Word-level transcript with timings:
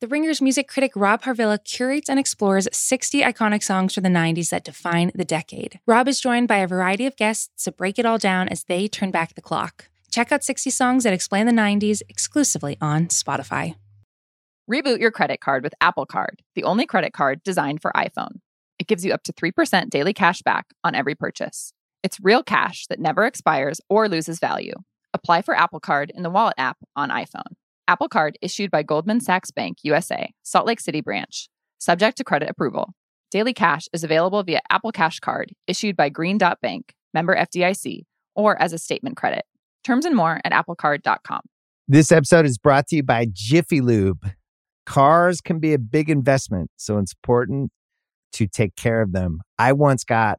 The 0.00 0.08
Ringer's 0.08 0.40
music 0.40 0.66
critic 0.66 0.92
Rob 0.96 1.24
Harvilla 1.24 1.62
curates 1.62 2.08
and 2.08 2.18
explores 2.18 2.66
60 2.72 3.20
iconic 3.20 3.62
songs 3.62 3.92
from 3.92 4.02
the 4.02 4.08
90s 4.08 4.48
that 4.48 4.64
define 4.64 5.12
the 5.14 5.26
decade. 5.26 5.78
Rob 5.86 6.08
is 6.08 6.22
joined 6.22 6.48
by 6.48 6.56
a 6.56 6.66
variety 6.66 7.04
of 7.04 7.16
guests 7.16 7.64
to 7.64 7.70
break 7.70 7.98
it 7.98 8.06
all 8.06 8.16
down 8.16 8.48
as 8.48 8.64
they 8.64 8.88
turn 8.88 9.10
back 9.10 9.34
the 9.34 9.42
clock. 9.42 9.90
Check 10.10 10.32
out 10.32 10.42
60 10.42 10.70
Songs 10.70 11.04
That 11.04 11.12
Explain 11.12 11.44
the 11.44 11.52
90s 11.52 12.00
exclusively 12.08 12.78
on 12.80 13.08
Spotify. 13.08 13.74
Reboot 14.72 15.00
your 15.00 15.10
credit 15.10 15.42
card 15.42 15.62
with 15.62 15.74
Apple 15.82 16.06
Card, 16.06 16.40
the 16.54 16.64
only 16.64 16.86
credit 16.86 17.12
card 17.12 17.42
designed 17.42 17.82
for 17.82 17.92
iPhone. 17.94 18.40
It 18.78 18.86
gives 18.86 19.04
you 19.04 19.12
up 19.12 19.22
to 19.24 19.34
3% 19.34 19.90
daily 19.90 20.14
cash 20.14 20.40
back 20.40 20.68
on 20.82 20.94
every 20.94 21.14
purchase. 21.14 21.74
It's 22.02 22.18
real 22.22 22.42
cash 22.42 22.86
that 22.86 23.00
never 23.00 23.26
expires 23.26 23.82
or 23.90 24.08
loses 24.08 24.38
value. 24.38 24.76
Apply 25.12 25.42
for 25.42 25.54
Apple 25.54 25.80
Card 25.80 26.10
in 26.14 26.22
the 26.22 26.30
Wallet 26.30 26.54
app 26.56 26.78
on 26.96 27.10
iPhone. 27.10 27.52
Apple 27.90 28.08
Card 28.08 28.38
issued 28.40 28.70
by 28.70 28.84
Goldman 28.84 29.18
Sachs 29.18 29.50
Bank 29.50 29.78
USA, 29.82 30.32
Salt 30.44 30.64
Lake 30.64 30.78
City 30.78 31.00
branch, 31.00 31.48
subject 31.78 32.16
to 32.18 32.24
credit 32.24 32.48
approval. 32.48 32.90
Daily 33.32 33.52
cash 33.52 33.88
is 33.92 34.04
available 34.04 34.44
via 34.44 34.60
Apple 34.70 34.92
Cash 34.92 35.18
Card 35.18 35.52
issued 35.66 35.96
by 35.96 36.08
Green 36.08 36.38
Dot 36.38 36.60
Bank, 36.62 36.94
member 37.12 37.34
FDIC, 37.34 38.04
or 38.36 38.62
as 38.62 38.72
a 38.72 38.78
statement 38.78 39.16
credit. 39.16 39.42
Terms 39.82 40.04
and 40.04 40.14
more 40.14 40.40
at 40.44 40.52
applecard.com. 40.52 41.40
This 41.88 42.12
episode 42.12 42.46
is 42.46 42.58
brought 42.58 42.86
to 42.88 42.96
you 42.96 43.02
by 43.02 43.26
Jiffy 43.32 43.80
Lube. 43.80 44.24
Cars 44.86 45.40
can 45.40 45.58
be 45.58 45.72
a 45.72 45.78
big 45.78 46.08
investment, 46.08 46.70
so 46.76 46.96
it's 46.98 47.12
important 47.24 47.72
to 48.34 48.46
take 48.46 48.76
care 48.76 49.02
of 49.02 49.10
them. 49.10 49.40
I 49.58 49.72
once 49.72 50.04
got 50.04 50.38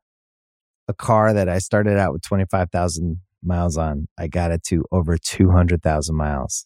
a 0.88 0.94
car 0.94 1.34
that 1.34 1.50
I 1.50 1.58
started 1.58 1.98
out 1.98 2.14
with 2.14 2.22
25,000 2.22 3.18
miles 3.44 3.76
on. 3.76 4.08
I 4.18 4.28
got 4.28 4.52
it 4.52 4.64
to 4.68 4.86
over 4.90 5.18
200,000 5.18 6.16
miles 6.16 6.66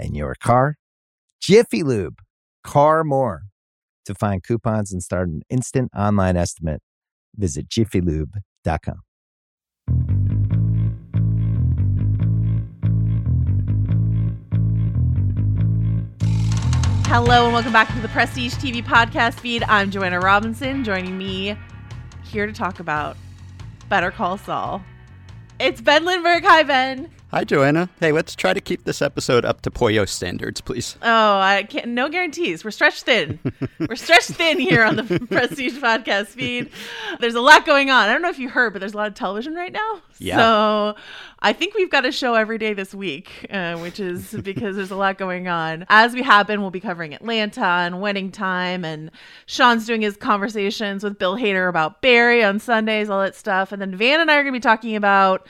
and 0.00 0.16
your 0.16 0.34
car. 0.34 0.76
Jiffy 1.40 1.82
Lube, 1.82 2.18
car 2.64 3.04
more. 3.04 3.42
To 4.06 4.14
find 4.14 4.42
coupons 4.42 4.92
and 4.92 5.02
start 5.02 5.28
an 5.28 5.42
instant 5.50 5.90
online 5.94 6.36
estimate, 6.36 6.82
visit 7.36 7.68
jiffylube.com. 7.68 9.02
Hello 17.06 17.44
and 17.44 17.52
welcome 17.52 17.72
back 17.72 17.92
to 17.94 18.00
the 18.00 18.08
Prestige 18.08 18.54
TV 18.54 18.84
podcast 18.84 19.40
feed. 19.40 19.64
I'm 19.64 19.90
Joanna 19.90 20.20
Robinson. 20.20 20.84
Joining 20.84 21.18
me 21.18 21.56
here 22.24 22.46
to 22.46 22.52
talk 22.52 22.80
about 22.80 23.16
Better 23.88 24.10
Call 24.10 24.38
Saul. 24.38 24.82
It's 25.58 25.80
Ben 25.80 26.04
Lindbergh. 26.04 26.44
Hi, 26.44 26.62
Ben. 26.62 27.10
Hi, 27.32 27.44
Joanna. 27.44 27.88
Hey, 28.00 28.10
let's 28.10 28.34
try 28.34 28.52
to 28.54 28.60
keep 28.60 28.82
this 28.82 29.00
episode 29.00 29.44
up 29.44 29.60
to 29.60 29.70
Pollo 29.70 30.04
standards, 30.04 30.60
please. 30.60 30.96
Oh, 31.00 31.38
I 31.38 31.62
can't. 31.62 31.86
No 31.90 32.08
guarantees. 32.08 32.64
We're 32.64 32.72
stretched 32.72 33.04
thin. 33.04 33.38
We're 33.78 33.94
stretched 33.94 34.30
thin 34.30 34.58
here 34.58 34.82
on 34.82 34.96
the 34.96 35.04
Prestige 35.30 35.78
podcast 35.78 36.26
feed. 36.26 36.70
There's 37.20 37.36
a 37.36 37.40
lot 37.40 37.64
going 37.64 37.88
on. 37.88 38.08
I 38.08 38.12
don't 38.12 38.22
know 38.22 38.30
if 38.30 38.40
you 38.40 38.48
heard, 38.48 38.72
but 38.72 38.80
there's 38.80 38.94
a 38.94 38.96
lot 38.96 39.06
of 39.06 39.14
television 39.14 39.54
right 39.54 39.72
now. 39.72 40.02
Yeah. 40.18 40.38
So 40.38 40.96
I 41.38 41.52
think 41.52 41.76
we've 41.76 41.88
got 41.88 42.04
a 42.04 42.10
show 42.10 42.34
every 42.34 42.58
day 42.58 42.74
this 42.74 42.92
week, 42.92 43.46
uh, 43.48 43.78
which 43.78 44.00
is 44.00 44.32
because 44.42 44.74
there's 44.74 44.90
a 44.90 44.96
lot 44.96 45.16
going 45.16 45.46
on. 45.46 45.86
As 45.88 46.14
we 46.14 46.22
have 46.24 46.48
been, 46.48 46.60
we'll 46.60 46.70
be 46.70 46.80
covering 46.80 47.14
Atlanta 47.14 47.64
and 47.64 48.02
Winning 48.02 48.32
Time, 48.32 48.84
and 48.84 49.08
Sean's 49.46 49.86
doing 49.86 50.02
his 50.02 50.16
conversations 50.16 51.04
with 51.04 51.16
Bill 51.16 51.36
Hader 51.36 51.68
about 51.68 52.02
Barry 52.02 52.42
on 52.42 52.58
Sundays, 52.58 53.08
all 53.08 53.22
that 53.22 53.36
stuff, 53.36 53.70
and 53.70 53.80
then 53.80 53.94
Van 53.94 54.18
and 54.18 54.32
I 54.32 54.34
are 54.34 54.42
going 54.42 54.52
to 54.52 54.58
be 54.58 54.60
talking 54.60 54.96
about 54.96 55.46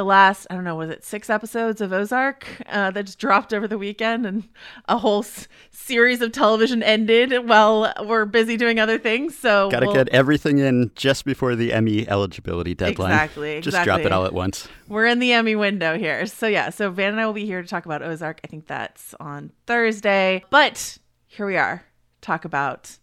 the 0.00 0.04
last 0.06 0.46
I 0.48 0.54
don't 0.54 0.64
know 0.64 0.76
was 0.76 0.88
it 0.88 1.04
six 1.04 1.28
episodes 1.28 1.82
of 1.82 1.92
Ozark 1.92 2.46
uh, 2.70 2.90
that 2.92 3.04
just 3.04 3.18
dropped 3.18 3.52
over 3.52 3.68
the 3.68 3.76
weekend 3.76 4.24
and 4.24 4.48
a 4.88 4.96
whole 4.96 5.18
s- 5.18 5.46
series 5.70 6.22
of 6.22 6.32
television 6.32 6.82
ended 6.82 7.46
while 7.46 7.92
we're 8.06 8.24
busy 8.24 8.56
doing 8.56 8.80
other 8.80 8.98
things. 8.98 9.36
So 9.36 9.68
Got 9.70 9.80
to 9.80 9.86
we'll- 9.86 9.94
get 9.96 10.08
everything 10.08 10.58
in 10.58 10.90
just 10.94 11.26
before 11.26 11.54
the 11.54 11.70
Emmy 11.74 12.08
eligibility 12.08 12.74
deadline. 12.74 13.10
Exactly, 13.12 13.60
Just 13.60 13.84
drop 13.84 14.00
it 14.00 14.10
all 14.10 14.24
at 14.24 14.32
once. 14.32 14.68
we're 14.88 15.04
in 15.04 15.18
the 15.18 15.32
Emmy 15.34 15.54
window 15.54 15.98
here. 15.98 16.24
So 16.24 16.46
yeah, 16.46 16.70
so 16.70 16.90
Van 16.90 17.12
and 17.12 17.20
I 17.20 17.26
will 17.26 17.34
be 17.34 17.44
here 17.44 17.60
to 17.60 17.68
talk 17.68 17.84
about 17.84 18.00
Ozark. 18.02 18.40
I 18.42 18.46
think 18.46 18.68
that's 18.68 19.14
on 19.20 19.52
Thursday. 19.66 20.44
But 20.48 20.96
here 21.26 21.44
we 21.44 21.58
are. 21.58 21.84
Talk 22.22 22.46
about 22.46 22.96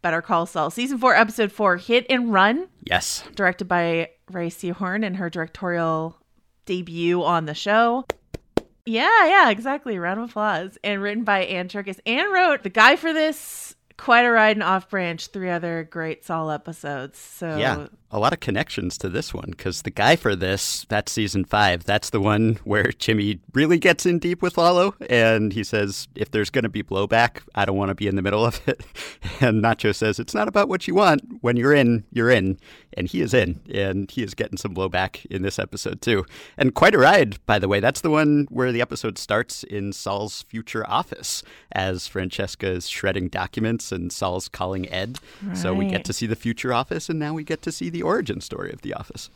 Better 0.00 0.22
Call 0.22 0.46
Saul. 0.46 0.70
Season 0.70 0.96
4, 0.96 1.14
episode 1.14 1.52
4, 1.52 1.76
Hit 1.76 2.06
and 2.08 2.32
Run, 2.32 2.68
Yes. 2.84 3.24
directed 3.34 3.66
by 3.68 4.08
Rhea 4.30 4.48
Seehorn 4.48 5.04
in 5.04 5.14
her 5.16 5.28
directorial 5.28 6.16
debut 6.70 7.24
on 7.24 7.46
the 7.46 7.54
show. 7.54 8.06
Yeah, 8.86 9.26
yeah, 9.26 9.50
exactly. 9.50 9.98
Round 9.98 10.20
of 10.20 10.30
applause. 10.30 10.78
And 10.84 11.02
written 11.02 11.24
by 11.24 11.40
Ann 11.44 11.68
Cherkis. 11.68 11.98
Ann 12.06 12.30
wrote 12.30 12.62
the 12.62 12.70
guy 12.70 12.94
for 12.94 13.12
this, 13.12 13.74
Quite 13.96 14.22
a 14.24 14.30
Ride 14.30 14.56
and 14.56 14.62
Off 14.62 14.88
Brand, 14.88 15.20
three 15.20 15.50
other 15.50 15.86
great 15.90 16.24
Saul 16.24 16.50
episodes. 16.50 17.18
So 17.18 17.56
Yeah. 17.56 17.88
A 18.12 18.18
lot 18.18 18.32
of 18.32 18.40
connections 18.40 18.98
to 18.98 19.08
this 19.08 19.32
one 19.32 19.50
because 19.50 19.82
the 19.82 19.90
guy 19.90 20.16
for 20.16 20.34
this, 20.34 20.84
that's 20.88 21.12
season 21.12 21.44
five. 21.44 21.84
That's 21.84 22.10
the 22.10 22.20
one 22.20 22.58
where 22.64 22.90
Jimmy 22.98 23.38
really 23.54 23.78
gets 23.78 24.04
in 24.04 24.18
deep 24.18 24.42
with 24.42 24.58
Lalo 24.58 24.94
and 25.08 25.52
he 25.52 25.62
says, 25.62 26.08
if 26.16 26.30
there's 26.30 26.50
going 26.50 26.64
to 26.64 26.68
be 26.68 26.82
blowback, 26.82 27.42
I 27.54 27.64
don't 27.64 27.76
want 27.76 27.90
to 27.90 27.94
be 27.94 28.08
in 28.08 28.16
the 28.16 28.22
middle 28.22 28.44
of 28.44 28.60
it. 28.66 28.82
And 29.42 29.64
Nacho 29.64 29.94
says, 29.94 30.18
it's 30.18 30.34
not 30.34 30.48
about 30.48 30.68
what 30.68 30.86
you 30.86 30.94
want. 30.94 31.22
When 31.40 31.56
you're 31.56 31.72
in, 31.72 32.04
you're 32.12 32.28
in. 32.28 32.58
And 32.92 33.08
he 33.08 33.22
is 33.22 33.32
in. 33.32 33.58
And 33.72 34.10
he 34.10 34.22
is 34.22 34.34
getting 34.34 34.58
some 34.58 34.74
blowback 34.74 35.24
in 35.26 35.40
this 35.40 35.58
episode 35.58 36.02
too. 36.02 36.26
And 36.58 36.74
quite 36.74 36.94
a 36.94 36.98
ride, 36.98 37.38
by 37.46 37.58
the 37.58 37.68
way. 37.68 37.80
That's 37.80 38.02
the 38.02 38.10
one 38.10 38.46
where 38.50 38.70
the 38.70 38.82
episode 38.82 39.16
starts 39.16 39.64
in 39.64 39.94
Saul's 39.94 40.42
future 40.42 40.86
office 40.86 41.42
as 41.72 42.06
Francesca 42.06 42.66
is 42.68 42.86
shredding 42.88 43.28
documents 43.28 43.92
and 43.92 44.12
Saul's 44.12 44.48
calling 44.48 44.86
Ed. 44.90 45.18
So 45.54 45.72
we 45.72 45.86
get 45.86 46.04
to 46.04 46.12
see 46.12 46.26
the 46.26 46.36
future 46.36 46.74
office 46.74 47.08
and 47.08 47.18
now 47.18 47.32
we 47.32 47.44
get 47.44 47.62
to 47.62 47.72
see 47.72 47.88
the 47.88 47.99
origin 48.02 48.40
story 48.40 48.72
of 48.72 48.82
the 48.82 48.94
office. 48.94 49.30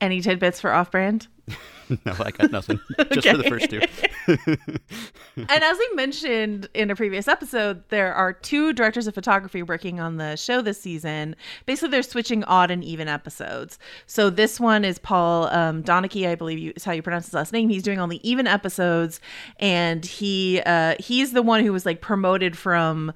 any 0.00 0.20
tidbits 0.20 0.60
for 0.60 0.72
off 0.72 0.90
brand? 0.90 1.28
no, 1.88 2.12
I 2.18 2.30
got 2.32 2.50
nothing. 2.50 2.80
Just 3.12 3.28
for 3.28 3.36
the 3.36 3.44
first 3.44 3.70
two. 3.70 3.80
and 5.36 5.62
as 5.62 5.78
we 5.78 5.90
mentioned 5.94 6.68
in 6.74 6.90
a 6.90 6.96
previous 6.96 7.28
episode, 7.28 7.82
there 7.90 8.12
are 8.12 8.32
two 8.32 8.72
directors 8.72 9.06
of 9.06 9.14
photography 9.14 9.62
working 9.62 10.00
on 10.00 10.16
the 10.16 10.36
show 10.36 10.60
this 10.60 10.80
season. 10.80 11.36
Basically, 11.64 11.90
they're 11.90 12.02
switching 12.02 12.42
odd 12.44 12.70
and 12.70 12.82
even 12.82 13.08
episodes. 13.08 13.78
So 14.06 14.30
this 14.30 14.58
one 14.58 14.84
is 14.84 14.98
Paul 14.98 15.48
um, 15.48 15.82
Donachie, 15.82 16.28
I 16.28 16.34
believe 16.34 16.58
you, 16.58 16.72
is 16.74 16.84
how 16.84 16.92
you 16.92 17.02
pronounce 17.02 17.26
his 17.26 17.34
last 17.34 17.52
name. 17.52 17.68
He's 17.68 17.84
doing 17.84 18.00
all 18.00 18.08
the 18.08 18.28
even 18.28 18.46
episodes, 18.46 19.20
and 19.60 20.04
he 20.04 20.60
uh, 20.66 20.96
he's 20.98 21.32
the 21.32 21.42
one 21.42 21.64
who 21.64 21.72
was 21.72 21.86
like 21.86 22.00
promoted 22.00 22.58
from 22.58 23.12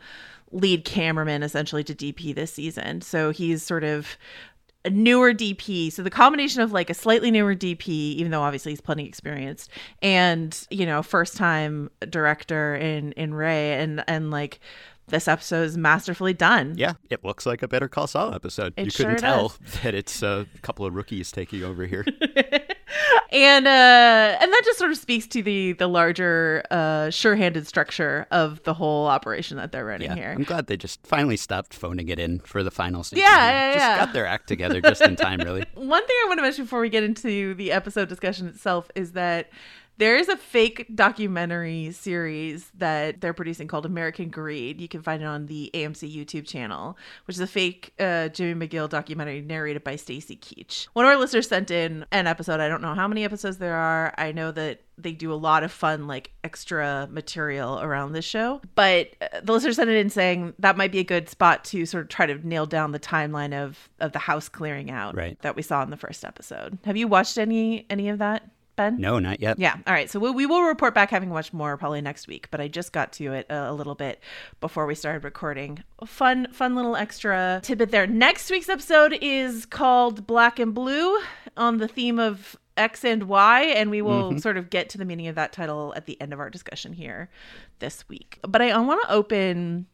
lead 0.52 0.84
cameraman 0.84 1.42
essentially 1.42 1.84
to 1.84 1.94
DP 1.94 2.34
this 2.34 2.52
season. 2.52 3.00
So 3.00 3.30
he's 3.30 3.62
sort 3.62 3.84
of 3.84 4.16
a 4.84 4.90
newer 4.90 5.32
DP. 5.32 5.92
So 5.92 6.02
the 6.02 6.10
combination 6.10 6.62
of 6.62 6.72
like 6.72 6.90
a 6.90 6.94
slightly 6.94 7.30
newer 7.30 7.54
DP, 7.54 7.88
even 7.88 8.30
though 8.30 8.42
obviously 8.42 8.72
he's 8.72 8.80
plenty 8.80 9.06
experienced, 9.06 9.70
and 10.02 10.66
you 10.70 10.86
know, 10.86 11.02
first 11.02 11.36
time 11.36 11.90
director 12.08 12.74
in 12.76 13.12
in 13.12 13.34
Rhea, 13.34 13.80
and 13.80 14.04
and 14.08 14.30
like 14.30 14.60
this 15.08 15.28
episode 15.28 15.62
is 15.62 15.76
masterfully 15.76 16.32
done. 16.32 16.74
Yeah, 16.76 16.94
it 17.10 17.24
looks 17.24 17.44
like 17.44 17.62
a 17.62 17.68
Better 17.68 17.88
Call 17.88 18.06
Saul 18.06 18.34
episode. 18.34 18.74
It 18.76 18.86
you 18.86 18.92
couldn't 18.92 19.12
sure 19.12 19.18
tell 19.18 19.48
does. 19.48 19.80
that 19.82 19.94
it's 19.94 20.22
a 20.22 20.46
couple 20.62 20.86
of 20.86 20.94
rookies 20.94 21.30
taking 21.30 21.62
over 21.62 21.84
here. 21.86 22.04
and 23.32 23.66
uh 23.66 23.70
and 24.40 24.52
that 24.52 24.62
just 24.64 24.78
sort 24.78 24.90
of 24.90 24.96
speaks 24.98 25.26
to 25.28 25.42
the 25.42 25.72
the 25.72 25.86
larger 25.86 26.62
uh 26.70 27.10
sure-handed 27.10 27.66
structure 27.66 28.26
of 28.30 28.62
the 28.64 28.74
whole 28.74 29.06
operation 29.06 29.56
that 29.56 29.72
they're 29.72 29.84
running 29.84 30.08
Yeah, 30.08 30.14
here. 30.14 30.34
I'm 30.36 30.44
glad 30.44 30.66
they 30.66 30.76
just 30.76 31.06
finally 31.06 31.36
stopped 31.36 31.74
phoning 31.74 32.08
it 32.08 32.18
in 32.18 32.40
for 32.40 32.62
the 32.62 32.70
final 32.70 33.02
season. 33.04 33.18
Yeah, 33.18 33.50
yeah, 33.50 33.72
just 33.74 33.84
yeah. 33.84 34.04
got 34.04 34.12
their 34.12 34.26
act 34.26 34.48
together 34.48 34.80
just 34.80 35.02
in 35.02 35.16
time, 35.16 35.40
really. 35.40 35.64
One 35.74 36.06
thing 36.06 36.16
I 36.24 36.28
want 36.28 36.38
to 36.38 36.42
mention 36.42 36.64
before 36.64 36.80
we 36.80 36.88
get 36.88 37.02
into 37.04 37.54
the 37.54 37.72
episode 37.72 38.08
discussion 38.08 38.46
itself 38.48 38.90
is 38.94 39.12
that 39.12 39.50
There 40.00 40.16
is 40.16 40.30
a 40.30 40.36
fake 40.38 40.86
documentary 40.94 41.92
series 41.92 42.70
that 42.78 43.20
they're 43.20 43.34
producing 43.34 43.68
called 43.68 43.84
American 43.84 44.30
Greed. 44.30 44.80
You 44.80 44.88
can 44.88 45.02
find 45.02 45.20
it 45.22 45.26
on 45.26 45.44
the 45.44 45.70
AMC 45.74 46.10
YouTube 46.10 46.46
channel, 46.46 46.96
which 47.26 47.36
is 47.36 47.40
a 47.42 47.46
fake 47.46 47.92
uh, 48.00 48.28
Jimmy 48.28 48.66
McGill 48.66 48.88
documentary 48.88 49.42
narrated 49.42 49.84
by 49.84 49.96
Stacy 49.96 50.36
Keach. 50.36 50.86
One 50.94 51.04
of 51.04 51.10
our 51.10 51.18
listeners 51.18 51.48
sent 51.48 51.70
in 51.70 52.06
an 52.12 52.26
episode. 52.26 52.60
I 52.60 52.68
don't 52.68 52.80
know 52.80 52.94
how 52.94 53.08
many 53.08 53.24
episodes 53.24 53.58
there 53.58 53.74
are. 53.76 54.14
I 54.16 54.32
know 54.32 54.50
that 54.52 54.80
they 54.96 55.12
do 55.12 55.34
a 55.34 55.34
lot 55.34 55.64
of 55.64 55.70
fun 55.70 56.06
like 56.06 56.30
extra 56.44 57.06
material 57.10 57.78
around 57.80 58.12
this 58.12 58.24
show 58.24 58.60
but 58.74 59.08
uh, 59.22 59.40
the 59.42 59.50
listener 59.52 59.72
sent 59.72 59.88
it 59.88 59.96
in 59.96 60.10
saying 60.10 60.52
that 60.58 60.76
might 60.76 60.92
be 60.92 60.98
a 60.98 61.04
good 61.04 61.26
spot 61.28 61.64
to 61.64 61.86
sort 61.86 62.02
of 62.02 62.08
try 62.10 62.26
to 62.26 62.46
nail 62.46 62.66
down 62.66 62.92
the 62.92 63.00
timeline 63.00 63.54
of 63.54 63.88
of 64.00 64.12
the 64.12 64.18
house 64.18 64.46
clearing 64.50 64.90
out 64.90 65.16
Right. 65.16 65.40
that 65.40 65.56
we 65.56 65.62
saw 65.62 65.82
in 65.82 65.88
the 65.88 65.96
first 65.96 66.22
episode 66.22 66.76
have 66.84 66.98
you 66.98 67.08
watched 67.08 67.38
any 67.38 67.86
any 67.88 68.10
of 68.10 68.18
that 68.18 68.50
ben 68.80 69.00
No, 69.00 69.18
not 69.18 69.40
yet. 69.40 69.58
yeah. 69.58 69.76
All 69.86 69.92
right. 69.92 70.10
So 70.10 70.18
we, 70.18 70.30
we 70.30 70.46
will 70.46 70.62
report 70.62 70.94
back 70.94 71.10
having 71.10 71.30
watched 71.30 71.52
more 71.52 71.76
probably 71.76 72.00
next 72.00 72.28
week, 72.28 72.48
but 72.50 72.60
I 72.60 72.68
just 72.68 72.92
got 72.92 73.12
to 73.14 73.32
it 73.32 73.46
a, 73.50 73.70
a 73.70 73.74
little 73.74 73.94
bit 73.94 74.20
before 74.60 74.86
we 74.86 74.94
started 74.94 75.24
recording. 75.24 75.82
Fun, 76.06 76.48
fun 76.52 76.74
little 76.74 76.96
extra 76.96 77.60
tidbit 77.62 77.90
there. 77.90 78.06
Next 78.06 78.50
week's 78.50 78.68
episode 78.68 79.18
is 79.20 79.66
called 79.66 80.26
Black 80.26 80.58
and 80.58 80.74
Blue 80.74 81.18
on 81.56 81.78
the 81.78 81.88
theme 81.88 82.18
of 82.18 82.56
X 82.76 83.04
and 83.04 83.24
Y, 83.24 83.62
and 83.62 83.90
we 83.90 84.00
will 84.00 84.30
mm-hmm. 84.30 84.38
sort 84.38 84.56
of 84.56 84.70
get 84.70 84.88
to 84.90 84.98
the 84.98 85.04
meaning 85.04 85.28
of 85.28 85.34
that 85.34 85.52
title 85.52 85.92
at 85.96 86.06
the 86.06 86.20
end 86.20 86.32
of 86.32 86.40
our 86.40 86.48
discussion 86.48 86.92
here 86.92 87.28
this 87.78 88.08
week. 88.08 88.38
But 88.42 88.62
I, 88.62 88.70
I 88.70 88.78
want 88.78 89.02
to 89.02 89.12
open 89.12 89.86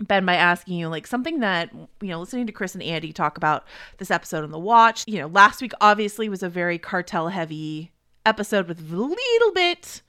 Ben 0.00 0.24
by 0.24 0.34
asking 0.36 0.78
you 0.78 0.88
like 0.88 1.06
something 1.06 1.40
that 1.40 1.72
you 1.74 2.08
know 2.08 2.20
listening 2.20 2.46
to 2.46 2.52
Chris 2.52 2.74
and 2.74 2.82
Andy 2.82 3.12
talk 3.12 3.36
about 3.36 3.66
this 3.98 4.10
episode 4.10 4.44
on 4.44 4.50
the 4.50 4.58
watch 4.58 5.04
you 5.06 5.18
know 5.18 5.26
last 5.26 5.60
week 5.60 5.72
obviously 5.80 6.28
was 6.28 6.42
a 6.42 6.48
very 6.48 6.78
cartel 6.78 7.28
heavy 7.28 7.92
episode 8.30 8.68
with 8.68 8.78
a 8.78 8.96
little 8.96 9.52
bit 9.54 10.02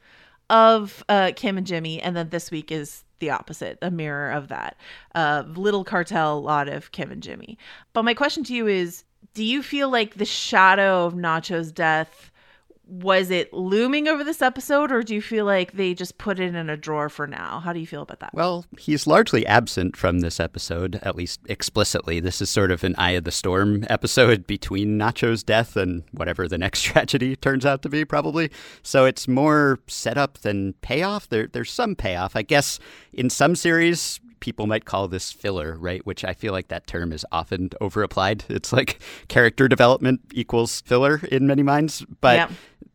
of 0.51 1.03
uh 1.09 1.31
Kim 1.35 1.57
and 1.57 1.65
Jimmy 1.65 2.00
and 2.00 2.15
then 2.15 2.29
this 2.29 2.51
week 2.51 2.71
is 2.71 3.03
the 3.18 3.31
opposite 3.31 3.79
a 3.81 3.89
mirror 3.89 4.31
of 4.31 4.47
that 4.50 4.77
uh 5.15 5.44
little 5.47 5.83
cartel 5.83 6.38
a 6.38 6.39
lot 6.39 6.69
of 6.69 6.91
Kim 6.91 7.12
and 7.12 7.23
Jimmy. 7.23 7.57
But 7.94 8.03
my 8.03 8.13
question 8.13 8.44
to 8.44 8.53
you 8.53 8.68
is 8.68 9.03
do 9.33 9.44
you 9.44 9.63
feel 9.63 9.89
like 9.89 10.15
the 10.15 10.25
shadow 10.25 11.06
of 11.06 11.15
Nacho's 11.15 11.71
death 11.71 12.31
was 12.92 13.32
it 13.32 13.54
looming 13.54 14.10
over 14.10 14.22
this 14.22 14.42
episode 14.42 14.92
or 14.92 15.02
do 15.02 15.16
you 15.16 15.22
feel 15.22 15.46
like 15.46 15.72
they 15.72 15.94
just 15.94 16.18
put 16.18 16.42
it 16.42 16.54
in 16.54 16.70
a 16.70 16.76
drawer 16.76 17.08
for 17.08 17.26
now 17.26 17.62
how 17.62 17.72
do 17.72 17.80
you 17.80 17.88
feel 17.88 18.02
about 18.02 18.20
that 18.20 18.34
Well, 18.34 18.66
he's 18.78 19.08
largely 19.08 19.46
absent 19.48 19.96
from 19.96 20.20
this 20.20 20.42
episode, 20.42 21.00
at 21.02 21.16
least 21.16 21.40
explicitly. 21.48 22.20
This 22.20 22.42
is 22.42 22.50
sort 22.50 22.70
of 22.70 22.84
an 22.84 22.96
Eye 22.98 23.12
of 23.12 23.24
the 23.24 23.32
Storm 23.32 23.86
episode 23.90 24.46
between 24.46 24.98
Nacho's 24.98 25.42
death 25.42 25.78
and 25.78 26.04
whatever 26.12 26.50
the 26.50 26.58
next 26.58 26.82
tragedy 26.90 27.38
turns 27.38 27.66
out 27.66 27.82
to 27.84 27.90
be, 27.90 28.04
probably. 28.04 28.52
So 28.84 29.06
it's 29.06 29.26
more 29.26 29.80
setup 29.88 30.40
than 30.40 30.74
payoff. 30.82 31.30
There, 31.30 31.48
there's 31.48 31.72
some 31.72 31.96
payoff. 31.96 32.36
I 32.36 32.42
guess 32.42 32.78
in 33.14 33.30
some 33.30 33.56
series, 33.56 34.20
people 34.42 34.68
might 34.68 34.86
call 34.86 35.08
this 35.08 35.32
filler, 35.32 35.78
right? 35.78 36.06
Which 36.06 36.26
I 36.26 36.34
feel 36.34 36.52
like 36.52 36.68
that 36.68 36.88
term 36.88 37.14
is 37.14 37.26
often 37.32 37.70
overapplied. 37.82 38.50
It's 38.50 38.74
like 38.74 39.00
character 39.30 39.68
development 39.70 40.20
equals 40.34 40.82
filler 40.82 41.22
in 41.32 41.48
many 41.48 41.64
minds. 41.64 42.06
But 42.20 42.36
Yeah. 42.36 42.50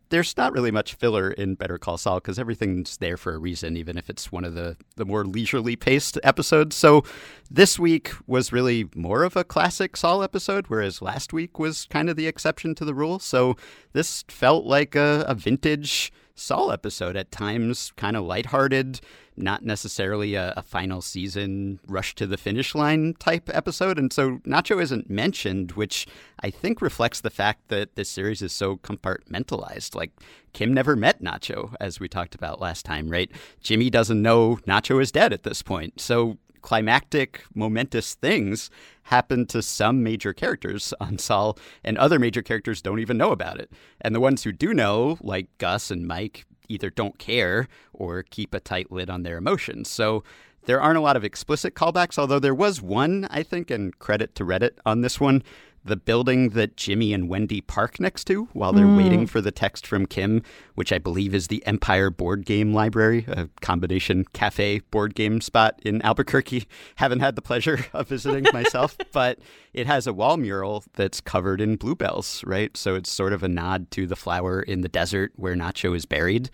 There's 0.09 0.35
not 0.37 0.53
really 0.53 0.71
much 0.71 0.93
filler 0.95 1.31
in 1.31 1.55
Better 1.55 1.77
Call 1.77 1.97
Saul 1.97 2.15
because 2.15 2.39
everything's 2.39 2.97
there 2.97 3.17
for 3.17 3.33
a 3.33 3.37
reason, 3.37 3.77
even 3.77 3.97
if 3.97 4.09
it's 4.09 4.31
one 4.31 4.43
of 4.43 4.53
the, 4.53 4.77
the 4.95 5.05
more 5.05 5.25
leisurely 5.25 5.75
paced 5.75 6.17
episodes. 6.23 6.75
So 6.75 7.03
this 7.49 7.77
week 7.77 8.11
was 8.25 8.53
really 8.53 8.89
more 8.95 9.23
of 9.23 9.35
a 9.35 9.43
classic 9.43 9.97
Saul 9.97 10.23
episode, 10.23 10.67
whereas 10.67 11.01
last 11.01 11.33
week 11.33 11.59
was 11.59 11.85
kind 11.89 12.09
of 12.09 12.15
the 12.15 12.27
exception 12.27 12.75
to 12.75 12.85
the 12.85 12.93
rule. 12.93 13.19
So 13.19 13.55
this 13.93 14.23
felt 14.27 14.65
like 14.65 14.95
a, 14.95 15.25
a 15.27 15.35
vintage 15.35 16.11
Saul 16.39 16.71
episode 16.71 17.15
at 17.15 17.31
times, 17.31 17.91
kind 17.97 18.15
of 18.15 18.23
lighthearted, 18.23 19.01
not 19.35 19.63
necessarily 19.63 20.35
a, 20.35 20.53
a 20.55 20.61
final 20.61 21.01
season 21.01 21.79
rush 21.87 22.15
to 22.15 22.25
the 22.25 22.37
finish 22.37 22.73
line 22.75 23.15
type 23.19 23.49
episode. 23.53 23.97
And 23.97 24.13
so 24.13 24.37
Nacho 24.39 24.81
isn't 24.81 25.09
mentioned, 25.09 25.73
which 25.73 26.07
I 26.39 26.49
think 26.49 26.81
reflects 26.81 27.21
the 27.21 27.29
fact 27.29 27.67
that 27.69 27.95
this 27.95 28.09
series 28.09 28.41
is 28.41 28.53
so 28.53 28.77
compartmentalized. 28.77 29.95
Like 29.95 30.11
Kim 30.53 30.73
never 30.73 30.95
met 30.95 31.21
Nacho, 31.21 31.75
as 31.79 31.99
we 31.99 32.07
talked 32.07 32.35
about 32.35 32.61
last 32.61 32.85
time, 32.85 33.09
right? 33.09 33.31
Jimmy 33.61 33.89
doesn't 33.89 34.21
know 34.21 34.57
Nacho 34.67 35.01
is 35.01 35.11
dead 35.11 35.33
at 35.33 35.43
this 35.43 35.61
point. 35.61 35.99
So 35.99 36.37
climactic, 36.67 37.45
momentous 37.55 38.13
things 38.15 38.69
happen 39.03 39.45
to 39.45 39.61
some 39.61 40.03
major 40.03 40.33
characters 40.33 40.93
on 40.99 41.17
Saul, 41.17 41.57
and 41.81 41.97
other 41.97 42.19
major 42.19 42.41
characters 42.41 42.81
don't 42.81 42.99
even 42.99 43.17
know 43.17 43.31
about 43.31 43.57
it. 43.57 43.71
And 44.01 44.13
the 44.13 44.19
ones 44.19 44.43
who 44.43 44.51
do 44.51 44.73
know, 44.73 45.17
like 45.21 45.47
Gus 45.59 45.89
and 45.91 46.05
Mike, 46.05 46.45
either 46.67 46.89
don't 46.89 47.17
care 47.17 47.69
or 47.93 48.21
keep 48.21 48.53
a 48.53 48.59
tight 48.59 48.91
lid 48.91 49.09
on 49.09 49.23
their 49.23 49.37
emotions. 49.37 49.89
So 49.89 50.25
there 50.65 50.81
aren't 50.81 50.97
a 50.97 51.01
lot 51.01 51.15
of 51.15 51.23
explicit 51.23 51.73
callbacks, 51.73 52.17
although 52.17 52.37
there 52.37 52.53
was 52.53 52.81
one, 52.81 53.29
I 53.31 53.43
think, 53.43 53.71
and 53.71 53.97
credit 53.97 54.35
to 54.35 54.43
Reddit 54.43 54.71
on 54.85 54.99
this 54.99 55.21
one. 55.21 55.43
The 55.87 55.95
building 55.95 56.49
that 56.49 56.75
Jimmy 56.75 57.13
and 57.13 57.29
Wendy 57.29 57.61
park 57.61 57.97
next 57.97 58.25
to 58.25 58.49
while 58.51 58.73
they're 58.73 58.85
hmm. 58.85 58.97
waiting 58.97 59.25
for 59.25 59.39
the 59.39 59.51
text 59.51 59.87
from 59.87 60.05
Kim, 60.05 60.43
which 60.75 60.91
I 60.91 60.97
believe 60.97 61.33
is 61.33 61.47
the 61.47 61.65
Empire 61.65 62.09
Board 62.09 62.45
Game 62.45 62.73
Library, 62.73 63.23
a 63.29 63.47
combination 63.61 64.25
cafe 64.33 64.79
board 64.91 65.15
game 65.15 65.39
spot 65.39 65.79
in 65.85 66.01
Albuquerque. 66.01 66.67
Haven't 66.97 67.21
had 67.21 67.37
the 67.37 67.41
pleasure 67.41 67.85
of 67.93 68.09
visiting 68.09 68.45
myself, 68.53 68.97
but 69.13 69.39
it 69.73 69.87
has 69.87 70.07
a 70.07 70.13
wall 70.13 70.35
mural 70.35 70.83
that's 70.95 71.21
covered 71.21 71.61
in 71.61 71.77
bluebells, 71.77 72.43
right? 72.45 72.75
So 72.75 72.95
it's 72.95 73.09
sort 73.09 73.31
of 73.31 73.41
a 73.41 73.47
nod 73.47 73.89
to 73.91 74.05
the 74.07 74.17
flower 74.17 74.61
in 74.61 74.81
the 74.81 74.89
desert 74.89 75.31
where 75.37 75.55
Nacho 75.55 75.95
is 75.95 76.05
buried 76.05 76.49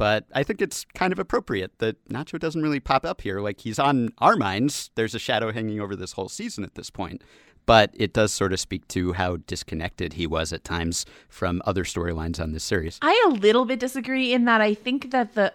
but 0.00 0.24
I 0.34 0.44
think 0.44 0.62
it's 0.62 0.86
kind 0.94 1.12
of 1.12 1.18
appropriate 1.18 1.78
that 1.80 2.02
Nacho 2.08 2.38
doesn't 2.38 2.62
really 2.62 2.80
pop 2.80 3.04
up 3.04 3.20
here. 3.20 3.40
Like 3.40 3.60
he's 3.60 3.78
on 3.78 4.14
our 4.16 4.34
minds. 4.34 4.90
There's 4.94 5.14
a 5.14 5.18
shadow 5.18 5.52
hanging 5.52 5.78
over 5.78 5.94
this 5.94 6.12
whole 6.12 6.30
season 6.30 6.64
at 6.64 6.74
this 6.74 6.88
point. 6.88 7.22
But 7.70 7.92
it 7.94 8.12
does 8.12 8.32
sort 8.32 8.52
of 8.52 8.58
speak 8.58 8.88
to 8.88 9.12
how 9.12 9.36
disconnected 9.36 10.14
he 10.14 10.26
was 10.26 10.52
at 10.52 10.64
times 10.64 11.06
from 11.28 11.62
other 11.64 11.84
storylines 11.84 12.40
on 12.40 12.50
this 12.50 12.64
series. 12.64 12.98
I 13.00 13.24
a 13.28 13.30
little 13.30 13.64
bit 13.64 13.78
disagree 13.78 14.32
in 14.32 14.44
that 14.46 14.60
I 14.60 14.74
think 14.74 15.12
that 15.12 15.34
the 15.34 15.54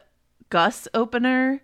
Gus 0.50 0.88
opener 0.94 1.62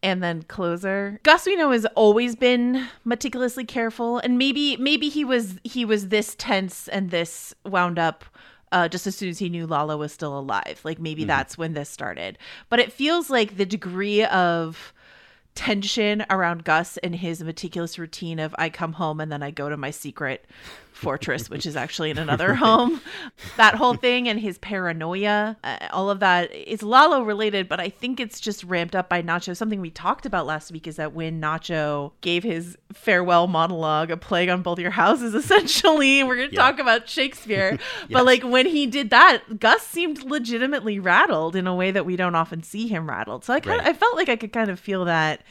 and 0.00 0.22
then 0.22 0.44
closer. 0.44 1.18
Gus 1.24 1.46
we 1.46 1.56
know 1.56 1.72
has 1.72 1.84
always 1.96 2.36
been 2.36 2.86
meticulously 3.04 3.64
careful 3.64 4.18
and 4.18 4.38
maybe 4.38 4.76
maybe 4.76 5.08
he 5.08 5.24
was 5.24 5.58
he 5.64 5.84
was 5.84 6.10
this 6.10 6.36
tense 6.38 6.86
and 6.86 7.10
this 7.10 7.52
wound 7.64 7.98
up 7.98 8.24
uh, 8.70 8.86
just 8.86 9.08
as 9.08 9.16
soon 9.16 9.30
as 9.30 9.40
he 9.40 9.48
knew 9.48 9.66
Lalo 9.66 9.96
was 9.96 10.12
still 10.12 10.38
alive. 10.38 10.80
Like 10.84 11.00
maybe 11.00 11.24
that's 11.24 11.58
when 11.58 11.72
this 11.72 11.90
started. 11.90 12.38
But 12.68 12.78
it 12.78 12.92
feels 12.92 13.30
like 13.30 13.56
the 13.56 13.66
degree 13.66 14.24
of 14.26 14.92
tension 15.58 16.24
around 16.30 16.62
Gus 16.62 16.98
and 16.98 17.16
his 17.16 17.42
meticulous 17.42 17.98
routine 17.98 18.38
of 18.38 18.54
I 18.56 18.70
come 18.70 18.92
home 18.92 19.20
and 19.20 19.32
then 19.32 19.42
I 19.42 19.50
go 19.50 19.68
to 19.68 19.76
my 19.76 19.90
secret 19.90 20.46
fortress, 20.98 21.48
which 21.48 21.64
is 21.64 21.76
actually 21.76 22.10
in 22.10 22.18
another 22.26 22.54
home. 22.54 23.00
That 23.56 23.74
whole 23.76 23.94
thing 23.94 24.28
and 24.28 24.38
his 24.40 24.58
paranoia, 24.58 25.56
uh, 25.62 25.78
all 25.92 26.10
of 26.10 26.20
that 26.20 26.52
is 26.52 26.82
Lalo 26.82 27.22
related, 27.22 27.68
but 27.68 27.78
I 27.80 27.88
think 27.88 28.18
it's 28.18 28.40
just 28.40 28.64
ramped 28.64 28.96
up 28.96 29.08
by 29.08 29.22
Nacho. 29.22 29.56
Something 29.56 29.80
we 29.80 29.90
talked 29.90 30.26
about 30.26 30.46
last 30.46 30.72
week 30.72 30.86
is 30.86 30.96
that 30.96 31.12
when 31.14 31.40
Nacho 31.40 32.12
gave 32.20 32.42
his 32.42 32.76
farewell 32.92 33.46
monologue, 33.46 34.10
a 34.10 34.16
plague 34.16 34.48
on 34.48 34.62
both 34.62 34.78
your 34.78 34.90
houses, 34.90 35.34
essentially, 35.42 36.24
we're 36.24 36.36
going 36.36 36.48
to 36.50 36.54
Yeah. 36.54 36.62
talk 36.62 36.78
about 36.78 37.08
Shakespeare. 37.08 37.78
But 38.10 38.24
like 38.24 38.42
when 38.42 38.66
he 38.66 38.86
did 38.86 39.10
that, 39.10 39.60
Gus 39.60 39.82
seemed 39.86 40.24
legitimately 40.24 40.98
rattled 40.98 41.54
in 41.54 41.66
a 41.66 41.74
way 41.74 41.90
that 41.90 42.04
we 42.06 42.16
don't 42.16 42.34
often 42.34 42.62
see 42.62 42.88
him 42.88 43.08
rattled. 43.08 43.44
So 43.44 43.52
I 43.54 43.60
kind 43.60 43.80
of, 43.80 43.86
Right. 43.86 43.94
I 43.94 43.98
felt 43.98 44.16
like 44.16 44.28
I 44.28 44.36
could 44.36 44.52
kind 44.52 44.70
of 44.70 44.80
feel 44.80 45.04
that 45.04 45.42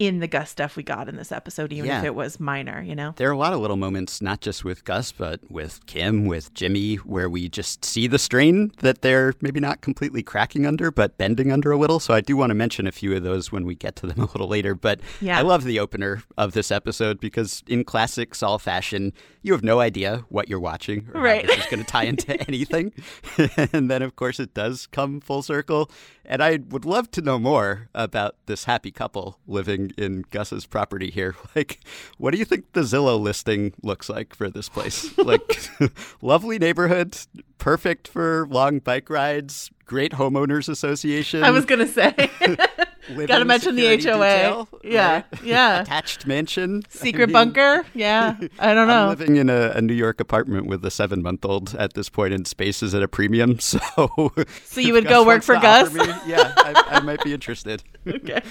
in 0.00 0.18
the 0.20 0.26
Gus 0.26 0.48
stuff 0.50 0.76
we 0.76 0.82
got 0.82 1.10
in 1.10 1.16
this 1.16 1.30
episode, 1.30 1.74
even 1.74 1.90
if 1.90 2.02
it 2.04 2.14
was 2.14 2.40
minor, 2.40 2.80
you 2.80 2.96
know? 2.96 3.12
There 3.18 3.28
are 3.28 3.32
a 3.32 3.36
lot 3.36 3.52
of 3.52 3.60
little 3.60 3.76
moments, 3.76 4.22
not 4.22 4.40
just 4.40 4.64
with 4.64 4.82
Gus, 4.86 5.12
but 5.12 5.40
with 5.50 5.84
Kim, 5.84 6.24
with 6.24 6.54
Jimmy, 6.54 6.96
where 6.96 7.28
we 7.28 7.50
just 7.50 7.84
see 7.84 8.06
the 8.06 8.18
strain 8.18 8.72
that 8.78 9.02
they're 9.02 9.34
maybe 9.42 9.60
not 9.60 9.82
completely 9.82 10.22
cracking 10.22 10.64
under, 10.64 10.90
but 10.90 11.18
bending 11.18 11.52
under 11.52 11.70
a 11.70 11.76
little. 11.76 12.00
So 12.00 12.14
I 12.14 12.22
do 12.22 12.34
want 12.34 12.48
to 12.48 12.54
mention 12.54 12.86
a 12.86 12.92
few 12.92 13.14
of 13.14 13.22
those 13.22 13.52
when 13.52 13.66
we 13.66 13.74
get 13.74 13.94
to 13.96 14.06
them 14.06 14.18
a 14.22 14.24
little 14.32 14.48
later. 14.48 14.74
But 14.74 15.00
Yeah. 15.20 15.38
I 15.38 15.42
love 15.42 15.64
the 15.64 15.78
opener 15.78 16.22
of 16.38 16.52
this 16.52 16.70
episode 16.70 17.20
because, 17.20 17.62
in 17.66 17.84
classic 17.84 18.34
Saul 18.34 18.58
fashion, 18.58 19.12
you 19.42 19.52
have 19.52 19.62
no 19.62 19.80
idea 19.80 20.24
what 20.30 20.48
you're 20.48 20.58
watching 20.60 21.08
or 21.12 21.20
Right. 21.20 21.42
how 21.42 21.48
this 21.54 21.64
is 21.66 21.70
going 21.70 21.84
to 21.84 21.90
tie 21.90 22.04
into 22.04 22.40
anything. 22.48 22.94
and 23.74 23.90
then, 23.90 24.00
of 24.00 24.16
course, 24.16 24.40
it 24.40 24.54
does 24.54 24.86
come 24.86 25.20
full 25.20 25.42
circle. 25.42 25.90
And 26.24 26.42
I 26.42 26.60
would 26.70 26.84
love 26.86 27.10
to 27.12 27.20
know 27.20 27.38
more 27.38 27.88
about 27.94 28.36
this 28.46 28.64
happy 28.64 28.90
couple 28.92 29.38
living 29.46 29.89
in 29.96 30.24
Gus's 30.30 30.66
property 30.66 31.10
here. 31.10 31.34
Like, 31.56 31.80
what 32.16 32.30
do 32.30 32.38
you 32.38 32.44
think 32.44 32.72
the 32.74 32.82
Zillow 32.82 33.20
listing 33.20 33.72
looks 33.82 34.08
like 34.08 34.34
for 34.34 34.48
this 34.48 34.68
place? 34.68 35.10
Like, 35.18 35.68
lovely 36.22 36.58
neighborhood, 36.58 37.16
perfect 37.58 38.08
for 38.08 38.46
long 38.48 38.78
bike 38.78 39.10
rides, 39.10 39.70
great 39.84 40.12
homeowners 40.12 40.68
association. 40.68 41.42
I 41.42 41.50
was 41.50 41.64
going 41.64 41.80
to 41.80 41.88
say. 41.88 42.30
Gotta 43.26 43.44
mention 43.44 43.76
the 43.76 43.86
HOA. 43.86 43.96
detail, 43.96 44.68
Yeah, 44.84 45.12
right? 45.14 45.24
yeah. 45.42 45.80
Attached 45.82 46.26
mansion. 46.26 46.82
I 46.86 46.96
Secret 46.96 47.26
mean, 47.28 47.32
bunker. 47.32 47.84
Yeah, 47.94 48.36
I 48.58 48.74
don't 48.74 48.88
I'm 48.90 49.04
know. 49.04 49.08
living 49.08 49.36
in 49.36 49.48
a, 49.50 49.70
a 49.76 49.80
New 49.82 49.94
York 49.94 50.20
apartment 50.20 50.66
with 50.66 50.84
a 50.84 50.90
seven 50.90 51.22
month 51.22 51.44
old 51.44 51.74
at 51.76 51.94
this 51.94 52.08
point, 52.08 52.34
and 52.34 52.46
space 52.46 52.82
is 52.82 52.94
at 52.94 53.02
a 53.02 53.08
premium. 53.08 53.58
So, 53.70 54.32
So 54.64 54.80
you 54.80 54.92
would 54.94 55.06
go 55.06 55.24
work 55.24 55.42
for 55.42 55.54
Gus? 55.54 55.94
yeah, 56.26 56.52
I, 56.56 56.84
I 56.96 57.00
might 57.00 57.22
be 57.22 57.32
interested. 57.32 57.82
okay. 58.06 58.42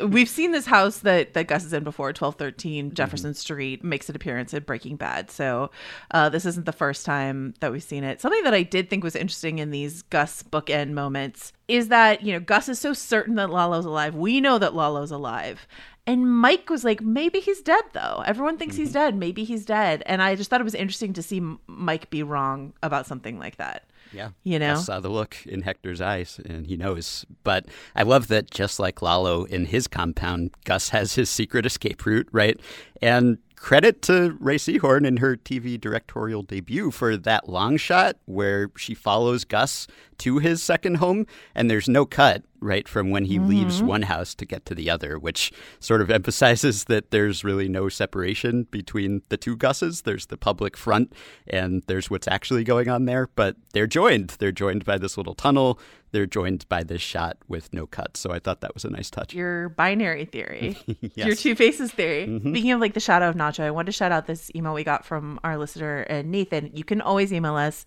We've 0.00 0.28
seen 0.28 0.52
this 0.52 0.66
house 0.66 0.98
that 1.00 1.34
that 1.34 1.46
Gus 1.46 1.64
is 1.64 1.72
in 1.72 1.84
before, 1.84 2.12
twelve 2.12 2.36
thirteen 2.36 2.92
Jefferson 2.94 3.34
Street, 3.34 3.84
makes 3.84 4.08
an 4.08 4.16
appearance 4.16 4.54
in 4.54 4.62
Breaking 4.62 4.96
Bad. 4.96 5.30
So 5.30 5.70
uh, 6.10 6.28
this 6.28 6.44
isn't 6.46 6.66
the 6.66 6.72
first 6.72 7.04
time 7.06 7.54
that 7.60 7.70
we've 7.72 7.82
seen 7.82 8.04
it. 8.04 8.20
Something 8.20 8.42
that 8.44 8.54
I 8.54 8.62
did 8.62 8.90
think 8.90 9.04
was 9.04 9.14
interesting 9.16 9.58
in 9.58 9.70
these 9.70 10.02
Gus 10.02 10.42
bookend 10.42 10.90
moments 10.92 11.52
is 11.72 11.88
that 11.88 12.22
you 12.22 12.32
know 12.32 12.40
Gus 12.40 12.68
is 12.68 12.78
so 12.78 12.92
certain 12.92 13.36
that 13.36 13.50
Lalo's 13.50 13.84
alive. 13.84 14.14
We 14.14 14.40
know 14.40 14.58
that 14.58 14.74
Lalo's 14.74 15.10
alive. 15.10 15.66
And 16.04 16.36
Mike 16.36 16.68
was 16.68 16.82
like, 16.82 17.00
maybe 17.00 17.38
he's 17.38 17.62
dead 17.62 17.84
though. 17.92 18.24
Everyone 18.26 18.58
thinks 18.58 18.74
he's 18.76 18.88
mm-hmm. 18.88 18.98
dead. 18.98 19.16
Maybe 19.16 19.44
he's 19.44 19.64
dead. 19.64 20.02
And 20.04 20.20
I 20.20 20.34
just 20.34 20.50
thought 20.50 20.60
it 20.60 20.64
was 20.64 20.74
interesting 20.74 21.12
to 21.12 21.22
see 21.22 21.40
Mike 21.68 22.10
be 22.10 22.24
wrong 22.24 22.72
about 22.82 23.06
something 23.06 23.38
like 23.38 23.56
that. 23.56 23.84
Yeah. 24.12 24.30
You 24.42 24.58
know? 24.58 24.74
Gus 24.74 24.86
saw 24.86 24.98
the 24.98 25.08
look 25.08 25.36
in 25.46 25.62
Hector's 25.62 26.00
eyes 26.00 26.40
and 26.44 26.66
he 26.66 26.76
knows. 26.76 27.24
But 27.44 27.66
I 27.94 28.02
love 28.02 28.26
that 28.28 28.50
just 28.50 28.80
like 28.80 29.00
Lalo 29.00 29.44
in 29.44 29.66
his 29.66 29.86
compound, 29.86 30.50
Gus 30.64 30.88
has 30.88 31.14
his 31.14 31.30
secret 31.30 31.64
escape 31.64 32.04
route, 32.04 32.28
right? 32.32 32.60
And 33.00 33.38
credit 33.62 34.02
to 34.02 34.36
Rhea 34.40 34.58
Seehorn 34.58 35.06
in 35.06 35.18
her 35.18 35.36
TV 35.36 35.80
directorial 35.80 36.42
debut 36.42 36.90
for 36.90 37.16
that 37.16 37.48
long 37.48 37.76
shot 37.76 38.16
where 38.24 38.72
she 38.76 38.92
follows 38.92 39.44
Gus 39.44 39.86
to 40.18 40.38
his 40.38 40.60
second 40.60 40.96
home 40.96 41.28
and 41.54 41.70
there's 41.70 41.88
no 41.88 42.04
cut 42.04 42.42
right 42.62 42.88
from 42.88 43.10
when 43.10 43.24
he 43.24 43.38
leaves 43.38 43.82
one 43.82 44.02
house 44.02 44.34
to 44.36 44.46
get 44.46 44.64
to 44.66 44.74
the 44.74 44.88
other 44.88 45.18
which 45.18 45.52
sort 45.80 46.00
of 46.00 46.10
emphasizes 46.18 46.84
that 46.84 47.10
there's 47.10 47.44
really 47.44 47.68
no 47.68 47.88
separation 47.88 48.64
between 48.70 49.22
the 49.28 49.36
two 49.36 49.56
Gusses. 49.56 50.02
There's 50.02 50.26
the 50.26 50.36
public 50.36 50.76
front 50.76 51.12
and 51.46 51.82
there's 51.86 52.10
what's 52.10 52.28
actually 52.28 52.64
going 52.64 52.88
on 52.88 53.04
there 53.04 53.28
but 53.34 53.56
they're 53.72 53.86
joined. 53.86 54.30
They're 54.38 54.52
joined 54.52 54.84
by 54.84 54.98
this 54.98 55.16
little 55.16 55.34
tunnel. 55.34 55.78
They're 56.12 56.26
joined 56.26 56.68
by 56.68 56.82
this 56.82 57.00
shot 57.02 57.38
with 57.48 57.72
no 57.72 57.86
cut 57.86 58.16
so 58.16 58.30
I 58.30 58.38
thought 58.38 58.60
that 58.60 58.74
was 58.74 58.84
a 58.84 58.90
nice 58.90 59.10
touch. 59.10 59.34
Your 59.34 59.70
binary 59.70 60.24
theory, 60.24 60.76
your 61.14 61.34
two 61.34 61.54
faces 61.54 61.90
theory. 61.90 62.40
Speaking 62.40 62.72
of 62.72 62.80
like 62.80 62.94
the 62.94 63.00
shadow 63.00 63.28
of 63.28 63.34
Nacho, 63.34 63.64
I 63.64 63.70
wanted 63.70 63.86
to 63.86 63.92
shout 63.92 64.12
out 64.12 64.26
this 64.26 64.50
email 64.54 64.74
we 64.74 64.84
got 64.84 65.04
from 65.04 65.40
our 65.42 65.58
listener, 65.58 66.06
uh, 66.08 66.22
Nathan. 66.24 66.70
You 66.74 66.84
can 66.84 67.00
always 67.00 67.32
email 67.32 67.56
us. 67.56 67.86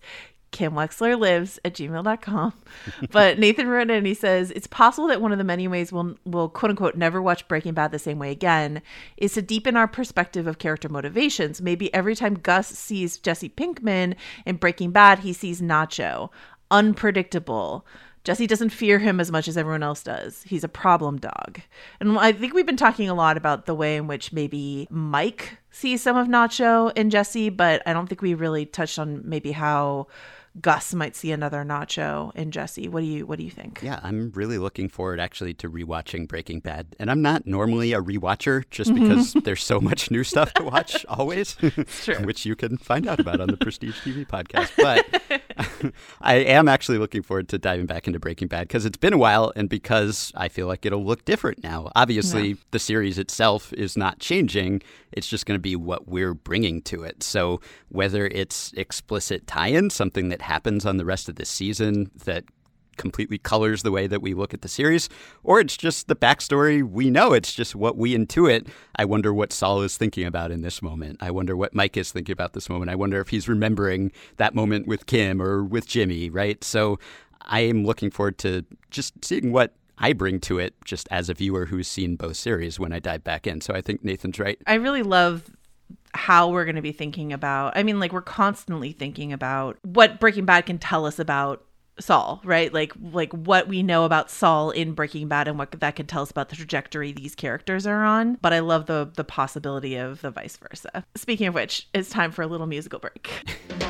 Kim 0.56 0.72
Wexler 0.72 1.18
lives 1.20 1.58
at 1.66 1.74
gmail.com. 1.74 2.54
But 3.10 3.38
Nathan 3.38 3.68
wrote 3.68 3.90
in 3.90 3.90
and 3.90 4.06
he 4.06 4.14
says, 4.14 4.50
It's 4.52 4.66
possible 4.66 5.06
that 5.08 5.20
one 5.20 5.30
of 5.30 5.36
the 5.36 5.44
many 5.44 5.68
ways 5.68 5.92
we'll, 5.92 6.16
we'll 6.24 6.48
quote 6.48 6.70
unquote 6.70 6.96
never 6.96 7.20
watch 7.20 7.46
Breaking 7.46 7.74
Bad 7.74 7.92
the 7.92 7.98
same 7.98 8.18
way 8.18 8.30
again 8.30 8.80
is 9.18 9.34
to 9.34 9.42
deepen 9.42 9.76
our 9.76 9.86
perspective 9.86 10.46
of 10.46 10.58
character 10.58 10.88
motivations. 10.88 11.60
Maybe 11.60 11.92
every 11.92 12.16
time 12.16 12.36
Gus 12.36 12.68
sees 12.68 13.18
Jesse 13.18 13.50
Pinkman 13.50 14.16
in 14.46 14.56
Breaking 14.56 14.92
Bad, 14.92 15.18
he 15.18 15.34
sees 15.34 15.60
Nacho. 15.60 16.30
Unpredictable. 16.70 17.84
Jesse 18.24 18.46
doesn't 18.46 18.70
fear 18.70 18.98
him 18.98 19.20
as 19.20 19.30
much 19.30 19.48
as 19.48 19.58
everyone 19.58 19.82
else 19.82 20.02
does. 20.02 20.42
He's 20.44 20.64
a 20.64 20.68
problem 20.68 21.18
dog. 21.18 21.60
And 22.00 22.18
I 22.18 22.32
think 22.32 22.54
we've 22.54 22.64
been 22.64 22.78
talking 22.78 23.10
a 23.10 23.14
lot 23.14 23.36
about 23.36 23.66
the 23.66 23.74
way 23.74 23.94
in 23.94 24.06
which 24.06 24.32
maybe 24.32 24.88
Mike 24.90 25.58
sees 25.70 26.00
some 26.02 26.16
of 26.16 26.28
Nacho 26.28 26.90
and 26.96 27.12
Jesse, 27.12 27.50
but 27.50 27.82
I 27.84 27.92
don't 27.92 28.08
think 28.08 28.22
we 28.22 28.32
really 28.32 28.64
touched 28.64 28.98
on 28.98 29.20
maybe 29.28 29.52
how 29.52 30.06
Gus 30.60 30.94
might 30.94 31.14
see 31.14 31.32
another 31.32 31.64
Nacho 31.64 32.34
in 32.34 32.50
Jesse. 32.50 32.88
What 32.88 33.00
do 33.00 33.06
you 33.06 33.26
what 33.26 33.38
do 33.38 33.44
you 33.44 33.50
think? 33.50 33.80
Yeah, 33.82 34.00
I'm 34.02 34.30
really 34.34 34.58
looking 34.58 34.88
forward 34.88 35.20
actually 35.20 35.54
to 35.54 35.68
rewatching 35.70 36.26
Breaking 36.28 36.60
Bad. 36.60 36.96
And 36.98 37.10
I'm 37.10 37.20
not 37.22 37.46
normally 37.46 37.92
a 37.92 38.00
rewatcher 38.00 38.64
just 38.70 38.90
Mm-hmm. 38.90 39.02
because 39.08 39.32
there's 39.44 39.62
so 39.64 39.80
much 39.80 40.10
new 40.10 40.22
stuff 40.24 40.54
to 40.54 40.62
watch 40.62 41.04
always, 41.08 41.54
true. 41.56 42.14
which 42.24 42.46
you 42.46 42.54
can 42.56 42.78
find 42.78 43.06
out 43.08 43.18
about 43.20 43.40
on 43.40 43.48
the 43.48 43.56
Prestige 43.56 43.98
TV 44.00 44.26
podcast. 44.26 44.70
But 44.76 45.92
I 46.20 46.36
am 46.36 46.68
actually 46.68 46.98
looking 46.98 47.22
forward 47.22 47.48
to 47.50 47.58
diving 47.58 47.86
back 47.86 48.06
into 48.06 48.18
Breaking 48.18 48.48
Bad 48.48 48.68
because 48.68 48.84
it's 48.84 48.96
been 48.96 49.12
a 49.12 49.18
while 49.18 49.52
and 49.56 49.68
because 49.68 50.32
I 50.36 50.48
feel 50.48 50.66
like 50.66 50.86
it'll 50.86 51.04
look 51.04 51.24
different 51.24 51.62
now. 51.62 51.90
Obviously, 51.96 52.56
the 52.70 52.78
series 52.78 53.18
itself 53.18 53.72
is 53.72 53.96
not 53.96 54.18
changing, 54.20 54.82
it's 55.12 55.28
just 55.28 55.46
going 55.46 55.58
to 55.58 55.62
be 55.62 55.76
what 55.76 56.06
we're 56.08 56.34
bringing 56.34 56.80
to 56.82 57.02
it. 57.02 57.22
So 57.22 57.60
whether 57.88 58.26
it's 58.26 58.72
explicit 58.76 59.46
tie 59.46 59.68
in, 59.68 59.90
something 59.90 60.28
that 60.28 60.42
happens 60.46 60.86
on 60.86 60.96
the 60.96 61.04
rest 61.04 61.28
of 61.28 61.36
the 61.36 61.44
season 61.44 62.10
that 62.24 62.44
completely 62.96 63.38
colors 63.38 63.82
the 63.82 63.90
way 63.90 64.06
that 64.06 64.22
we 64.22 64.32
look 64.32 64.54
at 64.54 64.62
the 64.62 64.68
series, 64.68 65.08
or 65.44 65.60
it's 65.60 65.76
just 65.76 66.08
the 66.08 66.16
backstory 66.16 66.82
we 66.82 67.10
know. 67.10 67.32
It's 67.32 67.52
just 67.52 67.74
what 67.74 67.96
we 67.96 68.16
intuit. 68.16 68.68
I 68.96 69.04
wonder 69.04 69.34
what 69.34 69.52
Saul 69.52 69.82
is 69.82 69.96
thinking 69.96 70.24
about 70.24 70.50
in 70.50 70.62
this 70.62 70.80
moment. 70.80 71.18
I 71.20 71.30
wonder 71.30 71.56
what 71.56 71.74
Mike 71.74 71.96
is 71.96 72.10
thinking 72.10 72.32
about 72.32 72.54
this 72.54 72.68
moment. 72.68 72.90
I 72.90 72.94
wonder 72.94 73.20
if 73.20 73.28
he's 73.28 73.48
remembering 73.48 74.12
that 74.38 74.54
moment 74.54 74.86
with 74.86 75.06
Kim 75.06 75.42
or 75.42 75.62
with 75.62 75.86
Jimmy, 75.86 76.30
right? 76.30 76.62
So 76.64 76.98
I 77.42 77.60
am 77.60 77.84
looking 77.84 78.10
forward 78.10 78.38
to 78.38 78.64
just 78.90 79.24
seeing 79.24 79.52
what 79.52 79.74
I 79.98 80.12
bring 80.12 80.40
to 80.40 80.58
it 80.58 80.74
just 80.84 81.08
as 81.10 81.28
a 81.28 81.34
viewer 81.34 81.66
who's 81.66 81.88
seen 81.88 82.16
both 82.16 82.36
series 82.36 82.78
when 82.78 82.92
I 82.92 82.98
dive 82.98 83.24
back 83.24 83.46
in. 83.46 83.60
So 83.60 83.74
I 83.74 83.80
think 83.80 84.04
Nathan's 84.04 84.38
right. 84.38 84.58
I 84.66 84.74
really 84.74 85.02
love 85.02 85.50
how 86.16 86.48
we're 86.48 86.64
going 86.64 86.76
to 86.76 86.82
be 86.82 86.92
thinking 86.92 87.32
about. 87.32 87.76
I 87.76 87.82
mean, 87.82 88.00
like 88.00 88.12
we're 88.12 88.22
constantly 88.22 88.92
thinking 88.92 89.32
about 89.32 89.78
what 89.82 90.20
Breaking 90.20 90.44
Bad 90.44 90.66
can 90.66 90.78
tell 90.78 91.06
us 91.06 91.18
about 91.18 91.64
Saul, 91.98 92.40
right? 92.44 92.72
Like 92.72 92.92
like 93.00 93.32
what 93.32 93.68
we 93.68 93.82
know 93.82 94.04
about 94.04 94.30
Saul 94.30 94.70
in 94.70 94.92
Breaking 94.92 95.28
Bad 95.28 95.48
and 95.48 95.58
what 95.58 95.72
that 95.72 95.96
can 95.96 96.06
tell 96.06 96.22
us 96.22 96.30
about 96.30 96.50
the 96.50 96.56
trajectory 96.56 97.12
these 97.12 97.34
characters 97.34 97.86
are 97.86 98.04
on. 98.04 98.36
But 98.40 98.52
I 98.52 98.58
love 98.58 98.86
the 98.86 99.10
the 99.14 99.24
possibility 99.24 99.96
of 99.96 100.20
the 100.20 100.30
vice 100.30 100.56
versa. 100.56 101.04
Speaking 101.16 101.46
of 101.46 101.54
which, 101.54 101.88
it's 101.94 102.10
time 102.10 102.32
for 102.32 102.42
a 102.42 102.46
little 102.46 102.66
musical 102.66 102.98
break. 102.98 103.30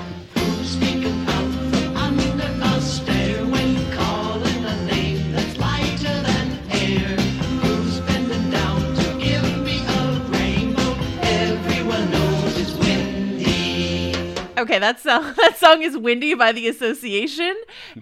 Okay, 14.67 14.79
that 14.79 14.99
song 14.99 15.35
that 15.37 15.59
song 15.59 15.83
is 15.83 15.99
"Windy" 15.99 16.33
by 16.33 16.51
the 16.51 16.67
Association, 16.67 17.55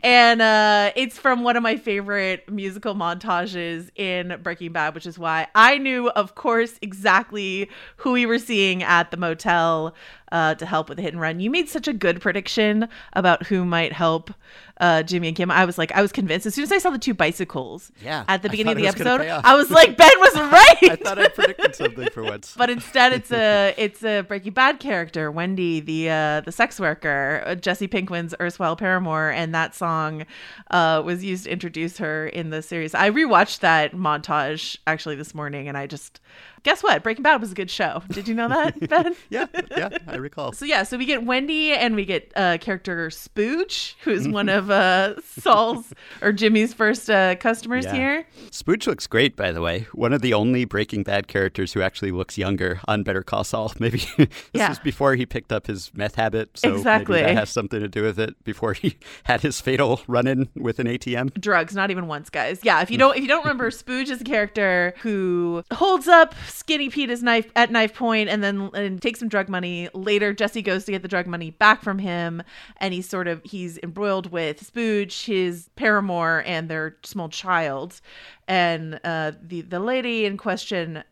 and 0.05 0.41
uh, 0.41 0.93
it's 0.95 1.19
from 1.19 1.43
one 1.43 1.57
of 1.57 1.65
my 1.65 1.77
favorite 1.77 2.49
musical 2.49 2.95
montages 2.95 3.91
in 3.97 4.39
Breaking 4.41 4.71
Bad, 4.71 4.95
which 4.95 5.05
is 5.05 5.19
why 5.19 5.49
I 5.57 5.79
knew, 5.79 6.11
of 6.11 6.37
course, 6.37 6.79
exactly 6.81 7.69
who 7.97 8.13
we 8.13 8.25
were 8.25 8.39
seeing 8.39 8.85
at 8.85 9.11
the 9.11 9.17
motel 9.17 9.95
uh, 10.33 10.55
to 10.55 10.67
help 10.67 10.89
with 10.89 10.97
the 10.97 11.03
hit 11.03 11.13
and 11.13 11.21
run. 11.21 11.41
You 11.41 11.51
made 11.51 11.69
such 11.69 11.89
a 11.89 11.93
good 11.93 12.21
prediction 12.21 12.89
about 13.13 13.47
who 13.47 13.65
might 13.65 13.93
help 13.93 14.33
uh, 14.81 15.03
Jimmy 15.03 15.29
and 15.29 15.37
Kim. 15.37 15.51
I 15.51 15.65
was 15.65 15.79
like, 15.79 15.93
I 15.93 16.03
was 16.03 16.13
convinced 16.13 16.47
as 16.47 16.55
soon 16.55 16.65
as 16.65 16.73
I 16.73 16.79
saw 16.79 16.91
the 16.91 16.99
two 16.99 17.15
bicycles. 17.15 17.93
Yeah, 18.03 18.25
at 18.29 18.43
the 18.43 18.49
beginning 18.49 18.73
of 18.73 18.79
the 18.79 18.85
it 18.85 18.95
was 18.95 19.05
gonna 19.05 19.25
episode. 19.25 19.43
I 19.45 19.55
was 19.55 19.71
like, 19.71 19.97
Ben 19.97 20.11
was 20.19 20.35
right. 20.37 20.91
I 20.91 20.97
thought 20.97 21.19
I 21.19 21.29
predicted 21.29 21.75
something 21.75 22.11
for 22.11 22.25
once. 22.25 22.55
But 22.57 22.71
instead, 22.71 23.13
it's 23.13 23.31
a 23.31 23.75
it's 23.79 24.03
a 24.03 24.23
Breaking 24.23 24.53
Bad 24.53 24.81
character, 24.81 25.31
Wendy, 25.31 25.81
the 25.81 26.11
uh, 26.11 26.41
the 26.41 26.53
sex 26.53 26.81
worker, 26.81 27.43
uh, 27.47 27.55
Jesse 27.55 27.89
Pinkman's 27.89 28.35
erstwhile 28.41 28.77
paramour, 28.77 29.31
and 29.31 29.55
that 29.55 29.75
song 29.75 30.27
uh, 30.71 31.03
was 31.05 31.25
used 31.25 31.45
to 31.45 31.51
introduce 31.51 31.99
her 31.99 32.27
in 32.27 32.51
the 32.51 32.63
series. 32.63 32.95
I 32.95 33.11
rewatched 33.11 33.61
that 33.61 33.93
montage 33.93 34.77
actually 34.87 35.17
this 35.17 35.35
morning, 35.35 35.69
and 35.69 35.79
I 35.79 35.87
just 35.87 36.21
guess 36.65 36.83
what? 36.83 37.03
Breaking 37.03 37.23
Bad 37.23 37.41
was 37.41 37.53
a 37.53 37.55
good 37.55 37.71
show. 37.71 38.03
Did 38.11 38.27
you 38.27 38.35
know 38.35 38.49
that, 38.49 38.79
Ben? 38.89 39.15
yeah, 39.31 39.47
yeah, 39.71 39.99
I 40.09 40.17
recall. 40.17 40.53
So 40.53 40.65
yeah, 40.65 40.83
so 40.83 40.99
we 40.99 41.05
get 41.07 41.25
Wendy 41.25 41.73
and 41.73 41.95
we 41.95 42.05
get 42.05 42.33
uh, 42.35 42.59
character 42.59 43.09
Spooge, 43.11 43.95
who's 44.03 44.27
one 44.27 44.49
of 44.49 44.71
uh, 44.71 45.21
Saul's 45.23 45.93
or 46.23 46.33
Jimmy's 46.33 46.75
first 46.75 47.09
uh, 47.09 47.37
customers 47.37 47.85
Yeah. 47.85 47.95
here. 47.95 48.27
Spooge 48.51 48.87
looks 48.87 49.07
great, 49.07 49.37
by 49.37 49.53
the 49.53 49.61
way. 49.61 49.87
One 49.93 50.13
of 50.13 50.23
the 50.23 50.35
only 50.35 50.65
Breaking 50.65 51.03
Bad 51.05 51.29
characters 51.29 51.73
who 51.73 51.83
actually 51.83 52.11
looks 52.11 52.37
younger 52.39 52.81
on 52.89 53.03
Better 53.03 53.23
Call 53.23 53.45
Saul. 53.45 53.73
Maybe 53.79 53.99
this 54.17 54.29
Yeah. 54.53 54.71
was 54.71 54.79
before 54.79 55.15
he 55.15 55.27
picked 55.27 55.53
up 55.53 55.67
his 55.67 55.93
meth 55.95 56.15
habit, 56.17 56.51
so 56.55 56.75
Exactly. 56.75 57.21
maybe 57.21 57.35
that 57.35 57.39
has 57.41 57.51
something 57.51 57.81
to 57.81 57.89
do 57.89 58.03
with 58.03 58.19
it. 58.19 58.43
Before 58.45 58.73
he 58.73 58.97
had 59.25 59.43
his 59.43 59.61
fatal 59.61 60.01
run-in 60.07 60.49
with 60.57 60.79
an 60.79 60.87
ATM. 60.87 61.39
drugs 61.41 61.75
not 61.75 61.91
even 61.91 62.07
once 62.07 62.31
guys 62.31 62.61
yeah 62.63 62.81
if 62.81 62.91
you 62.91 62.97
don't 62.99 63.17
if 63.17 63.23
you 63.23 63.29
don't 63.29 63.43
remember 63.43 63.71
Spooge 63.71 64.09
is 64.11 64.21
a 64.21 64.25
character 64.25 64.95
who 65.03 65.63
holds 65.73 66.09
up 66.09 66.35
skinny 66.55 66.89
pete 66.89 67.11
is 67.11 67.23
knife 67.23 67.51
at 67.57 67.71
knife 67.71 67.95
point 67.95 68.29
and 68.29 68.43
then 68.43 68.71
and 68.75 69.03
takes 69.03 69.19
some 69.19 69.29
drug 69.29 69.49
money 69.49 69.89
later 69.93 70.33
jesse 70.33 70.63
goes 70.63 70.85
to 70.85 70.93
get 70.93 71.03
the 71.03 71.09
drug 71.09 71.27
money 71.27 71.51
back 71.51 71.83
from 71.83 71.99
him 71.99 72.43
and 72.77 72.95
he's 72.95 73.09
sort 73.09 73.27
of 73.27 73.43
he's 73.45 73.79
embroiled 73.83 74.31
with 74.31 74.73
spooge 74.73 75.25
his 75.25 75.69
paramour 75.75 76.43
and 76.47 76.69
their 76.69 76.97
small 77.03 77.29
child 77.29 78.01
and 78.47 79.01
uh 79.03 79.33
the 79.43 79.63
the 79.63 79.81
lady 79.81 80.25
in 80.25 80.37
question 80.37 81.03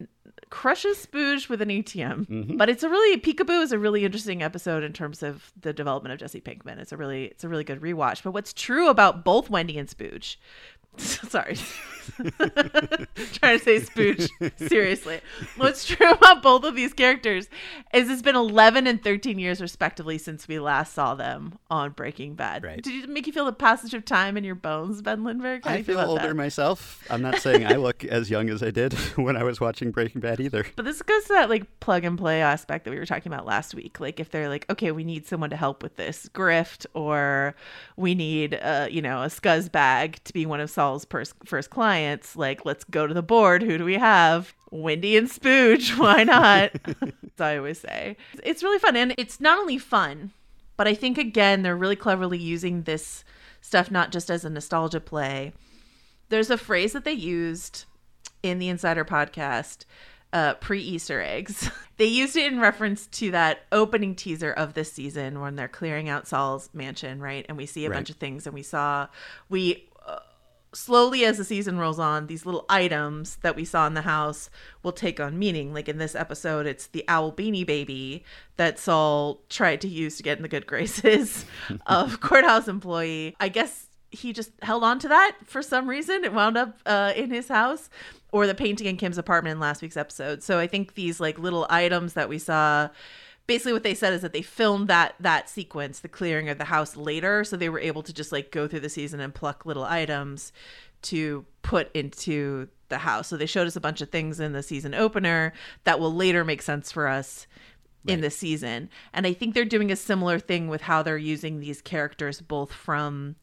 crushes 0.51 1.07
Spooge 1.07 1.49
with 1.49 1.63
an 1.63 1.71
ATM. 1.71 2.59
But 2.59 2.69
it's 2.69 2.83
a 2.83 2.89
really 2.91 3.19
Peekaboo 3.19 3.63
is 3.63 3.73
a 3.73 3.79
really 3.79 4.05
interesting 4.05 4.43
episode 4.43 4.83
in 4.83 4.93
terms 4.93 5.23
of 5.23 5.51
the 5.59 5.73
development 5.73 6.13
of 6.13 6.19
Jesse 6.19 6.43
Pinkman. 6.43 6.79
It's 6.79 6.93
a 6.93 6.97
really 6.99 7.25
it's 7.25 7.43
a 7.43 7.49
really 7.49 7.65
good 7.65 7.81
rewatch. 7.81 8.23
But 8.23 8.33
what's 8.33 8.53
true 8.53 8.89
about 8.89 9.25
both 9.25 9.49
Wendy 9.49 9.79
and 9.79 9.89
Spooge? 9.89 10.37
Sorry. 10.99 11.57
trying 13.33 13.59
to 13.59 13.65
say 13.65 13.81
spooch. 13.81 14.29
Seriously. 14.69 15.21
What's 15.57 15.85
true 15.87 16.11
about 16.11 16.43
both 16.43 16.65
of 16.65 16.75
these 16.75 16.93
characters 16.93 17.49
is 17.93 18.11
it's 18.11 18.23
been 18.23 18.37
11 18.37 18.87
and 18.87 19.03
13 19.03 19.39
years, 19.39 19.61
respectively, 19.61 20.19
since 20.19 20.49
we 20.49 20.59
last 20.59 20.95
saw 20.95 21.15
them 21.15 21.59
on 21.71 21.91
Breaking 21.91 22.35
Bad. 22.35 22.65
Right. 22.65 22.83
Did 22.83 23.05
it 23.05 23.11
make 23.11 23.27
you 23.27 23.33
feel 23.33 23.45
the 23.45 23.53
passage 23.53 23.95
of 23.95 24.05
time 24.05 24.37
in 24.37 24.45
your 24.45 24.55
bones, 24.55 25.03
Ben 25.03 25.25
Lindbergh? 25.25 25.67
I 25.67 25.79
you 25.79 25.85
feel 25.85 26.01
older 26.01 26.29
that? 26.29 26.35
myself. 26.35 27.05
I'm 27.11 27.23
not 27.23 27.39
saying 27.39 27.67
I 27.67 27.77
look 27.77 28.05
as 28.05 28.31
young 28.31 28.51
as 28.51 28.63
I 28.63 28.71
did 28.71 28.93
when 29.17 29.37
I 29.37 29.43
was 29.43 29.61
watching 29.61 29.91
Breaking 29.91 30.21
Bad 30.21 30.41
either. 30.41 30.67
But 30.77 30.85
this 30.85 31.03
goes 31.03 31.25
to 31.25 31.33
that 31.35 31.51
like 31.51 31.81
plug 31.81 32.05
and 32.05 32.19
play 32.19 32.43
aspect 32.43 32.85
that 32.85 32.91
we 32.91 32.99
were 32.99 33.07
talking 33.07 33.33
about 33.33 33.47
last 33.47 33.75
week. 33.75 34.01
Like 34.01 34.21
if 34.21 34.31
they're 34.31 34.49
like, 34.49 34.69
okay, 34.71 34.93
we 34.93 35.05
need 35.05 35.27
someone 35.27 35.51
to 35.51 35.57
help 35.57 35.83
with 35.83 35.97
this 35.97 36.29
grift, 36.35 36.87
or 36.95 37.55
we 37.97 38.15
need, 38.15 38.59
uh, 38.63 38.89
you 38.91 39.03
know, 39.03 39.23
a 39.23 39.27
scuzz 39.27 39.71
bag 39.71 40.23
to 40.25 40.33
be 40.33 40.47
one 40.47 40.61
of 40.61 40.71
Saul's 40.71 41.05
pers- 41.05 41.35
first 41.45 41.71
clients. 41.71 41.92
Like, 42.37 42.65
let's 42.65 42.85
go 42.85 43.07
to 43.07 43.15
the 43.15 43.23
board. 43.23 43.63
Who 43.63 43.79
do 43.79 43.85
we 43.85 43.95
have? 43.95 44.55
Wendy 44.71 45.17
and 45.17 45.29
Spooge. 45.29 45.99
Why 45.99 46.25
not? 46.25 46.73
I 47.39 47.57
always 47.57 47.81
say, 47.81 48.17
it's 48.45 48.63
really 48.63 48.79
fun, 48.79 48.97
and 48.97 49.15
it's 49.19 49.41
not 49.41 49.59
only 49.59 49.79
fun, 49.79 50.33
but 50.77 50.87
I 50.89 50.95
think 50.95 51.19
again 51.19 51.63
they're 51.63 51.77
really 51.77 51.97
cleverly 51.97 52.39
using 52.39 52.83
this 52.83 53.25
stuff 53.61 53.91
not 53.91 54.13
just 54.13 54.31
as 54.31 54.45
a 54.45 54.51
nostalgia 54.51 55.01
play. 55.01 55.53
There's 56.29 56.51
a 56.51 56.59
phrase 56.59 56.93
that 56.93 57.05
they 57.05 57.13
used 57.13 57.85
in 58.43 58.59
the 58.59 58.69
Insider 58.69 59.05
podcast, 59.05 59.85
uh, 60.33 60.55
pre 60.55 60.81
Easter 60.81 61.21
eggs. 61.21 61.71
they 61.99 62.07
used 62.07 62.37
it 62.37 62.51
in 62.53 62.59
reference 62.61 63.07
to 63.09 63.31
that 63.33 63.61
opening 63.71 64.15
teaser 64.15 64.53
of 64.53 64.75
this 64.75 64.93
season 64.93 65.41
when 65.41 65.57
they're 65.57 65.69
clearing 65.69 66.09
out 66.09 66.27
Saul's 66.27 66.71
mansion, 66.73 67.21
right? 67.21 67.45
And 67.49 67.57
we 67.59 67.67
see 67.67 67.85
a 67.85 67.91
Right. 67.91 67.97
bunch 67.97 68.11
of 68.11 68.17
things, 68.17 68.47
and 68.47 68.55
we 68.55 68.63
saw 68.63 69.09
we. 69.49 69.89
Slowly, 70.75 71.25
as 71.25 71.37
the 71.37 71.45
season 71.45 71.79
rolls 71.79 71.99
on, 71.99 72.27
these 72.27 72.47
little 72.47 72.65
items 72.69 73.37
that 73.43 73.55
we 73.55 73.65
saw 73.65 73.87
in 73.87 73.95
the 73.95 74.03
house 74.03 74.49
will 74.83 74.93
take 74.93 75.21
on 75.21 75.39
meaning. 75.39 75.75
Like 75.75 75.89
in 75.89 75.99
this 75.99 76.15
episode, 76.15 76.67
it's 76.67 76.87
the 76.87 77.05
owl 77.09 77.31
beanie 77.31 77.67
baby 77.67 78.25
that 78.57 78.79
Saul 78.79 79.43
tried 79.51 79.83
to 79.83 79.89
use 79.89 80.17
to 80.17 80.23
get 80.23 80.39
in 80.39 80.43
the 80.43 80.49
good 80.49 80.67
graces 80.73 81.45
of 81.87 82.21
courthouse 82.23 82.69
employee. 82.69 83.37
I 83.39 83.49
guess 83.49 83.89
he 84.11 84.33
just 84.33 84.51
held 84.63 84.85
on 84.85 84.99
to 85.01 85.09
that 85.09 85.37
for 85.45 85.63
some 85.63 85.89
reason. 85.89 86.25
It 86.25 86.33
wound 86.33 86.57
up 86.57 86.79
uh, 86.87 87.13
in 87.17 87.31
his 87.31 87.49
house, 87.49 87.91
or 88.31 88.47
the 88.47 88.55
painting 88.55 88.87
in 88.87 88.97
Kim's 88.97 89.19
apartment 89.19 89.55
in 89.55 89.61
last 89.61 89.83
week's 89.83 89.97
episode. 89.97 90.43
So 90.43 90.59
I 90.59 90.67
think 90.67 90.95
these 90.95 91.21
like 91.21 91.39
little 91.39 91.67
items 91.69 92.15
that 92.15 92.29
we 92.29 92.39
saw. 92.39 92.89
Basically, 93.47 93.73
what 93.73 93.83
they 93.83 93.95
said 93.95 94.13
is 94.13 94.23
that 94.23 94.33
they 94.33 94.43
filmed 94.43 94.89
that 94.89 95.15
that 95.21 95.49
sequence, 95.49 96.01
the 96.01 96.09
clearing 96.09 96.49
of 96.49 96.59
the 96.59 96.65
house, 96.65 96.97
later, 96.97 97.45
so 97.45 97.57
they 97.57 97.69
were 97.69 97.81
able 97.81 98.03
to 98.03 98.13
just 98.13 98.33
like 98.33 98.51
go 98.51 98.69
through 98.69 98.81
the 98.81 98.89
season 98.89 99.21
and 99.21 99.35
pluck 99.35 99.67
little 99.67 99.85
items 99.85 100.53
to 101.03 101.45
put 101.63 101.91
into 101.95 102.69
the 102.89 102.99
house. 102.99 103.29
So 103.29 103.37
they 103.37 103.47
showed 103.47 103.67
us 103.67 103.77
a 103.77 103.81
bunch 103.81 104.01
of 104.01 104.11
things 104.11 104.39
in 104.39 104.53
the 104.53 104.63
season 104.63 104.95
opener 104.95 105.53
that 105.85 105.99
will 105.99 106.15
later 106.15 106.45
make 106.45 106.63
sense 106.63 106.93
for 106.93 107.09
us 107.09 107.47
in 108.07 108.21
the 108.21 108.31
season. 108.31 108.89
And 109.13 109.27
I 109.27 109.33
think 109.33 109.55
they're 109.55 109.65
doing 109.65 109.91
a 109.91 109.97
similar 109.97 110.39
thing 110.39 110.69
with 110.69 110.83
how 110.83 111.03
they're 111.03 111.19
using 111.19 111.61
these 111.61 111.81
characters 111.81 112.41
both 112.41 112.73
from 112.73 113.37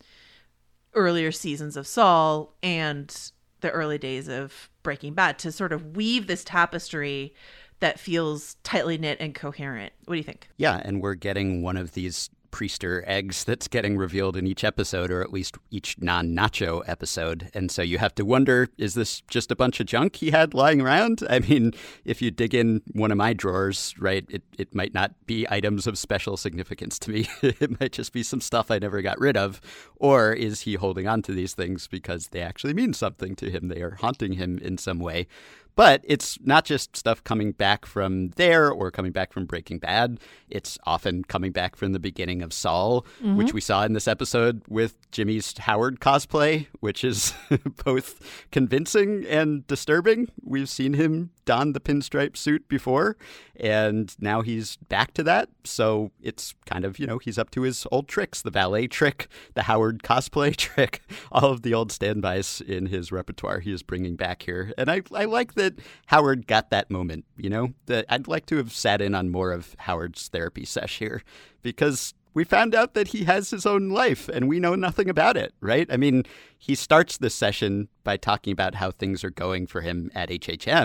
earlier 0.94 1.32
seasons 1.32 1.77
of 1.77 1.88
Saul 1.88 2.53
and 2.62 3.32
the 3.62 3.72
early 3.72 3.98
days 3.98 4.27
of 4.27 4.70
Breaking 4.84 5.13
Bad 5.13 5.39
to 5.39 5.51
sort 5.51 5.74
of 5.74 5.96
weave 5.96 6.27
this 6.27 6.44
tapestry 6.44 7.34
that 7.79 8.00
feels 8.00 8.55
tightly 8.63 8.98
knit 8.98 9.17
and 9.19 9.33
coherent. 9.33 9.93
What 10.05 10.15
do 10.15 10.17
you 10.17 10.24
think? 10.24 10.50
Yeah, 10.57 10.81
and 10.83 11.01
we're 11.01 11.15
getting 11.15 11.62
one 11.62 11.77
of 11.77 11.93
these 11.93 12.29
priester 12.51 13.03
eggs 13.05 13.43
that's 13.43 13.67
getting 13.67 13.98
revealed 13.98 14.36
in 14.36 14.48
each 14.48 14.63
episode, 14.63 15.12
or 15.12 15.21
at 15.21 15.31
least 15.31 15.57
each 15.71 15.98
non 16.00 16.29
nacho 16.29 16.81
episode. 16.88 17.50
And 17.53 17.71
so 17.71 17.81
you 17.81 17.98
have 17.98 18.15
to 18.15 18.25
wonder 18.25 18.67
is 18.77 18.93
this 18.93 19.21
just 19.21 19.51
a 19.51 19.55
bunch 19.55 19.79
of 19.79 19.86
junk 19.86 20.17
he 20.17 20.31
had 20.31 20.53
lying 20.53 20.81
around? 20.81 21.24
I 21.29 21.39
mean, 21.39 21.74
if 22.05 22.21
you 22.21 22.31
dig 22.31 22.53
in 22.53 22.81
one 22.93 23.12
of 23.12 23.17
my 23.17 23.33
drawers, 23.33 23.93
right, 24.00 24.25
it, 24.29 24.43
it 24.57 24.74
might 24.74 24.93
not 24.93 25.13
be 25.25 25.48
items 25.50 25.88
of 25.88 25.98
special 25.98 26.38
significance 26.38 27.00
to 27.00 27.12
me. 27.12 27.27
it 27.41 27.79
might 27.79 27.91
just 27.91 28.13
be 28.13 28.24
some 28.24 28.41
stuff 28.41 28.71
I 28.71 28.79
never 28.79 29.01
got 29.01 29.19
rid 29.19 29.38
of. 29.38 29.62
Or 29.98 30.33
is 30.33 30.62
he 30.62 30.75
holding 30.75 31.07
on 31.07 31.21
to 31.24 31.33
these 31.33 31.53
things 31.53 31.88
because 31.88 32.29
they 32.29 32.41
actually 32.41 32.74
mean 32.74 32.93
something 32.93 33.36
to 33.38 33.50
him? 33.50 33.67
They 33.67 33.81
are 33.81 33.95
haunting 33.95 34.33
him 34.33 34.57
in 34.59 34.77
some 34.77 35.00
way. 35.00 35.27
But 35.79 36.01
it's 36.03 36.38
not 36.41 36.65
just 36.65 36.98
stuff 36.98 37.24
coming 37.24 37.53
back 37.53 37.86
from 37.86 38.31
there 38.31 38.69
or 38.69 38.91
coming 38.91 39.13
back 39.13 39.31
from 39.31 39.45
Breaking 39.45 39.79
Bad. 39.79 40.19
It's 40.50 40.77
often 40.86 41.24
coming 41.24 41.53
back 41.53 41.77
from 41.77 41.93
the 41.93 42.01
beginning 42.01 42.41
of 42.41 42.51
Saul, 42.51 43.05
mm-hmm. 43.24 43.38
which 43.38 43.53
we 43.53 43.62
saw 43.62 43.86
in 43.86 43.93
this 43.93 44.05
episode 44.05 44.62
with 44.67 44.98
Jimmy's 45.12 45.57
Howard 45.57 46.01
cosplay, 46.01 46.67
which 46.81 47.05
is 47.05 47.33
both 47.86 48.19
convincing 48.51 49.25
and 49.29 49.65
disturbing. 49.67 50.27
We've 50.43 50.67
seen 50.67 50.95
him 50.95 51.29
don 51.50 51.74
the 51.74 51.79
pinstripe 51.79 52.38
suit 52.38 52.68
before, 52.68 53.18
and 53.56 54.15
now 54.20 54.41
he's 54.44 54.77
back 54.88 55.15
to 55.15 55.24
that. 55.24 55.50
So 55.63 56.12
it's 56.21 56.54
kind 56.67 56.86
of, 56.86 57.00
you 57.00 57.08
know, 57.08 57.17
he's 57.17 57.39
up 57.39 57.50
to 57.52 57.63
his 57.63 57.88
old 57.91 58.08
tricks 58.08 58.43
the 58.43 58.52
valet 58.52 58.86
trick, 58.86 59.28
the 59.56 59.63
Howard 59.63 60.04
cosplay 60.04 60.56
trick, 60.56 61.02
all 61.32 61.45
of 61.45 61.63
the 61.63 61.73
old 61.73 61.91
standbys 61.91 62.62
in 62.62 62.86
his 62.86 63.12
repertoire 63.12 63.62
he 63.62 63.73
is 63.73 63.82
bringing 63.82 64.15
back 64.15 64.43
here. 64.43 64.71
And 64.78 64.91
I, 64.91 65.02
I 65.12 65.26
like 65.26 65.56
that 65.56 65.80
Howard 66.06 66.45
got 66.45 66.69
that 66.69 66.91
moment, 66.91 67.26
you 67.36 67.50
know, 67.50 67.73
that 67.88 68.06
I'd 68.10 68.28
like 68.28 68.45
to 68.45 68.58
have 68.58 68.71
sat 68.71 69.02
in 69.02 69.15
on 69.15 69.32
more 69.32 69.52
of 69.52 69.76
Howard's 69.80 70.28
therapy 70.28 70.65
sesh 70.65 71.00
here 71.00 71.23
because 71.63 72.13
we 72.36 72.43
found 72.43 72.76
out 72.76 72.93
that 72.93 73.08
he 73.08 73.23
has 73.23 73.50
his 73.50 73.65
own 73.65 73.89
life 73.89 74.30
and 74.30 74.47
we 74.47 74.60
know 74.60 74.76
nothing 74.76 75.10
about 75.10 75.36
it, 75.36 75.52
right? 75.62 75.88
I 75.91 75.97
mean, 75.97 76.26
he 76.62 76.76
starts 76.76 77.17
this 77.17 77.34
session 77.34 77.88
by 78.04 78.17
talking 78.17 78.52
about 78.54 78.76
how 78.76 78.91
things 78.91 79.24
are 79.24 79.30
going 79.30 79.65
for 79.65 79.82
him 79.82 80.12
at 80.13 80.30
HHM, 80.30 80.82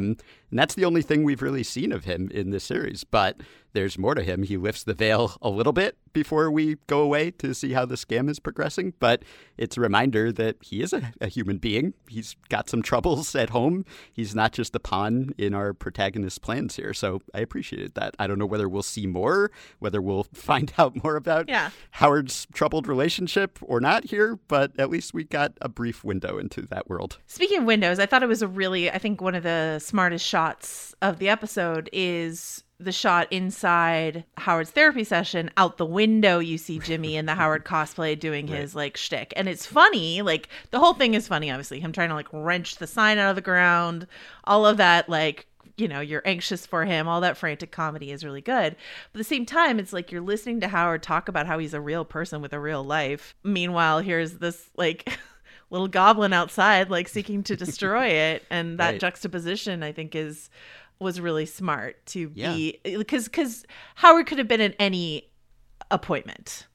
and 0.50 0.58
that's 0.58 0.74
the 0.74 0.84
only 0.84 1.02
thing 1.02 1.24
we've 1.24 1.42
really 1.42 1.62
seen 1.64 1.90
of 1.92 2.04
him 2.04 2.30
in 2.32 2.50
this 2.50 2.64
series. 2.64 3.02
But 3.02 3.40
there's 3.72 3.98
more 3.98 4.14
to 4.14 4.22
him. 4.22 4.44
He 4.44 4.56
lifts 4.56 4.84
the 4.84 4.94
veil 4.94 5.36
a 5.42 5.50
little 5.50 5.72
bit 5.72 5.96
before 6.12 6.48
we 6.48 6.76
go 6.86 7.00
away 7.00 7.32
to 7.32 7.52
see 7.54 7.72
how 7.72 7.84
the 7.84 7.96
scam 7.96 8.30
is 8.30 8.38
progressing, 8.38 8.92
but 9.00 9.24
it's 9.58 9.76
a 9.76 9.80
reminder 9.80 10.30
that 10.30 10.56
he 10.62 10.80
is 10.80 10.92
a, 10.92 11.12
a 11.20 11.26
human 11.26 11.58
being. 11.58 11.92
He's 12.08 12.36
got 12.48 12.68
some 12.68 12.82
troubles 12.82 13.34
at 13.34 13.50
home. 13.50 13.84
He's 14.12 14.32
not 14.32 14.52
just 14.52 14.76
a 14.76 14.80
pawn 14.80 15.34
in 15.38 15.54
our 15.54 15.72
protagonist's 15.74 16.38
plans 16.38 16.76
here. 16.76 16.94
So 16.94 17.20
I 17.34 17.40
appreciated 17.40 17.94
that. 17.96 18.14
I 18.18 18.28
don't 18.28 18.38
know 18.38 18.46
whether 18.46 18.68
we'll 18.68 18.82
see 18.84 19.06
more, 19.08 19.50
whether 19.80 20.00
we'll 20.00 20.24
find 20.32 20.72
out 20.78 21.02
more 21.02 21.16
about 21.16 21.48
Yeah. 21.48 21.70
Howard's 21.92 22.46
troubled 22.52 22.86
relationship 22.86 23.58
or 23.62 23.80
not 23.80 24.04
here, 24.04 24.38
but 24.46 24.70
at 24.78 24.88
least 24.90 25.14
we 25.14 25.24
got 25.24 25.52
a 25.64 25.68
brief 25.68 26.04
window 26.04 26.38
into 26.38 26.62
that 26.62 26.88
world. 26.88 27.18
Speaking 27.26 27.60
of 27.60 27.64
windows, 27.64 27.98
I 27.98 28.06
thought 28.06 28.22
it 28.22 28.28
was 28.28 28.42
a 28.42 28.46
really, 28.46 28.90
I 28.90 28.98
think 28.98 29.20
one 29.20 29.34
of 29.34 29.42
the 29.42 29.78
smartest 29.80 30.24
shots 30.24 30.94
of 31.02 31.18
the 31.18 31.30
episode 31.30 31.88
is 31.92 32.62
the 32.78 32.92
shot 32.92 33.26
inside 33.30 34.24
Howard's 34.36 34.70
therapy 34.70 35.04
session. 35.04 35.50
Out 35.56 35.78
the 35.78 35.86
window, 35.86 36.38
you 36.38 36.58
see 36.58 36.78
Jimmy 36.78 37.16
in 37.16 37.26
the 37.26 37.34
Howard 37.36 37.64
cosplay 37.64 38.18
doing 38.18 38.46
his 38.46 38.74
like 38.74 38.96
shtick. 38.96 39.32
And 39.36 39.48
it's 39.48 39.64
funny. 39.64 40.22
Like 40.22 40.48
the 40.70 40.78
whole 40.78 40.94
thing 40.94 41.14
is 41.14 41.26
funny, 41.26 41.50
obviously. 41.50 41.80
Him 41.80 41.92
trying 41.92 42.10
to 42.10 42.14
like 42.14 42.28
wrench 42.32 42.76
the 42.76 42.86
sign 42.86 43.18
out 43.18 43.30
of 43.30 43.36
the 43.36 43.42
ground, 43.42 44.06
all 44.44 44.66
of 44.66 44.76
that, 44.76 45.08
like, 45.08 45.46
you 45.76 45.88
know, 45.88 46.00
you're 46.00 46.22
anxious 46.24 46.66
for 46.66 46.84
him. 46.84 47.08
All 47.08 47.20
that 47.22 47.36
frantic 47.36 47.72
comedy 47.72 48.12
is 48.12 48.24
really 48.24 48.40
good. 48.40 48.76
But 49.12 49.18
at 49.18 49.20
the 49.20 49.24
same 49.24 49.46
time, 49.46 49.78
it's 49.80 49.92
like 49.92 50.12
you're 50.12 50.20
listening 50.20 50.60
to 50.60 50.68
Howard 50.68 51.02
talk 51.02 51.28
about 51.28 51.46
how 51.46 51.58
he's 51.58 51.74
a 51.74 51.80
real 51.80 52.04
person 52.04 52.42
with 52.42 52.52
a 52.52 52.60
real 52.60 52.84
life. 52.84 53.34
Meanwhile, 53.42 54.00
here's 54.00 54.34
this 54.34 54.70
like 54.76 55.18
little 55.70 55.88
goblin 55.88 56.32
outside 56.32 56.90
like 56.90 57.08
seeking 57.08 57.42
to 57.42 57.56
destroy 57.56 58.06
it 58.08 58.44
and 58.50 58.78
that 58.78 58.92
Right. 58.92 59.00
juxtaposition 59.00 59.82
i 59.82 59.92
think 59.92 60.14
is 60.14 60.50
was 61.00 61.20
really 61.20 61.46
smart 61.46 62.04
to 62.06 62.30
Yeah. 62.34 62.52
be 62.54 62.80
because 62.84 63.24
because 63.24 63.64
howard 63.96 64.26
could 64.26 64.38
have 64.38 64.48
been 64.48 64.60
in 64.60 64.74
any 64.78 65.28
appointment 65.90 66.66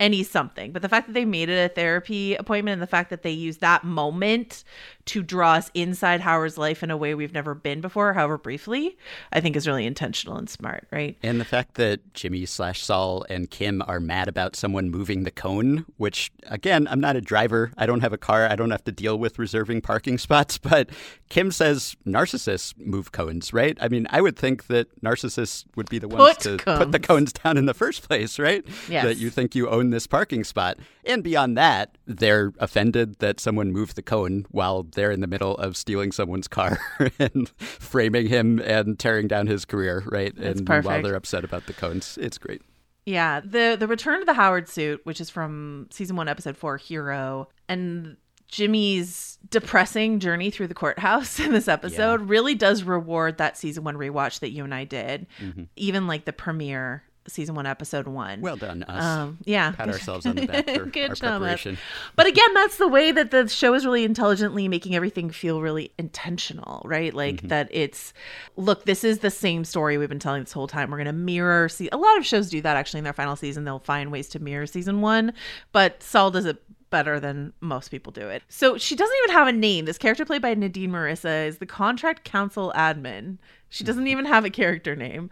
any 0.00 0.22
something 0.22 0.72
but 0.72 0.82
the 0.82 0.88
fact 0.88 1.06
that 1.08 1.12
they 1.12 1.24
made 1.24 1.48
it 1.48 1.70
a 1.70 1.74
therapy 1.74 2.34
appointment 2.36 2.72
and 2.74 2.82
the 2.82 2.86
fact 2.86 3.10
that 3.10 3.22
they 3.22 3.30
used 3.30 3.60
that 3.60 3.82
moment 3.84 4.62
to 5.06 5.22
draw 5.22 5.54
us 5.54 5.70
inside 5.74 6.20
howard's 6.20 6.56
life 6.58 6.82
in 6.82 6.90
a 6.90 6.96
way 6.96 7.14
we've 7.14 7.32
never 7.32 7.54
been 7.54 7.80
before 7.80 8.12
however 8.12 8.38
briefly 8.38 8.96
i 9.32 9.40
think 9.40 9.56
is 9.56 9.66
really 9.66 9.86
intentional 9.86 10.36
and 10.36 10.48
smart 10.48 10.86
right 10.92 11.16
And 11.22 11.40
the 11.40 11.44
fact 11.44 11.74
that 11.74 12.14
Jimmy 12.14 12.46
slash 12.46 12.82
Saul 12.82 13.24
and 13.28 13.50
Kim 13.50 13.82
are 13.86 14.00
mad 14.00 14.28
about 14.28 14.54
someone 14.56 14.90
moving 14.90 15.22
the 15.24 15.30
cone, 15.30 15.84
which 15.96 16.30
again, 16.46 16.86
I'm 16.90 17.00
not 17.00 17.16
a 17.16 17.20
driver. 17.20 17.72
I 17.76 17.86
don't 17.86 18.00
have 18.00 18.12
a 18.12 18.18
car. 18.18 18.46
I 18.46 18.56
don't 18.56 18.70
have 18.70 18.84
to 18.84 18.92
deal 18.92 19.18
with 19.18 19.38
reserving 19.38 19.80
parking 19.82 20.18
spots. 20.26 20.58
But 20.58 20.90
Kim 21.28 21.50
says 21.50 21.96
narcissists 22.06 22.74
move 22.78 23.12
cones, 23.12 23.52
right? 23.52 23.76
I 23.80 23.88
mean, 23.88 24.06
I 24.10 24.20
would 24.20 24.36
think 24.36 24.66
that 24.66 24.86
narcissists 25.02 25.64
would 25.76 25.88
be 25.88 25.98
the 25.98 26.08
ones 26.08 26.34
Put 26.36 26.40
to 26.40 26.56
put 26.64 26.92
the 26.92 26.98
cones. 26.98 27.06
cones 27.06 27.32
down 27.32 27.56
in 27.56 27.66
the 27.66 27.74
first 27.74 28.06
place, 28.08 28.38
right? 28.38 28.64
Yes. 28.88 29.04
That 29.04 29.16
you 29.18 29.30
think 29.30 29.54
you 29.54 29.68
own 29.68 29.87
this 29.90 30.06
parking 30.06 30.44
spot. 30.44 30.78
And 31.04 31.22
beyond 31.22 31.56
that, 31.56 31.96
they're 32.06 32.52
offended 32.58 33.18
that 33.18 33.40
someone 33.40 33.72
moved 33.72 33.96
the 33.96 34.02
cone 34.02 34.46
while 34.50 34.82
they're 34.82 35.10
in 35.10 35.20
the 35.20 35.26
middle 35.26 35.56
of 35.56 35.76
stealing 35.76 36.12
someone's 36.12 36.48
car 36.48 36.78
and 37.18 37.48
framing 37.58 38.26
him 38.26 38.58
and 38.60 38.98
tearing 38.98 39.28
down 39.28 39.46
his 39.46 39.64
career, 39.64 40.04
right? 40.06 40.34
That's 40.36 40.60
and 40.60 40.68
while 40.84 41.02
they're 41.02 41.14
upset 41.14 41.44
about 41.44 41.66
the 41.66 41.72
cones, 41.72 42.18
it's 42.20 42.38
great. 42.38 42.62
Yeah, 43.06 43.40
the 43.40 43.76
the 43.78 43.86
return 43.86 44.20
of 44.20 44.26
the 44.26 44.34
Howard 44.34 44.68
suit, 44.68 45.00
which 45.04 45.18
is 45.18 45.30
from 45.30 45.86
season 45.90 46.14
one, 46.16 46.28
episode 46.28 46.58
four, 46.58 46.76
Hero, 46.76 47.48
and 47.66 48.18
Jimmy's 48.48 49.38
depressing 49.50 50.20
journey 50.20 50.50
through 50.50 50.68
the 50.68 50.74
courthouse 50.74 51.38
in 51.44 51.52
this 51.52 51.68
episode 51.68 52.28
really 52.28 52.54
does 52.54 52.82
reward 52.82 53.38
that 53.38 53.56
season 53.56 53.84
one 53.84 53.94
rewatch 53.94 54.40
that 54.40 54.50
you 54.50 54.64
and 54.64 54.74
I 54.74 54.84
did. 54.84 55.26
Mm-hmm. 55.40 55.64
Even 55.76 56.06
like 56.06 56.24
the 56.24 56.32
premiere 56.32 57.02
season 57.28 57.54
one, 57.54 57.66
episode 57.66 58.08
one. 58.08 58.34
Mm-hmm. 58.36 58.42
Well 58.42 58.56
done, 58.56 58.82
us. 58.84 59.04
Um, 59.04 59.38
yeah. 59.44 59.72
Pat 59.72 59.88
ourselves 59.88 60.26
on 60.26 60.36
the 60.36 60.46
back 60.46 60.68
for 60.74 60.84
Good 60.86 61.10
our 61.10 61.14
job, 61.14 61.40
preparation. 61.40 61.78
But 62.16 62.26
again, 62.26 62.52
that's 62.54 62.76
the 62.78 62.88
way 62.88 63.12
that 63.12 63.30
the 63.30 63.46
show 63.48 63.74
is 63.74 63.84
really 63.84 64.04
intelligently 64.04 64.66
making 64.68 64.94
everything 64.94 65.30
feel 65.30 65.60
really 65.60 65.92
intentional, 65.98 66.82
right? 66.84 67.14
Like 67.14 67.36
Mm-hmm. 67.36 67.48
that 67.48 67.68
it's 67.70 68.12
look, 68.56 68.84
this 68.84 69.04
is 69.04 69.18
the 69.18 69.30
same 69.30 69.64
story 69.64 69.98
we've 69.98 70.08
been 70.08 70.18
telling 70.18 70.42
this 70.42 70.52
whole 70.52 70.66
time. 70.66 70.90
We're 70.90 70.98
gonna 70.98 71.12
mirror 71.12 71.68
see 71.68 71.88
a 71.92 71.96
lot 71.96 72.16
of 72.18 72.24
shows 72.26 72.48
do 72.50 72.60
that 72.62 72.76
actually 72.76 72.98
in 72.98 73.04
their 73.04 73.12
final 73.12 73.36
season. 73.36 73.64
They'll 73.64 73.78
find 73.78 74.10
ways 74.10 74.28
to 74.30 74.38
mirror 74.38 74.66
season 74.66 75.00
one, 75.00 75.32
but 75.72 76.02
Saul 76.02 76.30
does 76.30 76.46
it 76.46 76.62
better 76.90 77.20
than 77.20 77.52
most 77.60 77.90
people 77.90 78.10
do 78.12 78.28
it. 78.28 78.42
So 78.48 78.78
she 78.78 78.96
doesn't 78.96 79.16
even 79.24 79.36
have 79.36 79.46
a 79.46 79.52
name. 79.52 79.84
This 79.84 79.98
character 79.98 80.24
played 80.24 80.40
by 80.40 80.54
Nadine 80.54 80.90
Marissa 80.90 81.46
is 81.46 81.58
the 81.58 81.66
contract 81.66 82.24
council 82.24 82.72
admin. 82.74 83.36
She 83.68 83.84
doesn't 83.84 84.06
even 84.06 84.24
have 84.24 84.46
a 84.46 84.50
character 84.50 84.96
name 84.96 85.28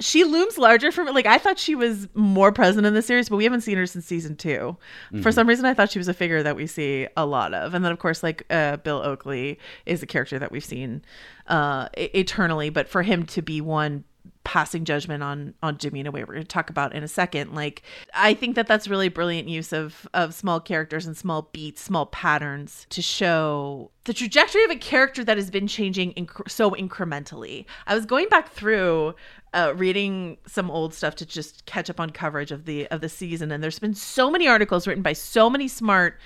she 0.00 0.24
looms 0.24 0.58
larger 0.58 0.90
for 0.90 1.04
me. 1.04 1.12
Like 1.12 1.26
I 1.26 1.38
thought 1.38 1.58
she 1.58 1.74
was 1.74 2.08
more 2.14 2.52
present 2.52 2.86
in 2.86 2.94
the 2.94 3.02
series, 3.02 3.28
but 3.28 3.36
we 3.36 3.44
haven't 3.44 3.60
seen 3.60 3.76
her 3.76 3.86
since 3.86 4.04
season 4.06 4.36
2 4.36 4.76
For 5.22 5.30
some 5.30 5.48
reason, 5.48 5.64
I 5.64 5.74
thought 5.74 5.90
she 5.90 5.98
was 5.98 6.08
a 6.08 6.14
figure 6.14 6.42
that 6.42 6.56
we 6.56 6.66
see 6.66 7.06
a 7.16 7.24
lot 7.24 7.54
of. 7.54 7.74
And 7.74 7.84
then, 7.84 7.92
of 7.92 7.98
course, 7.98 8.22
like 8.22 8.44
uh, 8.50 8.78
Bill 8.78 8.98
Oakley 8.98 9.58
is 9.86 10.02
a 10.02 10.06
character 10.06 10.38
that 10.38 10.50
we've 10.50 10.64
seen 10.64 11.02
uh, 11.46 11.88
eternally. 11.96 12.70
But 12.70 12.88
for 12.88 13.02
him 13.02 13.24
to 13.26 13.42
be 13.42 13.60
one 13.60 14.04
passing 14.44 14.84
judgment 14.84 15.22
on 15.22 15.54
on 15.62 15.78
Jimmy 15.78 16.00
in 16.00 16.06
a 16.06 16.10
way 16.10 16.22
we're 16.22 16.34
going 16.34 16.42
to 16.42 16.48
talk 16.48 16.70
about 16.70 16.94
in 16.94 17.02
a 17.02 17.08
second, 17.08 17.54
like 17.54 17.82
I 18.12 18.34
think 18.34 18.56
that 18.56 18.66
that's 18.66 18.86
really 18.86 19.08
brilliant 19.08 19.48
use 19.48 19.72
of 19.72 20.06
of 20.14 20.34
small 20.34 20.60
characters 20.60 21.06
and 21.06 21.16
small 21.16 21.48
beats, 21.52 21.80
small 21.80 22.06
patterns 22.06 22.86
to 22.90 23.02
show 23.02 23.90
the 24.04 24.12
trajectory 24.12 24.64
of 24.64 24.70
a 24.70 24.76
character 24.76 25.24
that 25.24 25.38
has 25.38 25.50
been 25.50 25.66
changing 25.66 26.12
inc- 26.12 26.50
so 26.50 26.72
incrementally. 26.72 27.64
I 27.86 27.94
was 27.94 28.04
going 28.04 28.28
back 28.28 28.50
through 28.50 29.14
uh, 29.54 29.72
reading 29.76 30.36
some 30.46 30.70
old 30.70 30.92
stuff 30.92 31.14
to 31.16 31.26
just 31.26 31.64
catch 31.64 31.88
up 31.88 31.98
on 31.98 32.10
coverage 32.10 32.52
of 32.52 32.66
the 32.66 32.86
of 32.88 33.00
the 33.00 33.08
season, 33.08 33.50
and 33.50 33.62
there's 33.62 33.78
been 33.78 33.94
so 33.94 34.30
many 34.30 34.46
articles 34.46 34.86
written 34.86 35.02
by 35.02 35.14
so 35.14 35.48
many 35.48 35.68
smart 35.68 36.18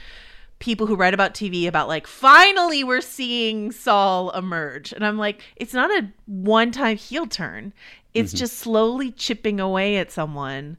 people 0.58 0.86
who 0.86 0.96
write 0.96 1.14
about 1.14 1.34
TV 1.34 1.66
about 1.66 1.88
like 1.88 2.06
finally 2.06 2.84
we're 2.84 3.00
seeing 3.00 3.72
Saul 3.72 4.30
emerge, 4.30 4.92
and 4.92 5.04
I'm 5.04 5.18
like, 5.18 5.42
it's 5.56 5.74
not 5.74 5.90
a 5.90 6.08
one 6.26 6.72
time 6.72 6.96
heel 6.96 7.26
turn. 7.26 7.72
It's 8.14 8.32
just 8.32 8.58
slowly 8.58 9.12
chipping 9.12 9.60
away 9.60 9.98
at 9.98 10.10
someone 10.10 10.76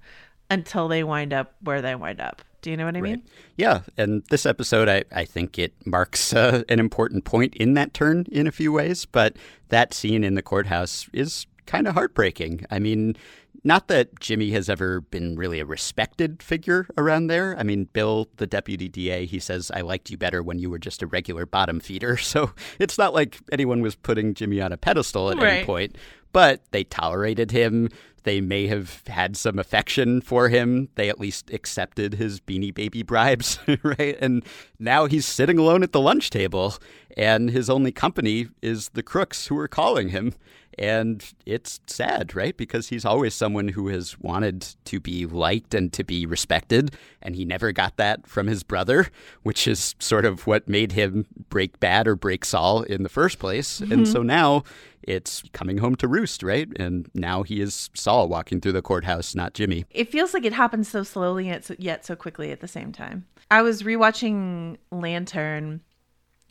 until 0.49 0.87
they 0.89 1.03
wind 1.03 1.31
up 1.31 1.53
where 1.61 1.81
they 1.81 1.95
wind 1.95 2.19
up. 2.19 2.41
Do 2.61 2.71
you 2.71 2.75
know 2.75 2.85
what 2.85 2.97
I 2.97 3.01
mean? 3.01 3.23
Yeah, 3.55 3.81
and 3.97 4.23
this 4.29 4.45
episode, 4.45 4.89
I, 4.89 5.05
I 5.13 5.23
think 5.23 5.57
it 5.57 5.73
marks 5.85 6.33
uh, 6.33 6.63
an 6.67 6.79
important 6.79 7.23
point 7.23 7.55
in 7.55 7.73
that 7.75 7.93
turn 7.93 8.25
in 8.31 8.47
a 8.47 8.51
few 8.51 8.73
ways, 8.73 9.05
but 9.05 9.37
that 9.69 9.93
scene 9.93 10.25
in 10.25 10.35
the 10.35 10.41
courthouse 10.41 11.07
is 11.13 11.45
kind 11.65 11.87
of 11.87 11.93
heartbreaking. 11.93 12.65
I 12.69 12.79
mean, 12.79 13.15
not 13.63 13.87
that 13.87 14.19
Jimmy 14.19 14.51
has 14.51 14.69
ever 14.69 15.01
been 15.01 15.35
really 15.35 15.59
a 15.59 15.65
respected 15.65 16.41
figure 16.41 16.87
around 16.97 17.27
there. 17.27 17.57
I 17.57 17.63
mean, 17.63 17.85
Bill, 17.85 18.29
the 18.37 18.47
deputy 18.47 18.87
DA, 18.87 19.25
he 19.25 19.39
says, 19.39 19.71
I 19.73 19.81
liked 19.81 20.09
you 20.09 20.17
better 20.17 20.41
when 20.41 20.59
you 20.59 20.69
were 20.69 20.79
just 20.79 21.01
a 21.01 21.07
regular 21.07 21.45
bottom 21.45 21.79
feeder. 21.79 22.17
So 22.29 22.51
it's 22.77 22.99
not 22.99 23.15
like 23.15 23.39
anyone 23.51 23.81
was 23.81 23.95
putting 23.95 24.35
Jimmy 24.35 24.61
on 24.61 24.71
a 24.71 24.77
pedestal 24.77 25.31
at 25.31 25.41
any 25.41 25.65
point, 25.65 25.97
but 26.31 26.61
they 26.71 26.83
tolerated 26.83 27.49
him. 27.49 27.89
They 28.23 28.39
may 28.39 28.67
have 28.67 29.01
had 29.07 29.35
some 29.35 29.57
affection 29.57 30.21
for 30.21 30.49
him. 30.49 30.89
They 30.93 31.09
at 31.09 31.19
least 31.19 31.51
accepted 31.51 32.13
his 32.13 32.39
beanie 32.39 32.73
baby 32.73 33.01
bribes, 33.01 33.57
right? 33.83 34.15
And 34.21 34.45
now 34.77 35.07
he's 35.07 35.25
sitting 35.25 35.57
alone 35.57 35.81
at 35.81 35.91
the 35.91 35.99
lunch 35.99 36.29
table, 36.29 36.75
and 37.17 37.49
his 37.49 37.67
only 37.67 37.91
company 37.91 38.47
is 38.61 38.89
the 38.89 39.03
crooks 39.03 39.47
who 39.47 39.57
are 39.57 39.67
calling 39.67 40.09
him. 40.09 40.33
And 40.79 41.23
it's 41.45 41.81
sad, 41.87 42.33
right? 42.35 42.55
Because 42.55 42.87
he's 42.87 43.03
always 43.03 43.33
someone 43.33 43.67
who 43.67 43.89
has 43.89 44.17
wanted 44.17 44.65
to 44.85 45.01
be 45.01 45.25
liked 45.25 45.73
and 45.73 45.91
to 45.91 46.05
be 46.05 46.25
respected. 46.25 46.95
And 47.21 47.35
he 47.35 47.43
never 47.43 47.73
got 47.73 47.97
that 47.97 48.25
from 48.25 48.47
his 48.47 48.63
brother, 48.63 49.07
which 49.43 49.67
is 49.67 49.93
sort 49.99 50.23
of 50.23 50.47
what 50.47 50.69
made 50.69 50.93
him 50.93 51.25
break 51.49 51.81
bad 51.81 52.07
or 52.07 52.15
break 52.15 52.45
Saul 52.45 52.83
in 52.83 53.03
the 53.03 53.09
first 53.09 53.39
place. 53.39 53.81
And 53.81 53.91
mm-hmm. 53.91 54.05
so 54.05 54.23
now 54.23 54.63
it's 55.03 55.43
coming 55.51 55.79
home 55.79 55.97
to 55.97 56.07
roost, 56.07 56.43
right? 56.43 56.69
And 56.79 57.09
now 57.13 57.43
he 57.43 57.59
is 57.59 57.89
Saul 57.93 58.29
walking 58.29 58.61
through 58.61 58.71
the 58.71 58.81
courthouse, 58.81 59.35
not 59.35 59.53
Jimmy. 59.53 59.83
it 59.89 60.09
feels 60.09 60.33
like 60.33 60.45
it 60.45 60.53
happens 60.53 60.87
so 60.87 61.03
slowly 61.03 61.47
yet 61.47 61.65
so, 61.65 61.75
yet 61.77 62.05
so 62.05 62.15
quickly 62.15 62.51
at 62.51 62.61
the 62.61 62.67
same 62.69 62.93
time. 62.93 63.25
I 63.51 63.63
was 63.63 63.83
rewatching 63.83 64.77
Lantern, 64.91 65.81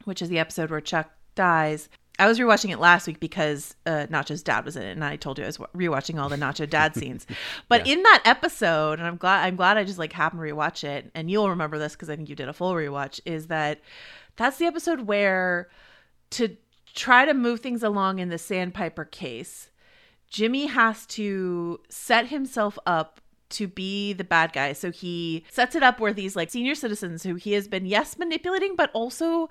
which 0.05 0.21
is 0.21 0.29
the 0.29 0.38
episode 0.38 0.71
where 0.71 0.83
Chuck 0.83 1.11
dies. 1.35 1.88
I 2.18 2.26
was 2.26 2.38
rewatching 2.38 2.70
it 2.70 2.78
last 2.78 3.07
week 3.07 3.20
because 3.20 3.76
uh, 3.87 4.07
Nacho's 4.11 4.42
dad 4.42 4.64
was 4.64 4.76
in 4.76 4.83
it, 4.83 4.92
and 4.92 5.04
I 5.04 5.16
told 5.16 5.38
you 5.38 5.44
I 5.44 5.46
was 5.46 5.59
rewatching 5.59 6.20
all 6.20 6.28
the 6.28 6.37
Nacho 6.37 6.68
dad 6.68 6.94
scenes. 6.96 7.26
But 7.68 7.87
in 7.87 8.02
that 8.02 8.22
episode, 8.24 8.98
and 8.98 9.07
I'm 9.07 9.16
glad 9.16 9.46
I'm 9.46 9.57
glad 9.57 9.76
I 9.76 9.85
just 9.85 9.98
like 9.98 10.12
happened 10.12 10.42
to 10.42 10.52
rewatch 10.52 10.85
it, 10.85 11.11
and 11.14 11.31
you'll 11.31 11.50
remember 11.50 11.78
this 11.78 11.92
because 11.92 12.11
I 12.11 12.16
think 12.16 12.28
you 12.28 12.35
did 12.35 12.48
a 12.48 12.52
full 12.52 12.74
rewatch. 12.74 13.20
Is 13.24 13.46
that 13.46 13.81
that's 14.37 14.59
the 14.59 14.66
episode 14.66 15.02
where 15.02 15.68
to 16.31 16.57
try 16.94 17.24
to 17.24 17.35
move 17.35 17.61
things 17.61 17.83
along 17.83 18.18
in 18.18 18.28
the 18.28 18.38
Sandpiper 18.38 19.04
case, 19.04 19.70
Jimmy 20.28 20.66
has 20.66 21.07
to 21.07 21.81
set 21.88 22.28
himself 22.28 22.78
up 22.87 23.20
to 23.50 23.66
be 23.66 24.12
the 24.12 24.24
bad 24.24 24.52
guy. 24.52 24.72
So 24.72 24.90
he 24.90 25.44
sets 25.50 25.74
it 25.74 25.83
up 25.83 26.00
where 26.00 26.12
these 26.12 26.37
like 26.37 26.50
senior 26.50 26.74
citizens 26.74 27.22
who 27.22 27.37
he 27.37 27.52
has 27.52 27.66
been, 27.66 27.87
yes, 27.87 28.18
manipulating, 28.18 28.76
but 28.76 28.90
also 28.92 29.48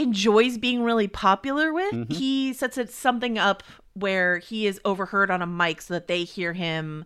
enjoys 0.00 0.58
being 0.58 0.82
really 0.82 1.08
popular 1.08 1.72
with. 1.72 1.92
Mm-hmm. 1.92 2.14
He 2.14 2.52
sets 2.52 2.78
it 2.78 2.90
something 2.90 3.38
up 3.38 3.62
where 3.94 4.38
he 4.38 4.66
is 4.66 4.80
overheard 4.84 5.30
on 5.30 5.42
a 5.42 5.46
mic 5.46 5.82
so 5.82 5.94
that 5.94 6.06
they 6.08 6.24
hear 6.24 6.52
him 6.52 7.04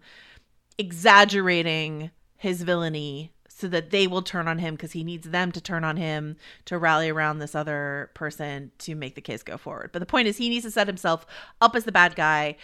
exaggerating 0.78 2.11
his 2.37 2.62
villainy 2.62 3.33
so 3.48 3.68
that 3.68 3.90
they 3.90 4.07
will 4.07 4.22
turn 4.22 4.48
on 4.48 4.59
him 4.59 4.74
because 4.74 4.92
he 4.92 5.04
needs 5.04 5.30
them 5.30 5.52
to 5.52 5.61
turn 5.61 5.85
on 5.85 5.96
him 5.96 6.37
to 6.64 6.76
rally 6.76 7.09
around 7.09 7.38
this 7.38 7.54
other 7.54 8.11
person 8.14 8.72
to 8.78 8.96
make 8.96 9.14
the 9.14 9.20
case 9.20 9.44
go 9.44 9.57
forward. 9.57 9.90
But 9.92 10.00
the 10.00 10.07
point 10.07 10.26
is, 10.26 10.37
he 10.37 10.48
needs 10.48 10.64
to 10.64 10.72
set 10.72 10.88
himself 10.88 11.24
up 11.61 11.76
as 11.76 11.85
the 11.85 11.92
bad 11.92 12.16
guy. 12.16 12.57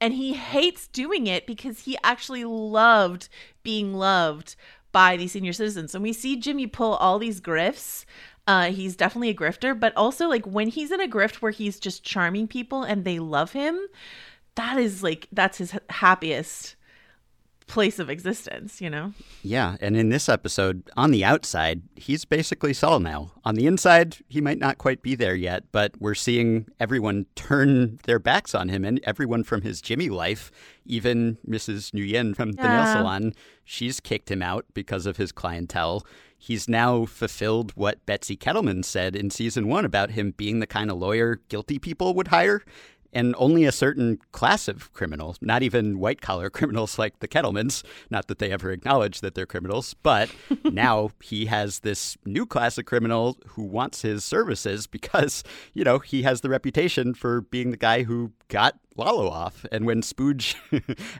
And 0.00 0.14
he 0.14 0.34
hates 0.34 0.86
doing 0.86 1.26
it 1.26 1.46
because 1.46 1.80
he 1.80 1.98
actually 2.04 2.44
loved 2.44 3.28
being 3.64 3.94
loved 3.94 4.54
by 4.92 5.16
these 5.16 5.32
senior 5.32 5.52
citizens. 5.52 5.94
And 5.94 6.02
we 6.02 6.12
see 6.12 6.36
Jimmy 6.36 6.66
pull 6.66 6.94
all 6.94 7.18
these 7.18 7.40
grifts. 7.40 8.04
Uh, 8.46 8.70
he's 8.70 8.94
definitely 8.94 9.30
a 9.30 9.34
grifter, 9.34 9.78
but 9.78 9.92
also 9.96 10.28
like 10.28 10.46
when 10.46 10.68
he's 10.68 10.92
in 10.92 11.00
a 11.00 11.08
grift 11.08 11.36
where 11.36 11.50
he's 11.50 11.80
just 11.80 12.04
charming 12.04 12.46
people 12.46 12.84
and 12.84 13.04
they 13.04 13.18
love 13.18 13.52
him, 13.52 13.78
that 14.54 14.78
is 14.78 15.02
like 15.02 15.26
that's 15.32 15.58
his 15.58 15.76
happiest 15.90 16.76
place 17.66 17.98
of 17.98 18.08
existence, 18.08 18.80
you 18.80 18.88
know? 18.88 19.12
Yeah, 19.42 19.76
and 19.80 19.96
in 19.96 20.08
this 20.08 20.28
episode, 20.28 20.88
on 20.96 21.10
the 21.10 21.24
outside, 21.24 21.82
he's 21.96 22.24
basically 22.24 22.72
Saul 22.72 23.00
now. 23.00 23.32
On 23.44 23.54
the 23.54 23.66
inside, 23.66 24.18
he 24.28 24.40
might 24.40 24.58
not 24.58 24.78
quite 24.78 25.02
be 25.02 25.14
there 25.14 25.34
yet, 25.34 25.64
but 25.72 25.92
we're 26.00 26.14
seeing 26.14 26.66
everyone 26.78 27.26
turn 27.34 27.98
their 28.04 28.18
backs 28.18 28.54
on 28.54 28.68
him, 28.68 28.84
and 28.84 29.00
everyone 29.02 29.42
from 29.44 29.62
his 29.62 29.80
Jimmy 29.80 30.08
life, 30.08 30.50
even 30.84 31.38
Mrs. 31.48 31.92
Nguyen 31.92 32.34
from 32.36 32.52
the 32.52 32.62
nail 32.62 32.86
salon, 32.86 33.34
she's 33.64 34.00
kicked 34.00 34.30
him 34.30 34.42
out 34.42 34.64
because 34.72 35.06
of 35.06 35.16
his 35.16 35.32
clientele. 35.32 36.06
He's 36.38 36.68
now 36.68 37.06
fulfilled 37.06 37.72
what 37.74 38.04
Betsy 38.06 38.36
Kettleman 38.36 38.84
said 38.84 39.16
in 39.16 39.30
season 39.30 39.68
one 39.68 39.84
about 39.84 40.10
him 40.10 40.32
being 40.36 40.60
the 40.60 40.66
kind 40.66 40.90
of 40.90 40.98
lawyer 40.98 41.40
guilty 41.48 41.78
people 41.78 42.14
would 42.14 42.28
hire. 42.28 42.62
And 43.12 43.34
only 43.38 43.64
a 43.64 43.72
certain 43.72 44.18
class 44.32 44.68
of 44.68 44.92
criminals, 44.92 45.38
not 45.40 45.62
even 45.62 45.98
white 45.98 46.20
collar 46.20 46.50
criminals 46.50 46.98
like 46.98 47.20
the 47.20 47.28
Kettlemans, 47.28 47.82
not 48.10 48.26
that 48.26 48.38
they 48.38 48.52
ever 48.52 48.70
acknowledge 48.70 49.22
that 49.22 49.34
they're 49.34 49.46
criminals, 49.46 49.94
but 50.02 50.28
now 50.64 51.10
he 51.22 51.46
has 51.46 51.80
this 51.80 52.18
new 52.26 52.44
class 52.44 52.76
of 52.76 52.84
criminal 52.84 53.38
who 53.46 53.62
wants 53.62 54.02
his 54.02 54.22
services 54.22 54.86
because, 54.96 55.42
you 55.72 55.82
know, 55.82 55.98
he 55.98 56.22
has 56.22 56.42
the 56.42 56.50
reputation 56.50 57.14
for 57.14 57.40
being 57.40 57.70
the 57.70 57.78
guy 57.78 58.02
who 58.02 58.32
got 58.48 58.78
Lalo 58.96 59.30
off. 59.30 59.64
And 59.72 59.86
when 59.86 60.02
Spooge 60.02 60.54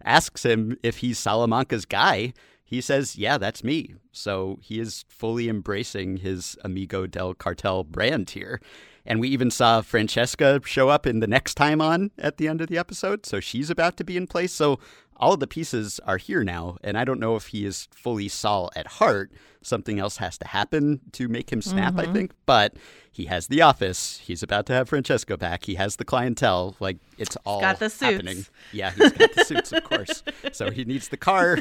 asks 0.05 0.45
him 0.45 0.77
if 0.83 0.99
he's 0.99 1.19
Salamanca's 1.19 1.87
guy, 1.87 2.35
he 2.67 2.81
says, 2.81 3.17
Yeah, 3.17 3.39
that's 3.39 3.65
me. 3.65 3.95
So 4.13 4.59
he 4.61 4.81
is 4.81 5.05
fully 5.09 5.49
embracing 5.49 6.19
his 6.19 6.59
Amigo 6.65 7.07
del 7.07 7.33
Cartel 7.33 7.85
brand 7.85 8.31
here. 8.31 8.61
And 9.07 9.21
we 9.21 9.29
even 9.29 9.53
saw 9.53 9.83
Francesca 9.83 10.61
show 10.65 10.89
up 10.89 11.07
in 11.07 11.21
the 11.21 11.29
next 11.29 11.55
time 11.55 11.81
on 11.81 12.11
at 12.19 12.39
the 12.39 12.49
end 12.49 12.61
of 12.61 12.67
the 12.67 12.77
episode. 12.77 13.25
So 13.25 13.39
she's 13.39 13.71
about 13.71 13.97
to 13.99 14.05
be 14.05 14.17
in 14.17 14.27
place. 14.27 14.53
So 14.53 14.81
all 15.19 15.33
of 15.35 15.41
the 15.41 15.47
pieces 15.47 16.01
are 16.07 16.17
here 16.19 16.45
now, 16.45 16.77
and 16.85 16.97
I 16.99 17.05
don't 17.05 17.21
know 17.21 17.37
if 17.37 17.49
he 17.49 17.65
is 17.65 17.89
fully 17.93 18.29
Saul 18.29 18.71
at 18.77 18.87
heart. 18.87 19.31
Something 19.63 19.99
else 19.99 20.19
has 20.19 20.39
to 20.39 20.47
happen 20.47 21.01
to 21.13 21.27
make 21.27 21.51
him 21.51 21.61
snap, 21.61 21.95
Mm-hmm. 21.95 22.11
I 22.11 22.13
think. 22.13 22.33
But 22.47 22.75
he 23.11 23.25
has 23.25 23.49
the 23.49 23.63
office. 23.63 24.21
He's 24.23 24.43
about 24.43 24.67
to 24.67 24.75
have 24.75 24.89
Francesca 24.91 25.37
back. 25.37 25.65
He 25.65 25.75
has 25.75 25.97
the 25.97 26.05
clientele. 26.05 26.77
Like 26.79 26.99
it's 27.19 27.37
all 27.45 27.61
got 27.61 27.81
the 27.81 27.91
suits. 27.91 28.01
happening. 28.03 28.47
Yeah, 28.73 28.93
he's 28.93 29.11
got 29.13 29.33
the 29.35 29.45
suits, 29.45 29.73
of 29.73 29.83
course. 29.83 30.23
So 30.53 30.71
he 30.71 30.85
needs 30.85 31.09
the 31.09 31.17
car. 31.17 31.59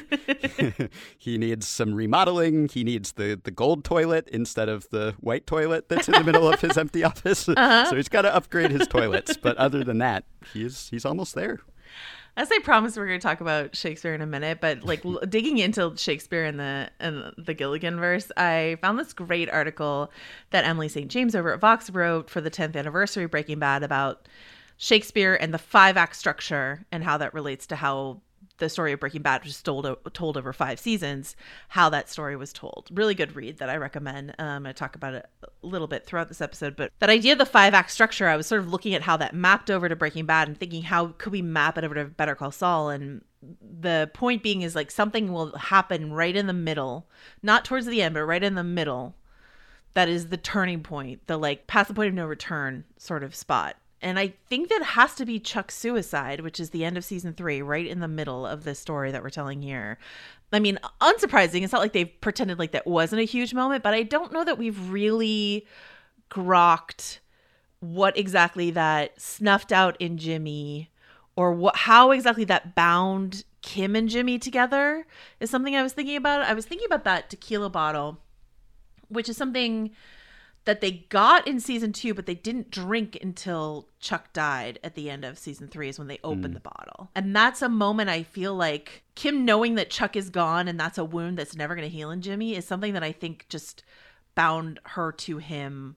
he 1.17 1.37
needs 1.37 1.67
some 1.67 1.93
remodeling. 1.95 2.67
He 2.67 2.83
needs 2.83 3.13
the, 3.13 3.39
the 3.43 3.51
gold 3.51 3.83
toilet 3.83 4.27
instead 4.31 4.69
of 4.69 4.87
the 4.89 5.15
white 5.19 5.47
toilet 5.47 5.89
that's 5.89 6.07
in 6.07 6.13
the 6.13 6.23
middle 6.23 6.47
of 6.51 6.59
his 6.61 6.77
empty 6.77 7.03
office. 7.03 7.47
Uh-huh. 7.49 7.85
So 7.89 7.95
he's 7.95 8.09
got 8.09 8.23
to 8.23 8.35
upgrade 8.35 8.71
his 8.71 8.87
toilets. 8.87 9.35
But 9.37 9.57
other 9.57 9.83
than 9.83 9.97
that, 9.99 10.25
he's 10.53 10.89
he's 10.89 11.05
almost 11.05 11.33
there. 11.35 11.59
As 12.37 12.51
I 12.51 12.59
promised, 12.59 12.97
we're 12.97 13.07
going 13.07 13.19
to 13.19 13.25
talk 13.25 13.39
about 13.39 13.77
Shakespeare 13.77 14.13
in 14.13 14.21
a 14.21 14.25
minute, 14.25 14.59
but 14.59 14.83
like 14.83 15.03
digging 15.29 15.57
into 15.57 15.93
Shakespeare 15.95 16.43
in 16.43 16.57
the 16.57 16.89
in 16.99 17.31
the 17.37 17.53
Gilligan 17.53 17.97
verse, 17.97 18.29
I 18.35 18.77
found 18.81 18.99
this 18.99 19.13
great 19.13 19.49
article 19.49 20.11
that 20.49 20.65
Emily 20.65 20.89
St. 20.89 21.09
James 21.09 21.33
over 21.33 21.53
at 21.53 21.61
Vox 21.61 21.89
wrote 21.89 22.29
for 22.29 22.41
the 22.41 22.51
10th 22.51 22.75
anniversary 22.75 23.23
of 23.23 23.31
Breaking 23.31 23.59
Bad 23.59 23.83
about 23.83 24.27
Shakespeare 24.77 25.35
and 25.35 25.53
the 25.53 25.57
five 25.57 25.95
act 25.95 26.17
structure 26.17 26.85
and 26.91 27.05
how 27.05 27.17
that 27.17 27.33
relates 27.33 27.65
to 27.67 27.77
how 27.77 28.19
the 28.57 28.69
story 28.69 28.93
of 28.93 28.99
Breaking 28.99 29.21
Bad 29.21 29.43
was 29.43 29.61
told 29.61 29.87
told 30.13 30.37
over 30.37 30.53
five 30.53 30.79
seasons. 30.79 31.35
How 31.69 31.89
that 31.89 32.09
story 32.09 32.35
was 32.35 32.53
told. 32.53 32.89
Really 32.91 33.15
good 33.15 33.35
read 33.35 33.57
that 33.57 33.69
I 33.69 33.77
recommend. 33.77 34.35
Um, 34.39 34.65
I 34.65 34.71
talk 34.71 34.95
about 34.95 35.13
it 35.13 35.29
a 35.43 35.47
little 35.61 35.87
bit 35.87 36.05
throughout 36.05 36.29
this 36.29 36.41
episode, 36.41 36.75
but 36.75 36.91
that 36.99 37.09
idea 37.09 37.33
of 37.33 37.39
the 37.39 37.45
five 37.45 37.73
act 37.73 37.91
structure, 37.91 38.27
I 38.27 38.37
was 38.37 38.47
sort 38.47 38.61
of 38.61 38.71
looking 38.71 38.93
at 38.93 39.01
how 39.01 39.17
that 39.17 39.35
mapped 39.35 39.69
over 39.69 39.89
to 39.89 39.95
Breaking 39.95 40.25
Bad 40.25 40.47
and 40.47 40.57
thinking 40.57 40.83
how 40.83 41.07
could 41.17 41.31
we 41.31 41.41
map 41.41 41.77
it 41.77 41.83
over 41.83 41.95
to 41.95 42.05
Better 42.05 42.35
Call 42.35 42.51
Saul 42.51 42.89
and 42.89 43.21
the 43.61 44.09
point 44.13 44.41
being 44.41 44.61
is 44.61 44.75
like 44.75 44.89
something 44.89 45.31
will 45.31 45.55
happen 45.55 46.13
right 46.13 46.35
in 46.35 46.47
the 46.47 46.53
middle, 46.53 47.07
not 47.43 47.65
towards 47.65 47.85
the 47.85 48.01
end, 48.01 48.13
but 48.13 48.23
right 48.23 48.43
in 48.43 48.55
the 48.55 48.63
middle. 48.63 49.15
That 49.93 50.09
is 50.09 50.27
the 50.27 50.37
turning 50.37 50.83
point, 50.83 51.25
the 51.27 51.37
like 51.37 51.67
past 51.67 51.87
the 51.87 51.93
point 51.93 52.09
of 52.09 52.13
no 52.13 52.25
return 52.25 52.83
sort 52.97 53.23
of 53.23 53.35
spot. 53.35 53.77
And 54.05 54.19
I 54.19 54.33
think 54.47 54.69
that 54.69 54.83
has 54.83 55.15
to 55.15 55.25
be 55.25 55.39
Chuck's 55.39 55.75
suicide, 55.75 56.41
which 56.41 56.59
is 56.59 56.69
the 56.69 56.85
end 56.85 56.95
of 56.95 57.03
season 57.03 57.33
three, 57.33 57.63
right 57.63 57.87
in 57.87 58.01
the 58.01 58.07
middle 58.07 58.45
of 58.45 58.63
this 58.63 58.77
story 58.77 59.11
that 59.11 59.23
we're 59.23 59.31
telling 59.31 59.63
here. 59.63 59.97
I 60.53 60.59
mean, 60.59 60.77
unsurprising. 61.01 61.63
It's 61.63 61.73
not 61.73 61.81
like 61.81 61.93
they've 61.93 62.21
pretended 62.21 62.59
like 62.59 62.71
that 62.73 62.85
wasn't 62.85 63.23
a 63.23 63.25
huge 63.25 63.51
moment, 63.55 63.81
but 63.81 63.95
I 63.95 64.03
don't 64.03 64.31
know 64.31 64.43
that 64.43 64.59
we've 64.59 64.91
really 64.91 65.65
grokked 66.29 67.17
what 67.79 68.15
exactly 68.15 68.69
that 68.69 69.19
snuffed 69.19 69.71
out 69.71 69.99
in 69.99 70.19
Jimmy 70.19 70.91
or 71.35 71.51
what 71.51 71.75
how 71.75 72.11
exactly 72.11 72.43
that 72.43 72.75
bound 72.75 73.43
Kim 73.63 73.95
and 73.95 74.07
Jimmy 74.07 74.37
together 74.37 75.07
is 75.39 75.49
something 75.49 75.75
I 75.75 75.81
was 75.81 75.93
thinking 75.93 76.15
about. 76.15 76.43
I 76.43 76.53
was 76.53 76.67
thinking 76.67 76.85
about 76.85 77.05
that 77.05 77.31
tequila 77.31 77.71
bottle, 77.71 78.19
which 79.09 79.29
is 79.29 79.35
something 79.35 79.89
that 80.65 80.81
they 80.81 80.91
got 80.91 81.47
in 81.47 81.59
season 81.59 81.93
two, 81.93 82.13
but 82.13 82.25
they 82.25 82.35
didn't 82.35 82.71
drink 82.71 83.17
until 83.21 83.87
Chuck 83.99 84.33
died 84.33 84.79
at 84.83 84.95
the 84.95 85.09
end 85.09 85.23
of 85.23 85.37
season 85.37 85.67
three, 85.67 85.89
is 85.89 85.99
when 85.99 86.07
they 86.07 86.19
opened 86.23 86.51
mm. 86.51 86.55
the 86.55 86.59
bottle. 86.59 87.09
And 87.15 87.35
that's 87.35 87.61
a 87.61 87.69
moment 87.69 88.09
I 88.09 88.23
feel 88.23 88.55
like 88.55 89.03
Kim 89.13 89.45
knowing 89.45 89.75
that 89.75 89.91
Chuck 89.91 90.15
is 90.15 90.29
gone 90.29 90.67
and 90.67 90.79
that's 90.79 90.97
a 90.97 91.05
wound 91.05 91.37
that's 91.37 91.55
never 91.55 91.75
going 91.75 91.89
to 91.89 91.95
heal 91.95 92.11
in 92.11 92.21
Jimmy 92.21 92.55
is 92.55 92.65
something 92.65 92.93
that 92.93 93.03
I 93.03 93.11
think 93.11 93.45
just 93.47 93.83
bound 94.33 94.79
her 94.83 95.11
to 95.11 95.37
him 95.37 95.95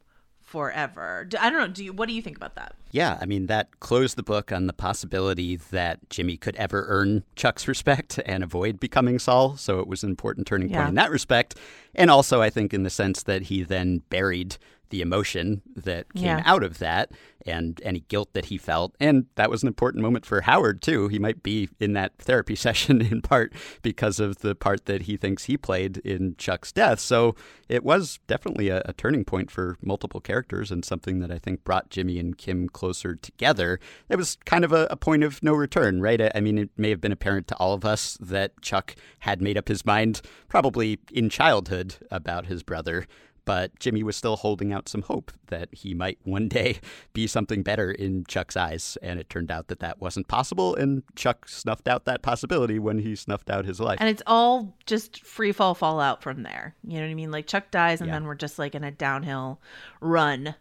forever. 0.49 1.29
I 1.39 1.51
don't 1.51 1.59
know. 1.61 1.69
Do 1.69 1.85
you, 1.85 1.93
what 1.93 2.09
do 2.09 2.15
you 2.15 2.23
think 2.23 2.39
about 2.39 2.55
that? 2.55 2.75
Yeah, 2.91 3.19
I 3.21 3.27
mean, 3.27 3.47
that 3.49 3.81
closed 3.81 4.17
the 4.17 4.23
book 4.23 4.51
on 4.51 4.67
the 4.67 4.73
possibility 4.73 5.57
that 5.57 6.09
Jimmy 6.09 6.39
could 6.39 6.57
ever 6.57 6.87
earn 6.89 7.23
Chuck's 7.37 7.69
respect 7.69 8.19
and 8.25 8.43
avoid 8.43 8.81
becoming 8.81 9.19
Saul. 9.19 9.59
So 9.59 9.79
it 9.81 9.87
was 9.87 10.03
an 10.03 10.09
important 10.09 10.47
turning 10.47 10.69
point 10.69 10.81
Yeah. 10.81 10.89
in 10.89 10.95
that 10.95 11.11
respect. 11.11 11.57
And 11.95 12.11
also, 12.11 12.41
I 12.41 12.49
think, 12.49 12.73
in 12.73 12.83
the 12.83 12.91
sense 12.91 13.23
that 13.25 13.43
he 13.43 13.63
then 13.63 14.03
buried 14.09 14.57
the 14.91 15.01
emotion 15.01 15.63
that 15.77 16.13
came 16.15 16.25
Yeah. 16.25 16.43
out 16.45 16.63
of 16.63 16.79
that 16.79 17.13
and 17.47 17.81
any 17.85 18.01
guilt 18.09 18.31
that 18.35 18.47
he 18.47 18.59
felt. 18.59 18.95
And 19.01 19.27
that 19.37 19.49
was 19.51 19.63
an 19.63 19.69
important 19.69 20.03
moment 20.03 20.27
for 20.27 20.43
Howard, 20.43 20.83
too. 20.83 21.09
He 21.09 21.19
might 21.19 21.43
be 21.43 21.69
in 21.81 21.93
that 21.95 22.13
therapy 22.19 22.55
session 22.67 23.01
in 23.01 23.23
part 23.23 23.53
because 23.83 24.21
of 24.21 24.39
the 24.39 24.55
part 24.55 24.87
that 24.87 25.03
he 25.03 25.17
thinks 25.17 25.45
he 25.45 25.57
played 25.57 25.99
in 25.99 26.35
Chuck's 26.37 26.73
death. 26.73 27.01
So 27.01 27.35
it 27.69 27.85
was 27.85 28.19
definitely 28.27 28.69
a, 28.69 28.83
a 28.85 28.93
turning 28.93 29.25
point 29.25 29.51
for 29.51 29.77
multiple 29.83 30.21
characters 30.21 30.71
and 30.71 30.85
something 30.85 31.21
that 31.21 31.31
I 31.31 31.39
think 31.39 31.65
brought 31.65 31.91
Jimmy 31.91 32.19
and 32.19 32.37
Kim 32.37 32.69
closer 32.69 33.15
together. 33.15 33.79
It 34.09 34.17
was 34.17 34.37
kind 34.45 34.65
of 34.65 34.73
a, 34.73 34.87
a 34.91 34.97
point 34.97 35.23
of 35.23 35.43
no 35.43 35.53
return, 35.55 36.03
right? 36.03 36.21
I, 36.21 36.31
I 36.35 36.41
mean, 36.41 36.59
it 36.59 36.71
may 36.77 36.91
have 36.91 37.01
been 37.01 37.13
apparent 37.13 37.47
to 37.49 37.57
all 37.57 37.73
of 37.73 37.85
us 37.85 38.19
that 38.21 38.61
Chuck 38.63 38.95
had 39.21 39.41
made 39.41 39.57
up 39.57 39.69
his 39.69 39.87
mind, 39.87 40.21
probably 40.49 40.99
in 41.13 41.31
childhood, 41.31 41.97
about 42.11 42.47
his 42.47 42.63
brother 42.63 43.07
but 43.49 43.79
Jimmy 43.81 44.03
was 44.03 44.15
still 44.15 44.37
holding 44.37 44.75
out 44.75 44.91
some 44.91 45.01
hope 45.01 45.33
that 45.47 45.71
he 45.73 45.95
might 45.95 46.19
one 46.25 46.49
day 46.49 46.81
be 47.15 47.27
something 47.27 47.63
better 47.63 47.91
in 47.91 48.25
Chuck's 48.27 48.59
eyes. 48.59 48.99
And 49.03 49.19
it 49.19 49.31
turned 49.31 49.51
out 49.51 49.69
that 49.69 49.81
that 49.81 50.03
wasn't 50.03 50.29
possible. 50.29 50.75
And 50.75 51.03
Chuck 51.17 51.49
snuffed 51.49 51.89
out 51.89 52.05
that 52.05 52.21
possibility 52.21 52.79
when 52.79 52.99
he 52.99 53.17
snuffed 53.17 53.49
out 53.49 53.65
his 53.65 53.81
life. 53.81 53.97
And 54.01 54.09
it's 54.11 54.23
all 54.27 54.77
just 54.85 55.25
free 55.25 55.53
fall 55.53 55.75
fallout 55.75 56.23
from 56.23 56.43
there. 56.43 56.75
You 56.87 56.99
know 56.99 57.07
what 57.07 57.11
I 57.11 57.15
mean? 57.15 57.31
Like 57.31 57.47
Chuck 57.47 57.71
dies, 57.71 58.03
and 58.03 58.09
Yeah. 58.09 58.17
then 58.17 58.25
we're 58.25 58.35
just 58.35 58.59
like 58.59 58.75
in 58.75 58.85
a 58.85 58.91
downhill 58.91 59.63
run 60.03 60.55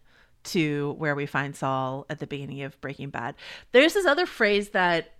to 0.45 0.95
where 0.97 1.13
we 1.13 1.25
find 1.25 1.57
Saul 1.57 2.05
at 2.09 2.19
the 2.19 2.27
beginning 2.27 2.61
of 2.61 2.79
Breaking 2.79 3.09
Bad. 3.09 3.35
There's 3.73 3.95
this 3.95 4.05
other 4.05 4.25
phrase 4.25 4.69
that 4.69 5.11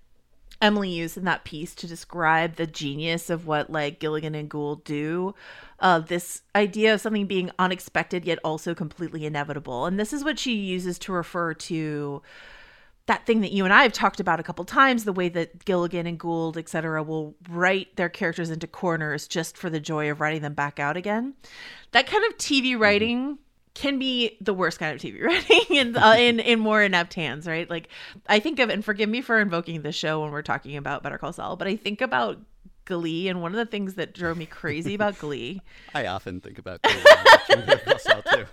Emily 0.62 0.90
used 0.90 1.18
in 1.18 1.26
that 1.26 1.44
piece 1.44 1.76
to 1.76 1.88
describe 1.88 2.56
the 2.56 2.68
genius 2.68 3.30
of 3.30 3.46
what 3.46 3.70
like 3.70 4.00
Gilligan 4.00 4.36
and 4.36 4.50
Gould 4.50 4.84
do. 4.84 5.36
Uh, 5.80 6.00
this 6.00 6.42
idea 6.56 6.94
of 6.94 7.02
something 7.02 7.28
being 7.28 7.52
unexpected 7.60 8.26
yet 8.26 8.40
also 8.44 8.74
completely 8.74 9.26
inevitable, 9.26 9.86
and 9.86 10.00
this 10.00 10.14
is 10.14 10.24
what 10.24 10.40
she 10.40 10.54
uses 10.54 10.98
to 11.00 11.12
refer 11.12 11.54
to 11.54 12.22
that 13.08 13.26
thing 13.26 13.42
that 13.42 13.54
you 13.54 13.64
and 13.64 13.74
I 13.74 13.84
have 13.84 13.94
talked 13.94 14.20
about 14.20 14.40
a 14.40 14.44
couple 14.44 14.66
times, 14.66 15.06
the 15.06 15.14
way 15.14 15.30
that 15.30 15.64
Gilligan 15.64 16.06
and 16.06 16.20
Gould, 16.20 16.58
et 16.58 16.68
cetera, 16.68 17.02
will 17.02 17.36
write 17.50 17.96
their 17.96 18.10
characters 18.10 18.50
into 18.50 18.68
corners 18.68 19.28
just 19.28 19.58
for 19.58 19.70
the 19.70 19.80
joy 19.80 20.12
of 20.12 20.20
writing 20.20 20.42
them 20.42 20.54
back 20.54 20.78
out 20.78 20.98
again. 20.98 21.34
That 21.94 22.06
kind 22.06 22.26
of 22.26 22.38
TV 22.38 22.78
writing 22.78 23.40
can 23.78 24.00
be 24.00 24.36
the 24.42 24.54
worst 24.54 24.80
kind 24.80 24.96
of 24.96 25.00
TV 25.00 25.24
writing 25.24 25.76
in, 25.78 25.96
uh, 25.96 26.16
in 26.18 26.40
in 26.40 26.60
more 26.60 26.82
inept 26.82 27.14
hands, 27.14 27.48
right? 27.48 27.70
Like 27.70 27.90
I 28.28 28.40
think 28.40 28.60
of, 28.60 28.70
and 28.70 28.84
forgive 28.84 29.08
me 29.08 29.22
for 29.22 29.40
invoking 29.40 29.84
the 29.84 29.92
show 29.92 30.22
when 30.22 30.32
we're 30.32 30.42
talking 30.42 30.76
about 30.76 31.04
Better 31.04 31.18
Call 31.18 31.32
Saul, 31.32 31.56
but 31.56 31.68
I 31.68 31.76
think 31.76 32.02
about 32.02 32.40
Glee, 32.86 33.28
and 33.28 33.42
one 33.42 33.52
of 33.52 33.58
the 33.58 33.66
things 33.66 33.94
that 33.96 34.14
drove 34.14 34.38
me 34.38 34.48
crazy 34.48 34.96
about 34.96 35.20
Glee 35.20 35.62
I 35.94 36.08
often 36.08 36.42
think 36.42 36.58
about 36.58 36.80
Saul 36.86 38.22
too. 38.24 38.46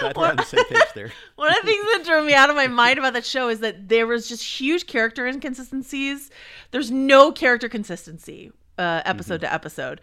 Glad 0.00 0.16
we're 0.16 0.28
on 0.28 0.36
the 0.36 0.44
same 0.44 0.64
page 0.64 0.82
there. 0.94 1.12
One 1.36 1.50
of 1.50 1.56
the 1.62 1.66
things 1.66 1.84
that 1.84 2.04
drove 2.04 2.26
me 2.26 2.34
out 2.34 2.50
of 2.50 2.56
my 2.56 2.66
mind 2.66 2.98
about 2.98 3.12
that 3.14 3.24
show 3.24 3.48
is 3.48 3.60
that 3.60 3.88
there 3.88 4.06
was 4.06 4.28
just 4.28 4.42
huge 4.42 4.86
character 4.86 5.26
inconsistencies. 5.26 6.30
There's 6.70 6.90
no 6.90 7.32
character 7.32 7.68
consistency 7.68 8.52
uh, 8.78 9.02
episode 9.04 9.40
to 9.42 9.52
episode. 9.52 10.00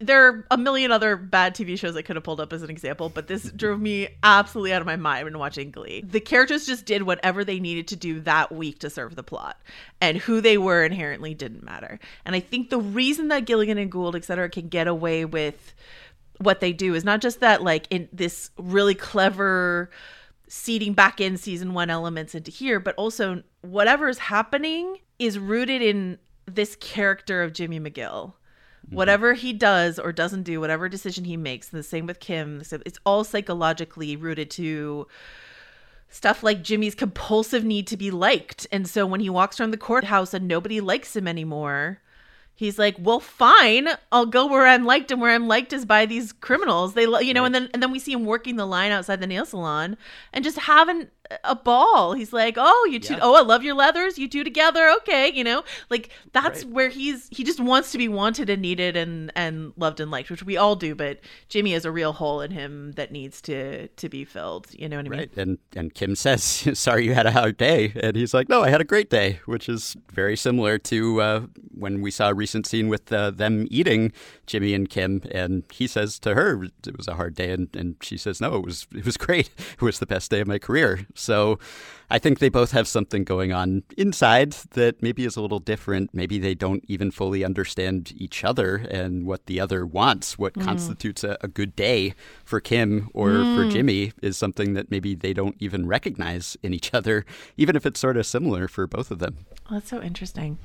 There 0.00 0.26
are 0.26 0.46
a 0.50 0.58
million 0.58 0.90
other 0.90 1.16
bad 1.16 1.54
TV 1.54 1.78
shows 1.78 1.96
I 1.96 2.02
could 2.02 2.16
have 2.16 2.24
pulled 2.24 2.40
up 2.40 2.52
as 2.52 2.62
an 2.62 2.70
example, 2.70 3.08
but 3.08 3.28
this 3.28 3.50
drove 3.56 3.80
me 3.80 4.08
absolutely 4.22 4.72
out 4.72 4.82
of 4.82 4.86
my 4.86 4.96
mind 4.96 5.24
when 5.24 5.38
watching 5.38 5.70
Glee. 5.70 6.02
The 6.06 6.20
characters 6.20 6.66
just 6.66 6.84
did 6.84 7.02
whatever 7.02 7.44
they 7.44 7.60
needed 7.60 7.88
to 7.88 7.96
do 7.96 8.20
that 8.20 8.52
week 8.52 8.80
to 8.80 8.90
serve 8.90 9.14
the 9.14 9.22
plot, 9.22 9.60
and 10.00 10.18
who 10.18 10.40
they 10.40 10.58
were 10.58 10.84
inherently 10.84 11.34
didn't 11.34 11.62
matter. 11.62 12.00
And 12.24 12.34
I 12.34 12.40
think 12.40 12.70
the 12.70 12.80
reason 12.80 13.28
that 13.28 13.46
Gilligan 13.46 13.78
and 13.78 13.90
Gould, 13.90 14.16
et 14.16 14.24
cetera, 14.24 14.50
can 14.50 14.68
get 14.68 14.88
away 14.88 15.24
with 15.24 15.74
what 16.38 16.60
they 16.60 16.72
do 16.72 16.94
is 16.94 17.04
not 17.04 17.20
just 17.20 17.40
that 17.40 17.62
like 17.62 17.86
in 17.90 18.08
this 18.12 18.50
really 18.58 18.94
clever 18.94 19.90
seeding 20.48 20.92
back 20.92 21.20
in 21.20 21.36
season 21.36 21.74
one 21.74 21.90
elements 21.90 22.34
into 22.34 22.50
here 22.50 22.80
but 22.80 22.94
also 22.96 23.42
whatever 23.62 24.08
is 24.08 24.18
happening 24.18 24.98
is 25.18 25.38
rooted 25.38 25.80
in 25.80 26.18
this 26.46 26.76
character 26.76 27.42
of 27.42 27.52
jimmy 27.52 27.80
mcgill 27.80 28.34
Mm-hmm. 28.84 28.96
whatever 28.96 29.32
he 29.32 29.54
does 29.54 29.98
or 29.98 30.12
doesn't 30.12 30.42
do 30.42 30.60
whatever 30.60 30.90
decision 30.90 31.24
he 31.24 31.38
makes 31.38 31.72
and 31.72 31.78
the 31.78 31.82
same 31.82 32.06
with 32.06 32.20
kim 32.20 32.60
it's 32.84 32.98
all 33.06 33.24
psychologically 33.24 34.14
rooted 34.14 34.50
to 34.50 35.06
stuff 36.14 36.44
like 36.44 36.62
Jimmy's 36.62 36.94
compulsive 36.94 37.64
need 37.64 37.88
to 37.88 37.96
be 37.96 38.12
liked. 38.12 38.68
And 38.70 38.88
so 38.88 39.04
when 39.04 39.18
he 39.18 39.28
walks 39.28 39.58
around 39.58 39.72
the 39.72 39.76
courthouse 39.76 40.32
and 40.32 40.46
nobody 40.46 40.80
likes 40.80 41.16
him 41.16 41.26
anymore, 41.26 42.00
he's 42.54 42.78
like, 42.78 42.94
"Well, 43.00 43.18
fine. 43.18 43.88
I'll 44.12 44.26
go 44.26 44.46
where 44.46 44.64
I'm 44.64 44.84
liked 44.84 45.10
and 45.10 45.20
where 45.20 45.32
I'm 45.32 45.48
liked 45.48 45.72
is 45.72 45.84
by 45.84 46.06
these 46.06 46.32
criminals." 46.32 46.94
They 46.94 47.02
you 47.02 47.34
know, 47.34 47.44
and 47.44 47.52
then 47.52 47.68
and 47.74 47.82
then 47.82 47.90
we 47.90 47.98
see 47.98 48.12
him 48.12 48.24
working 48.24 48.54
the 48.54 48.66
line 48.66 48.92
outside 48.92 49.20
the 49.20 49.26
nail 49.26 49.44
salon 49.44 49.96
and 50.32 50.44
just 50.44 50.58
haven't 50.60 51.10
a 51.42 51.54
ball. 51.56 52.12
He's 52.12 52.32
like, 52.32 52.54
"Oh, 52.58 52.88
you 52.90 52.98
two 53.00 53.14
Yeah. 53.14 53.20
oh, 53.22 53.34
I 53.34 53.40
love 53.42 53.62
your 53.62 53.74
leathers. 53.74 54.18
You 54.18 54.28
two 54.28 54.44
together. 54.44 54.90
Okay, 54.98 55.32
you 55.32 55.42
know." 55.44 55.64
Like 55.90 56.10
that's 56.32 56.64
Right. 56.64 56.72
where 56.72 56.88
he's 56.90 57.28
he 57.30 57.44
just 57.44 57.60
wants 57.60 57.92
to 57.92 57.98
be 57.98 58.08
wanted 58.08 58.50
and 58.50 58.60
needed 58.60 58.96
and 58.96 59.32
and 59.34 59.72
loved 59.76 60.00
and 60.00 60.10
liked, 60.10 60.30
which 60.30 60.42
we 60.42 60.56
all 60.56 60.76
do, 60.76 60.94
but 60.94 61.20
Jimmy 61.48 61.72
has 61.72 61.84
a 61.84 61.90
real 61.90 62.12
hole 62.12 62.40
in 62.40 62.50
him 62.50 62.92
that 62.92 63.10
needs 63.12 63.40
to 63.42 63.88
to 63.88 64.08
be 64.08 64.24
filled. 64.24 64.66
You 64.72 64.88
know 64.88 64.96
what 64.96 65.06
I 65.06 65.08
mean? 65.08 65.18
Right. 65.20 65.36
And 65.36 65.58
and 65.74 65.94
Kim 65.94 66.14
says, 66.14 66.42
"Sorry, 66.78 67.04
you 67.06 67.14
had 67.14 67.26
a 67.26 67.32
hard 67.32 67.56
day," 67.56 67.92
and 67.96 68.16
he's 68.16 68.34
like, 68.34 68.48
"No, 68.48 68.62
I 68.62 68.68
had 68.68 68.80
a 68.80 68.84
great 68.84 69.08
day," 69.10 69.40
which 69.46 69.68
is 69.68 69.96
very 70.12 70.36
similar 70.36 70.78
to 70.78 71.20
uh, 71.22 71.40
when 71.76 72.02
we 72.02 72.10
saw 72.10 72.28
a 72.28 72.34
recent 72.34 72.66
scene 72.66 72.88
with 72.88 73.12
uh, 73.12 73.30
them 73.30 73.66
eating 73.70 74.12
Jimmy 74.46 74.74
and 74.74 74.88
Kim, 74.88 75.22
and 75.32 75.64
he 75.72 75.86
says 75.86 76.18
to 76.20 76.34
her, 76.34 76.64
"It 76.86 76.96
was 76.96 77.08
a 77.08 77.14
hard 77.14 77.34
day," 77.34 77.50
and, 77.50 77.74
and 77.74 77.96
she 78.02 78.16
says, 78.18 78.40
"No, 78.40 78.56
it 78.56 78.64
was 78.64 78.86
it 78.94 79.04
was 79.06 79.16
great. 79.26 79.50
It 79.74 79.82
was 79.82 79.98
the 79.98 80.06
best 80.06 80.30
day 80.30 80.40
of 80.40 80.46
my 80.48 80.58
career." 80.58 81.06
So, 81.14 81.58
I 82.10 82.18
think 82.18 82.38
they 82.38 82.48
both 82.48 82.72
have 82.72 82.86
something 82.86 83.24
going 83.24 83.52
on 83.52 83.82
inside 83.96 84.52
that 84.72 85.02
maybe 85.02 85.24
is 85.24 85.36
a 85.36 85.40
little 85.40 85.58
different. 85.58 86.10
Maybe 86.12 86.38
they 86.38 86.54
don't 86.54 86.84
even 86.86 87.10
fully 87.10 87.44
understand 87.44 88.12
each 88.16 88.44
other 88.44 88.76
and 88.76 89.26
what 89.26 89.46
the 89.46 89.58
other 89.58 89.86
wants. 89.86 90.38
What 90.38 90.54
mm. 90.54 90.64
constitutes 90.64 91.24
a, 91.24 91.36
a 91.40 91.48
good 91.48 91.74
day 91.74 92.14
for 92.44 92.60
Kim 92.60 93.08
or 93.14 93.30
for 93.30 93.64
mm. 93.64 93.72
Jimmy 93.72 94.12
is 94.22 94.36
something 94.36 94.74
that 94.74 94.90
maybe 94.90 95.14
they 95.14 95.32
don't 95.32 95.56
even 95.58 95.86
recognize 95.86 96.56
in 96.62 96.74
each 96.74 96.92
other, 96.94 97.24
even 97.56 97.74
if 97.74 97.86
it's 97.86 97.98
sort 97.98 98.16
of 98.16 98.26
similar 98.26 98.68
for 98.68 98.86
both 98.86 99.10
of 99.10 99.18
them. 99.18 99.38
Oh, 99.70 99.74
that's 99.74 99.88
so 99.88 100.02
interesting. 100.02 100.58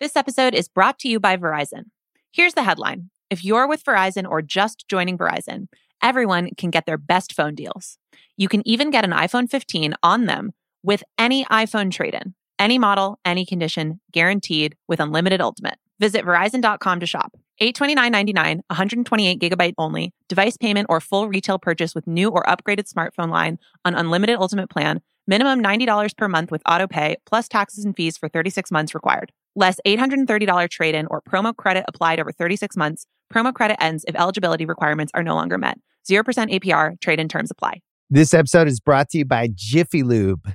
This 0.00 0.16
episode 0.16 0.54
is 0.54 0.68
brought 0.68 0.98
to 1.00 1.08
you 1.08 1.18
by 1.18 1.36
Verizon. 1.36 1.84
Here's 2.30 2.54
the 2.54 2.62
headline 2.64 3.10
If 3.30 3.44
you're 3.44 3.66
with 3.66 3.84
Verizon 3.84 4.28
or 4.28 4.42
just 4.42 4.86
joining 4.88 5.16
Verizon, 5.16 5.68
everyone 6.02 6.50
can 6.56 6.70
get 6.70 6.86
their 6.86 6.98
best 6.98 7.34
phone 7.34 7.54
deals. 7.54 7.98
You 8.36 8.48
can 8.48 8.66
even 8.66 8.90
get 8.90 9.04
an 9.04 9.10
iPhone 9.10 9.50
15 9.50 9.94
on 10.02 10.26
them 10.26 10.52
with 10.82 11.02
any 11.18 11.44
iPhone 11.46 11.90
trade 11.90 12.14
in, 12.14 12.34
any 12.58 12.78
model, 12.78 13.18
any 13.24 13.44
condition, 13.44 14.00
guaranteed 14.12 14.76
with 14.86 15.00
unlimited 15.00 15.40
ultimate. 15.40 15.78
Visit 15.98 16.24
Verizon.com 16.24 17.00
to 17.00 17.06
shop. 17.06 17.34
$829.99, 17.60 18.34
128 18.68 19.40
gigabyte 19.40 19.74
only, 19.78 20.12
device 20.28 20.56
payment 20.56 20.86
or 20.88 21.00
full 21.00 21.28
retail 21.28 21.58
purchase 21.58 21.94
with 21.94 22.06
new 22.06 22.30
or 22.30 22.44
upgraded 22.44 22.90
smartphone 22.92 23.30
line 23.30 23.58
on 23.84 23.96
unlimited 23.96 24.38
ultimate 24.38 24.70
plan. 24.70 25.00
Minimum 25.26 25.62
$90 25.62 26.16
per 26.16 26.28
month 26.28 26.52
with 26.52 26.62
auto 26.66 26.86
pay, 26.86 27.16
plus 27.26 27.48
taxes 27.48 27.84
and 27.84 27.96
fees 27.96 28.16
for 28.16 28.28
36 28.28 28.70
months 28.70 28.94
required. 28.94 29.32
Less 29.56 29.80
$830 29.84 30.70
trade 30.70 30.94
in 30.94 31.06
or 31.08 31.20
promo 31.20 31.54
credit 31.54 31.84
applied 31.88 32.20
over 32.20 32.30
36 32.30 32.76
months. 32.76 33.06
Promo 33.32 33.52
credit 33.52 33.82
ends 33.82 34.04
if 34.08 34.14
eligibility 34.14 34.64
requirements 34.64 35.12
are 35.14 35.22
no 35.22 35.34
longer 35.34 35.58
met. 35.58 35.78
0% 36.08 36.22
APR, 36.24 36.98
trade 37.00 37.20
in 37.20 37.28
terms 37.28 37.50
apply. 37.50 37.80
This 38.10 38.32
episode 38.32 38.68
is 38.68 38.80
brought 38.80 39.10
to 39.10 39.18
you 39.18 39.24
by 39.24 39.48
Jiffy 39.54 40.02
Lube. 40.02 40.52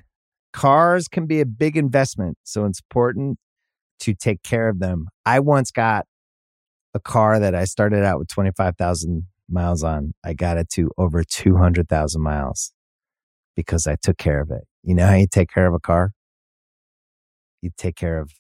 Cars 0.54 1.08
can 1.08 1.28
be 1.28 1.40
a 1.40 1.46
big 1.46 1.78
investment, 1.78 2.38
so 2.44 2.66
it's 2.66 2.80
important 2.80 3.38
to 4.00 4.14
take 4.14 4.42
care 4.44 4.70
of 4.70 4.80
them. 4.80 5.08
I 5.26 5.40
once 5.40 5.72
got 5.72 6.06
a 6.94 7.00
car 7.00 7.40
that 7.40 7.56
I 7.56 7.66
started 7.66 8.04
out 8.04 8.20
with 8.20 8.28
25,000 8.30 9.28
miles 9.50 9.84
on. 9.84 10.14
I 10.24 10.34
got 10.34 10.58
it 10.58 10.70
to 10.72 10.90
over 10.98 11.24
200,000 11.24 12.22
miles 12.22 12.72
because 13.56 13.88
I 13.88 13.96
took 14.02 14.18
care 14.18 14.42
of 14.42 14.50
it. 14.52 14.64
You 14.84 14.96
know 14.96 15.08
how 15.08 15.16
you 15.16 15.28
take 15.32 15.50
care 15.52 15.68
of 15.68 15.74
a 15.74 15.80
car? 15.80 16.12
You 17.62 17.72
take 17.78 17.96
care 17.96 18.20
of 18.20 18.32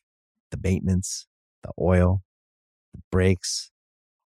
the 0.52 0.58
maintenance, 0.62 1.28
the 1.63 1.72
oil, 1.80 2.22
the 2.93 3.02
brakes, 3.12 3.72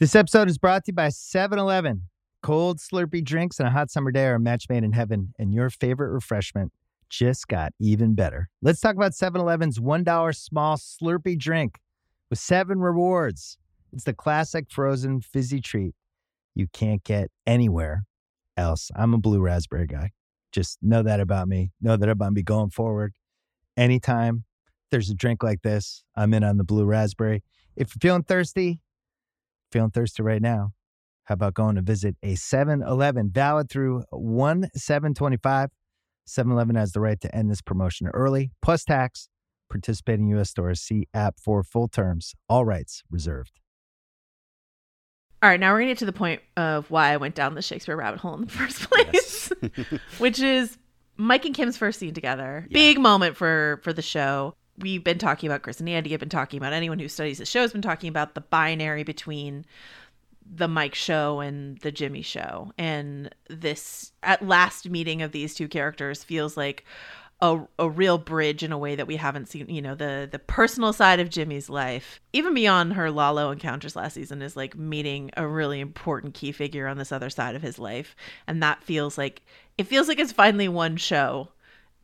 This 0.00 0.14
episode 0.14 0.48
is 0.48 0.56
brought 0.56 0.86
to 0.86 0.92
you 0.92 0.94
by 0.94 1.10
7 1.10 1.58
Eleven. 1.58 2.08
Cold, 2.42 2.78
slurpy 2.78 3.22
drinks 3.22 3.58
and 3.60 3.68
a 3.68 3.70
hot 3.70 3.90
summer 3.90 4.10
day 4.10 4.24
are 4.28 4.36
a 4.36 4.40
match 4.40 4.64
made 4.70 4.82
in 4.82 4.92
heaven, 4.92 5.34
and 5.38 5.52
your 5.52 5.68
favorite 5.68 6.08
refreshment 6.08 6.72
just 7.10 7.48
got 7.48 7.74
even 7.78 8.14
better. 8.14 8.48
Let's 8.62 8.80
talk 8.80 8.96
about 8.96 9.12
7 9.12 9.38
Eleven's 9.38 9.78
$1 9.78 10.34
small 10.34 10.78
slurpy 10.78 11.38
drink 11.38 11.80
with 12.30 12.38
seven 12.38 12.78
rewards. 12.78 13.58
It's 13.92 14.04
the 14.04 14.14
classic 14.14 14.70
frozen 14.70 15.20
fizzy 15.20 15.60
treat 15.60 15.94
you 16.54 16.66
can't 16.72 17.04
get 17.04 17.30
anywhere 17.46 18.04
else. 18.56 18.90
I'm 18.96 19.12
a 19.12 19.18
blue 19.18 19.40
raspberry 19.40 19.86
guy. 19.86 20.12
Just 20.50 20.78
know 20.80 21.02
that 21.02 21.20
about 21.20 21.46
me. 21.46 21.72
Know 21.78 21.98
that 21.98 22.08
I'm 22.08 22.12
about 22.12 22.32
me 22.32 22.42
going 22.42 22.70
forward. 22.70 23.12
Anytime 23.76 24.44
there's 24.90 25.10
a 25.10 25.14
drink 25.14 25.42
like 25.42 25.60
this, 25.60 26.04
I'm 26.16 26.32
in 26.32 26.42
on 26.42 26.56
the 26.56 26.64
blue 26.64 26.86
raspberry. 26.86 27.42
If 27.76 27.88
you're 27.94 28.00
feeling 28.00 28.22
thirsty, 28.22 28.80
feeling 29.70 29.90
thirsty 29.90 30.22
right 30.22 30.42
now, 30.42 30.72
how 31.24 31.34
about 31.34 31.54
going 31.54 31.76
to 31.76 31.82
visit 31.82 32.16
a 32.22 32.34
7 32.34 32.82
Eleven 32.82 33.30
valid 33.30 33.70
through 33.70 34.04
1 34.10 34.68
725? 34.74 35.70
7 36.26 36.52
Eleven 36.52 36.76
has 36.76 36.92
the 36.92 37.00
right 37.00 37.20
to 37.20 37.34
end 37.34 37.50
this 37.50 37.62
promotion 37.62 38.08
early, 38.08 38.50
plus 38.62 38.84
tax. 38.84 39.28
Participating 39.68 40.26
U.S. 40.30 40.50
stores 40.50 40.80
see 40.80 41.06
app 41.14 41.38
for 41.38 41.62
full 41.62 41.86
terms. 41.86 42.34
All 42.48 42.64
rights 42.64 43.02
reserved. 43.08 43.60
All 45.42 45.48
right, 45.48 45.58
now 45.58 45.72
we're 45.72 45.78
gonna 45.78 45.92
get 45.92 45.98
to 45.98 46.06
the 46.06 46.12
point 46.12 46.42
of 46.56 46.90
why 46.90 47.12
I 47.12 47.16
went 47.16 47.34
down 47.34 47.54
the 47.54 47.62
Shakespeare 47.62 47.96
rabbit 47.96 48.20
hole 48.20 48.34
in 48.34 48.40
the 48.42 48.46
first 48.50 48.90
place, 48.90 49.52
which 50.18 50.40
is 50.40 50.76
Mike 51.16 51.44
and 51.44 51.54
Kim's 51.54 51.76
first 51.76 51.98
scene 51.98 52.12
together. 52.12 52.66
Big 52.70 52.98
moment 52.98 53.36
for 53.36 53.80
for 53.82 53.92
the 53.92 54.02
show. 54.02 54.54
We've 54.80 55.04
been 55.04 55.18
talking 55.18 55.48
about 55.48 55.62
Chris 55.62 55.80
and 55.80 55.88
Andy. 55.88 56.10
Have 56.10 56.20
been 56.20 56.28
talking 56.28 56.58
about 56.58 56.72
anyone 56.72 56.98
who 56.98 57.08
studies 57.08 57.38
the 57.38 57.46
show 57.46 57.60
has 57.60 57.72
been 57.72 57.82
talking 57.82 58.08
about 58.08 58.34
the 58.34 58.40
binary 58.40 59.02
between 59.02 59.64
the 60.52 60.68
Mike 60.68 60.94
show 60.94 61.40
and 61.40 61.78
the 61.78 61.92
Jimmy 61.92 62.22
show, 62.22 62.72
and 62.76 63.34
this 63.48 64.12
at 64.22 64.46
last 64.46 64.88
meeting 64.88 65.22
of 65.22 65.32
these 65.32 65.54
two 65.54 65.68
characters 65.68 66.24
feels 66.24 66.56
like 66.56 66.84
a, 67.42 67.60
a 67.78 67.88
real 67.88 68.18
bridge 68.18 68.62
in 68.62 68.72
a 68.72 68.78
way 68.78 68.94
that 68.94 69.06
we 69.06 69.16
haven't 69.16 69.48
seen 69.48 69.68
you 69.68 69.80
know 69.80 69.94
the 69.94 70.28
the 70.30 70.38
personal 70.38 70.92
side 70.92 71.20
of 71.20 71.30
jimmy's 71.30 71.70
life 71.70 72.20
even 72.32 72.52
beyond 72.52 72.92
her 72.92 73.10
lalo 73.10 73.50
encounters 73.50 73.96
last 73.96 74.14
season 74.14 74.42
is 74.42 74.56
like 74.56 74.76
meeting 74.76 75.30
a 75.36 75.46
really 75.46 75.80
important 75.80 76.34
key 76.34 76.52
figure 76.52 76.86
on 76.86 76.98
this 76.98 77.12
other 77.12 77.30
side 77.30 77.54
of 77.54 77.62
his 77.62 77.78
life 77.78 78.14
and 78.46 78.62
that 78.62 78.82
feels 78.82 79.16
like 79.16 79.42
it 79.78 79.84
feels 79.84 80.06
like 80.08 80.18
it's 80.18 80.32
finally 80.32 80.68
one 80.68 80.96
show 80.96 81.48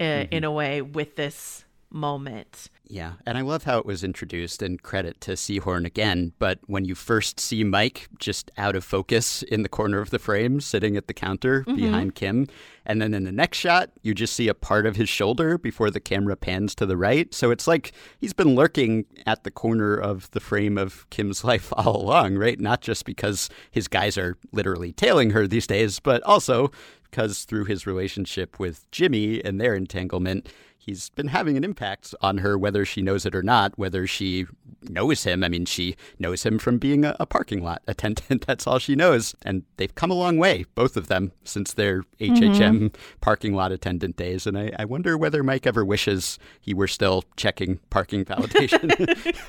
uh, 0.00 0.24
in 0.30 0.44
a 0.44 0.50
way 0.50 0.80
with 0.80 1.16
this 1.16 1.65
moment 1.96 2.68
Yeah, 2.88 3.14
and 3.26 3.36
I 3.36 3.40
love 3.40 3.64
how 3.64 3.78
it 3.78 3.86
was 3.86 4.04
introduced, 4.04 4.62
and 4.62 4.80
credit 4.80 5.20
to 5.22 5.32
Seehorn 5.32 5.84
again. 5.84 6.32
But 6.38 6.60
when 6.66 6.84
you 6.84 6.94
first 6.94 7.40
see 7.40 7.64
Mike 7.64 8.08
just 8.18 8.52
out 8.56 8.76
of 8.76 8.84
focus 8.84 9.42
in 9.42 9.64
the 9.64 9.68
corner 9.68 10.00
of 10.00 10.10
the 10.10 10.20
frame, 10.20 10.60
sitting 10.60 10.96
at 10.96 11.08
the 11.08 11.14
counter 11.14 11.62
mm-hmm. 11.62 11.74
behind 11.74 12.14
Kim, 12.14 12.46
and 12.84 13.02
then 13.02 13.12
in 13.12 13.24
the 13.24 13.32
next 13.32 13.58
shot, 13.58 13.90
you 14.02 14.14
just 14.14 14.34
see 14.34 14.46
a 14.46 14.54
part 14.54 14.86
of 14.86 14.94
his 14.94 15.08
shoulder 15.08 15.58
before 15.58 15.90
the 15.90 15.98
camera 15.98 16.36
pans 16.36 16.76
to 16.76 16.86
the 16.86 16.96
right. 16.96 17.34
So 17.34 17.50
it's 17.50 17.66
like 17.66 17.90
he's 18.20 18.32
been 18.32 18.54
lurking 18.54 19.06
at 19.26 19.42
the 19.42 19.50
corner 19.50 19.96
of 19.96 20.30
the 20.30 20.40
frame 20.40 20.78
of 20.78 21.10
Kim's 21.10 21.42
life 21.50 21.72
all 21.76 21.96
along, 21.96 22.36
right? 22.36 22.60
Not 22.60 22.82
just 22.82 23.04
because 23.04 23.50
his 23.72 23.88
guys 23.88 24.16
are 24.16 24.36
literally 24.52 24.92
tailing 24.92 25.30
her 25.30 25.48
these 25.48 25.66
days, 25.66 25.98
but 25.98 26.22
also 26.22 26.70
because 27.10 27.44
through 27.44 27.64
his 27.64 27.86
relationship 27.86 28.58
with 28.58 28.90
Jimmy 28.90 29.42
and 29.42 29.60
their 29.60 29.74
entanglement, 29.74 30.48
he's 30.86 31.10
been 31.10 31.28
having 31.28 31.56
an 31.56 31.64
impact 31.64 32.14
on 32.22 32.38
her, 32.38 32.56
whether 32.56 32.84
she 32.84 33.02
knows 33.02 33.26
it 33.26 33.34
or 33.34 33.42
not, 33.42 33.76
whether 33.76 34.06
she 34.06 34.46
knows 34.82 35.24
him. 35.24 35.42
I 35.42 35.48
mean, 35.48 35.64
she 35.64 35.96
knows 36.18 36.44
him 36.44 36.58
from 36.58 36.78
being 36.78 37.04
a, 37.04 37.16
a 37.18 37.26
parking 37.26 37.62
lot 37.62 37.82
attendant. 37.88 38.44
That's 38.46 38.66
all 38.66 38.78
she 38.78 38.94
knows. 38.94 39.34
And 39.42 39.64
they've 39.76 39.94
come 39.94 40.12
a 40.12 40.14
long 40.14 40.38
way, 40.38 40.64
both 40.76 40.96
of 40.96 41.08
them, 41.08 41.32
since 41.42 41.72
their 41.74 42.04
HHM 42.20 42.94
parking 43.20 43.54
lot 43.54 43.72
attendant 43.72 44.16
days. 44.16 44.46
And 44.46 44.56
I, 44.56 44.70
I 44.78 44.84
wonder 44.84 45.18
whether 45.18 45.42
Mike 45.42 45.66
ever 45.66 45.84
wishes 45.84 46.38
he 46.60 46.72
were 46.72 46.86
still 46.88 47.24
checking 47.36 47.80
parking 47.90 48.24
validation. 48.24 48.94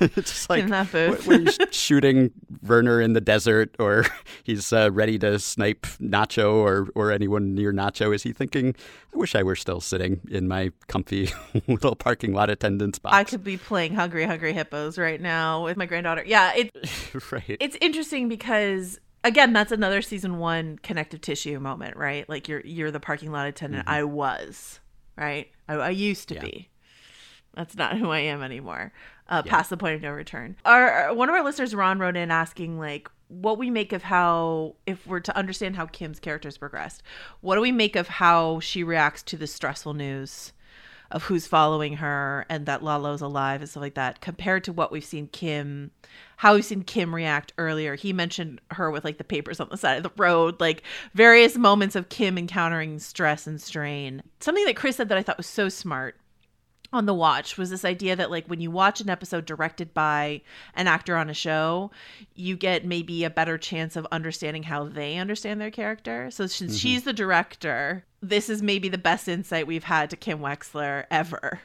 it's 0.16 0.32
just 0.32 0.50
like 0.50 0.64
In 0.64 0.70
that 0.70 0.90
booth. 0.90 1.26
when 1.26 1.46
he's 1.46 1.58
shooting 1.70 2.32
Werner 2.62 3.00
in 3.00 3.12
the 3.12 3.20
desert 3.20 3.76
or 3.78 4.04
he's 4.42 4.72
uh, 4.72 4.90
ready 4.90 5.18
to 5.20 5.38
snipe 5.38 5.82
Nacho 6.00 6.54
or, 6.54 6.88
or 6.96 7.12
anyone 7.12 7.54
near 7.54 7.72
Nacho, 7.72 8.12
is 8.12 8.24
he 8.24 8.32
thinking, 8.32 8.74
I 9.14 9.16
wish 9.16 9.36
I 9.36 9.44
were 9.44 9.56
still 9.56 9.80
sitting 9.80 10.20
in 10.28 10.48
my 10.48 10.72
comfy 10.88 11.27
little 11.66 11.94
parking 11.96 12.32
lot 12.32 12.50
attendant's 12.50 12.98
box? 12.98 13.14
i 13.14 13.24
could 13.24 13.42
be 13.44 13.56
playing 13.56 13.94
hungry 13.94 14.24
hungry 14.24 14.52
hippos 14.52 14.98
right 14.98 15.20
now 15.20 15.64
with 15.64 15.76
my 15.76 15.86
granddaughter 15.86 16.22
yeah 16.26 16.52
it 16.54 16.70
right. 17.32 17.56
it's 17.60 17.76
interesting 17.80 18.28
because 18.28 18.98
again, 19.24 19.52
that's 19.52 19.72
another 19.72 20.00
season 20.00 20.38
one 20.38 20.78
connective 20.78 21.20
tissue 21.20 21.58
moment, 21.58 21.96
right? 21.96 22.26
Like 22.28 22.48
you're 22.48 22.60
you're 22.60 22.90
the 22.92 23.00
parking 23.00 23.32
lot 23.32 23.46
attendant. 23.48 23.84
I 23.88 24.04
was, 24.04 24.78
right? 25.16 25.50
I, 25.68 25.74
I 25.74 25.90
used 25.90 26.28
to 26.28 26.36
Mm-hmm. 26.36 26.46
Yeah. 26.46 26.50
be. 26.52 26.68
That's 27.54 27.76
not 27.76 27.98
who 27.98 28.10
I 28.10 28.20
am 28.20 28.42
anymore. 28.42 28.92
Uh, 29.28 29.42
Past 29.42 29.70
the 29.70 29.76
point 29.76 29.96
of 29.96 30.02
no 30.02 30.12
return. 30.12 30.56
Our 30.64 31.12
one 31.14 31.28
of 31.28 31.34
our 31.34 31.42
listeners, 31.42 31.74
Ron, 31.74 31.98
wrote 31.98 32.16
in 32.16 32.30
asking 32.30 32.78
like 32.78 33.10
what 33.26 33.58
we 33.58 33.68
make 33.70 33.92
of 33.92 34.02
how, 34.04 34.76
if 34.86 35.06
we're 35.06 35.20
to 35.20 35.36
understand 35.36 35.76
how 35.76 35.86
Kim's 35.86 36.20
character's 36.20 36.56
progressed, 36.56 37.02
what 37.40 37.56
do 37.56 37.60
we 37.60 37.72
make 37.72 37.96
of 37.96 38.06
how 38.08 38.60
she 38.60 38.82
reacts 38.84 39.22
to 39.24 39.36
the 39.36 39.46
stressful 39.48 39.92
news 39.94 40.52
of 41.10 41.24
who's 41.24 41.46
following 41.46 41.94
her 41.94 42.44
and 42.48 42.66
that 42.66 42.82
Lalo's 42.82 43.20
alive 43.20 43.60
and 43.60 43.70
stuff 43.70 43.80
like 43.80 43.94
that, 43.94 44.20
compared 44.20 44.64
to 44.64 44.72
what 44.72 44.92
we've 44.92 45.04
seen 45.04 45.28
Kim, 45.28 45.90
how 46.36 46.54
we've 46.54 46.64
seen 46.64 46.82
Kim 46.82 47.14
react 47.14 47.52
earlier. 47.58 47.94
He 47.94 48.12
mentioned 48.12 48.60
her 48.72 48.90
with 48.90 49.04
like 49.04 49.18
the 49.18 49.24
papers 49.24 49.60
on 49.60 49.68
the 49.70 49.76
side 49.76 49.96
of 49.96 50.02
the 50.02 50.22
road, 50.22 50.60
like 50.60 50.82
various 51.14 51.56
moments 51.56 51.96
of 51.96 52.08
Kim 52.08 52.36
encountering 52.36 52.98
stress 52.98 53.46
and 53.46 53.60
strain. 53.60 54.22
Something 54.40 54.66
that 54.66 54.76
Chris 54.76 54.96
said 54.96 55.08
that 55.08 55.18
I 55.18 55.22
thought 55.22 55.38
was 55.38 55.46
so 55.46 55.68
smart 55.68 56.16
on 56.92 57.06
the 57.06 57.14
watch 57.14 57.58
was 57.58 57.70
this 57.70 57.84
idea 57.84 58.16
that 58.16 58.30
like 58.30 58.46
when 58.46 58.60
you 58.60 58.70
watch 58.70 59.00
an 59.00 59.10
episode 59.10 59.44
directed 59.44 59.92
by 59.92 60.40
an 60.74 60.86
actor 60.86 61.16
on 61.16 61.28
a 61.28 61.34
show 61.34 61.90
you 62.34 62.56
get 62.56 62.84
maybe 62.84 63.24
a 63.24 63.30
better 63.30 63.58
chance 63.58 63.94
of 63.94 64.06
understanding 64.10 64.62
how 64.62 64.84
they 64.84 65.16
understand 65.16 65.60
their 65.60 65.70
character. 65.70 66.30
So 66.30 66.46
since 66.46 66.72
mm-hmm. 66.72 66.78
she's 66.78 67.04
the 67.04 67.12
director 67.12 68.04
this 68.22 68.48
is 68.48 68.62
maybe 68.62 68.88
the 68.88 68.98
best 68.98 69.28
insight 69.28 69.66
we've 69.66 69.84
had 69.84 70.10
to 70.10 70.16
kim 70.16 70.40
wexler 70.40 71.04
ever 71.10 71.60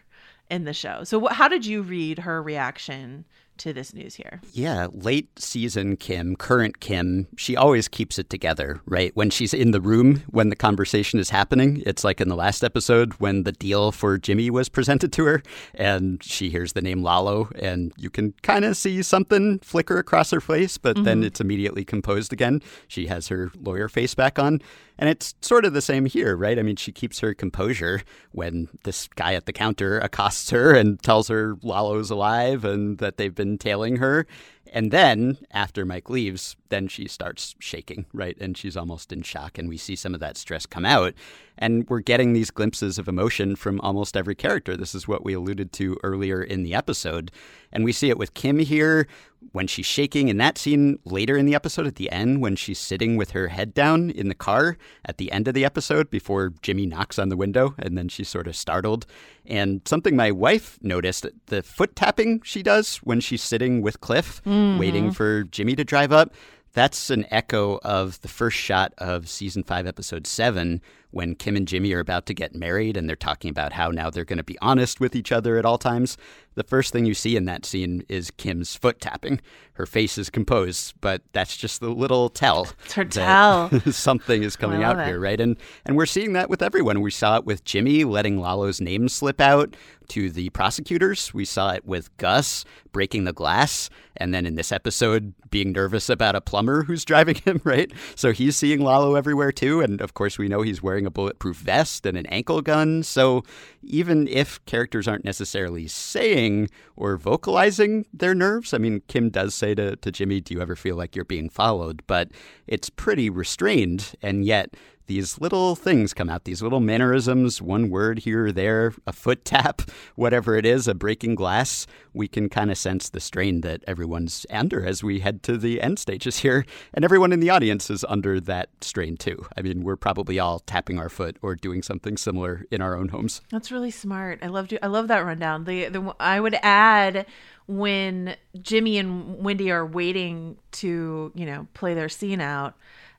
in 0.50 0.66
the 0.66 0.74
show. 0.74 1.04
So 1.04 1.22
wh- 1.22 1.34
how 1.34 1.48
did 1.48 1.66
you 1.66 1.82
read 1.82 2.20
her 2.20 2.44
reaction 2.44 3.26
to 3.58 3.74
this 3.74 3.94
news 3.94 4.16
here 4.16 4.42
Yeah, 4.52 4.88
late 4.92 5.30
season 5.40 5.98
Kim, 5.98 6.36
current 6.36 6.80
Kim, 6.80 7.28
she 7.38 7.56
always 7.56 7.88
keeps 7.88 8.18
it 8.18 8.30
together, 8.30 8.82
right? 8.86 9.16
When 9.16 9.30
she's 9.30 9.54
in 9.54 9.72
the 9.72 9.82
room, 9.82 10.24
when 10.30 10.50
the 10.50 10.56
conversation 10.56 11.20
is 11.20 11.30
happening, 11.30 11.82
it's 11.86 12.04
like 12.04 12.22
in 12.22 12.30
the 12.30 12.36
last 12.36 12.64
episode 12.64 13.14
when 13.14 13.44
the 13.44 13.52
deal 13.52 13.92
for 13.92 14.18
Jimmy 14.18 14.50
was 14.50 14.70
presented 14.70 15.12
to 15.14 15.26
her 15.26 15.44
and 15.74 16.24
she 16.24 16.50
hears 16.50 16.74
the 16.74 16.82
name 16.82 17.04
Lalo 17.04 17.50
and 17.56 17.94
you 17.98 18.10
can 18.10 18.34
kind 18.42 18.66
of 18.66 18.78
see 18.78 19.02
something 19.02 19.60
flicker 19.60 19.98
across 19.98 20.32
her 20.32 20.42
face, 20.42 20.78
but 20.78 20.96
then 21.04 21.20
mm-hmm. 21.20 21.28
it's 21.28 21.42
immediately 21.42 21.86
composed 21.86 22.34
again. 22.34 22.62
She 22.88 23.08
has 23.08 23.28
her 23.28 23.52
lawyer 23.60 23.90
face 23.90 24.16
back 24.16 24.40
on. 24.40 24.62
And 24.98 25.10
it's 25.10 25.34
sort 25.42 25.66
of 25.66 25.74
the 25.74 25.82
same 25.82 26.06
here, 26.06 26.36
right? 26.36 26.60
I 26.60 26.62
mean, 26.62 26.76
she 26.76 26.92
keeps 26.92 27.20
her 27.20 27.34
composure 27.34 28.02
when 28.32 28.70
this 28.84 29.08
guy 29.16 29.34
at 29.34 29.46
the 29.46 29.54
counter 29.54 30.00
accosts 30.00 30.50
her 30.52 30.74
and 30.74 31.02
tells 31.02 31.28
her 31.30 31.56
Lalo's 31.64 32.10
alive 32.10 32.64
and 32.64 33.00
that 33.00 33.18
they've 33.18 33.34
been 33.34 33.58
tailing 33.58 33.98
her. 33.98 34.28
And 34.74 34.90
then 34.90 35.38
after 35.52 35.86
Mike 35.86 36.10
leaves, 36.10 36.56
then 36.70 36.88
she 36.88 37.08
starts 37.08 37.54
shaking, 37.60 38.08
right? 38.12 38.36
And 38.42 38.58
she's 38.58 38.76
almost 38.76 39.14
in 39.14 39.22
shock. 39.22 39.60
And 39.60 39.70
we 39.70 39.78
see 39.78 39.96
some 39.96 40.16
of 40.16 40.20
that 40.22 40.36
stress 40.36 40.66
come 40.66 40.84
out. 40.84 41.14
And 41.56 41.88
we're 41.88 42.00
getting 42.00 42.34
these 42.34 42.50
glimpses 42.50 42.98
of 42.98 43.08
emotion 43.08 43.56
from 43.56 43.80
almost 43.82 44.18
every 44.18 44.34
character. 44.34 44.76
This 44.76 44.96
is 44.96 45.08
what 45.08 45.24
we 45.24 45.34
alluded 45.34 45.72
to 45.74 46.00
earlier 46.02 46.42
in 46.42 46.64
the 46.64 46.74
episode. 46.74 47.32
And 47.72 47.84
we 47.84 47.92
see 47.92 48.10
it 48.10 48.18
with 48.18 48.34
Kim 48.34 48.58
here 48.58 49.08
when 49.52 49.68
she's 49.68 49.86
shaking 49.86 50.30
in 50.30 50.38
that 50.38 50.58
scene 50.58 50.98
later 51.06 51.38
in 51.38 51.46
the 51.46 51.54
episode 51.54 51.86
at 51.86 51.96
the 51.96 52.10
end 52.12 52.42
when 52.42 52.56
she's 52.56 52.80
sitting 52.80 53.18
with 53.18 53.32
her 53.32 53.50
head 53.50 53.74
down 53.74 54.10
in 54.10 54.30
the 54.30 54.36
car 54.36 54.78
at 55.06 55.18
the 55.18 55.32
end 55.32 55.48
of 55.48 55.54
the 55.54 55.66
episode 55.66 56.10
before 56.10 56.54
Jimmy 56.62 56.86
knocks 56.86 57.20
on 57.20 57.30
the 57.30 57.38
window 57.38 57.76
and 57.78 57.98
then 57.98 58.08
she's 58.08 58.30
sort 58.30 58.48
of 58.48 58.56
startled. 58.56 59.06
And 59.46 59.82
something 59.86 60.16
my 60.16 60.32
wife 60.32 60.80
noticed 60.82 61.28
the 61.48 61.62
foot 61.62 61.96
tapping 61.96 62.42
she 62.44 62.64
does 62.64 62.98
when 62.98 63.20
she's 63.20 63.44
sitting 63.44 63.82
with 63.82 64.02
Cliff 64.02 64.42
mm. 64.46 64.63
Waiting 64.78 65.06
mm-hmm. 65.06 65.14
for 65.14 65.44
Jimmy 65.44 65.76
to 65.76 65.84
drive 65.84 66.12
up. 66.12 66.34
That's 66.74 67.10
an 67.10 67.26
echo 67.30 67.80
of 67.84 68.20
the 68.22 68.28
first 68.28 68.58
shot 68.58 68.94
of 68.98 69.30
season 69.30 69.64
five, 69.64 69.86
episode 69.86 70.26
seven, 70.26 70.82
when 71.14 71.36
Kim 71.36 71.56
and 71.56 71.68
Jimmy 71.68 71.94
are 71.94 72.00
about 72.00 72.26
to 72.26 72.34
get 72.34 72.56
married 72.56 72.98
and 72.98 73.08
they're 73.08 73.16
talking 73.16 73.50
about 73.50 73.74
how 73.74 73.90
now 73.90 74.10
they're 74.10 74.26
going 74.26 74.38
to 74.38 74.44
be 74.44 74.58
honest 74.62 75.00
with 75.00 75.16
each 75.16 75.32
other 75.32 75.58
at 75.58 75.66
all 75.66 75.78
times. 75.78 76.18
The 76.56 76.64
first 76.64 76.92
thing 76.92 77.06
you 77.06 77.14
see 77.14 77.36
in 77.36 77.46
that 77.46 77.66
scene 77.66 78.04
is 78.10 78.32
Kim's 78.32 78.76
foot 78.76 79.00
tapping. 79.00 79.40
Her 79.74 79.86
face 79.86 80.18
is 80.18 80.30
composed, 80.30 80.94
but 81.02 81.24
that's 81.32 81.58
just 81.58 81.80
the 81.80 81.90
little 81.90 82.30
tell. 82.30 82.68
It's 82.86 82.94
her 82.94 83.06
tell. 83.06 83.70
something 83.92 84.44
is 84.44 84.56
coming 84.56 84.84
out 84.84 85.00
it. 85.00 85.08
here, 85.08 85.20
right? 85.20 85.40
And 85.40 85.58
and 85.86 85.96
we're 85.96 86.06
seeing 86.06 86.34
that 86.34 86.50
with 86.50 86.62
everyone. 86.62 87.02
We 87.02 87.12
saw 87.12 87.38
it 87.38 87.46
with 87.46 87.64
Jimmy 87.64 88.04
letting 88.04 88.40
Lalo's 88.40 88.82
name 88.82 89.10
slip 89.10 89.42
out 89.42 89.76
to 90.10 90.30
the 90.30 90.50
prosecutors. 90.50 91.34
We 91.34 91.46
saw 91.46 91.72
it 91.72 91.86
with 91.86 92.16
Gus 92.18 92.66
breaking 92.92 93.24
the 93.24 93.34
glass, 93.34 93.90
and 94.18 94.34
then 94.34 94.46
in 94.46 94.56
this 94.56 94.72
episode 94.72 95.34
being 95.50 95.72
nervous 95.72 96.10
about 96.10 96.36
a 96.36 96.42
plumber 96.42 96.84
who's 96.84 97.06
driving 97.06 97.36
him, 97.46 97.62
right? 97.64 97.92
So 98.16 98.32
he's 98.32 98.56
seeing 98.56 98.82
Lalo 98.82 99.16
everywhere 99.16 99.52
too, 99.52 99.82
and 99.82 100.02
of 100.02 100.14
course 100.14 100.38
we 100.38 100.48
know 100.48 100.62
he's 100.62 100.84
wearing 100.84 101.03
a 101.06 101.12
bulletproof 101.12 101.58
vest 101.58 102.06
and 102.06 102.18
an 102.18 102.26
ankle 102.28 102.62
gun. 102.62 103.04
So 103.04 103.44
even 103.84 104.28
if 104.28 104.64
characters 104.66 105.08
aren't 105.08 105.26
necessarily 105.26 105.88
saying 105.88 106.70
or 106.96 107.18
vocalizing 107.18 108.06
their 108.14 108.36
nerves, 108.36 108.74
I 108.74 108.78
mean 108.78 109.02
Kim 109.08 109.30
does 109.30 109.54
say 109.56 109.76
to, 109.76 109.96
to 109.96 110.12
Jimmy, 110.12 110.42
Do 110.42 110.54
you 110.54 110.62
ever 110.62 110.76
feel 110.76 110.96
like 110.96 111.16
you're 111.16 111.26
being 111.26 111.50
followed? 111.50 112.04
But 112.08 112.30
it's 112.68 112.90
pretty 112.90 113.30
restrained, 113.30 114.14
and 114.22 114.46
yet 114.46 114.76
these 115.08 115.40
little 115.40 115.76
things 115.76 116.14
come 116.14 116.30
out, 116.30 116.46
these 116.46 116.62
little 116.62 116.80
mannerisms, 116.80 117.62
one 117.62 117.90
word 117.90 118.20
here 118.20 118.48
or 118.48 118.52
there, 118.52 118.94
a 119.06 119.14
foot 119.14 119.46
tap, 119.46 119.82
whatever 120.16 120.56
it 120.56 120.66
is, 120.66 120.88
a 120.88 120.94
breaking 120.94 121.36
glass. 121.36 121.88
We 122.14 122.28
can 122.28 122.50
kind 122.50 122.72
of 122.72 122.78
sense 122.78 123.10
the 123.10 123.20
strain 123.20 123.62
that 123.62 123.84
everyone's 123.88 124.46
under 124.50 124.86
as 124.86 125.04
we 125.04 125.20
head 125.20 125.44
to 125.44 125.58
the 125.58 125.82
end 125.82 126.00
stages 126.00 126.40
here. 126.40 126.66
And 126.94 127.04
everyone 127.04 127.34
in 127.34 127.40
the 127.40 127.50
audience 127.50 127.90
is 127.90 128.06
under 128.08 128.40
that 128.42 128.70
strain 128.82 129.18
too. 129.18 129.46
I 129.58 129.62
mean, 129.62 129.84
we're 129.84 129.96
probably 129.96 130.40
all 130.40 130.60
tapping 130.60 131.00
our 131.00 131.10
foot 131.10 131.38
or 131.42 131.56
doing 131.56 131.82
something 131.82 132.18
similar 132.18 132.66
in 132.72 132.82
our 132.82 132.96
own 132.96 133.10
homes. 133.10 133.42
That's 133.52 133.72
really 133.72 133.92
smart. 133.92 134.40
I 134.42 134.48
love 134.48 134.70
I 134.82 134.88
love 134.88 135.08
that 135.08 135.26
rundown. 135.26 135.66
The 135.66 135.90
the 135.90 136.16
I 136.20 136.40
would 136.40 136.56
add 136.62 137.26
when 137.68 138.36
Jimmy 138.62 138.98
and 138.98 139.38
Wendy 139.44 139.72
are 139.72 139.86
waiting 139.86 140.58
to 140.72 141.32
you 141.36 141.46
know 141.46 141.68
play 141.74 141.94
their 141.94 142.10
scene 142.10 142.42
out, 142.42 142.76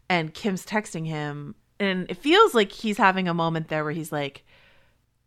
and 0.09 0.35
Kim's 0.35 0.66
texting 0.66 1.07
him, 1.07 1.55
and 1.80 2.10
it 2.10 2.16
feels 2.16 2.54
like 2.54 2.72
he's 2.72 2.98
having 2.98 3.28
a 3.28 3.34
moment 3.34 3.68
there 3.68 3.84
where 3.84 3.92
he's 3.92 4.12
like. 4.12 4.44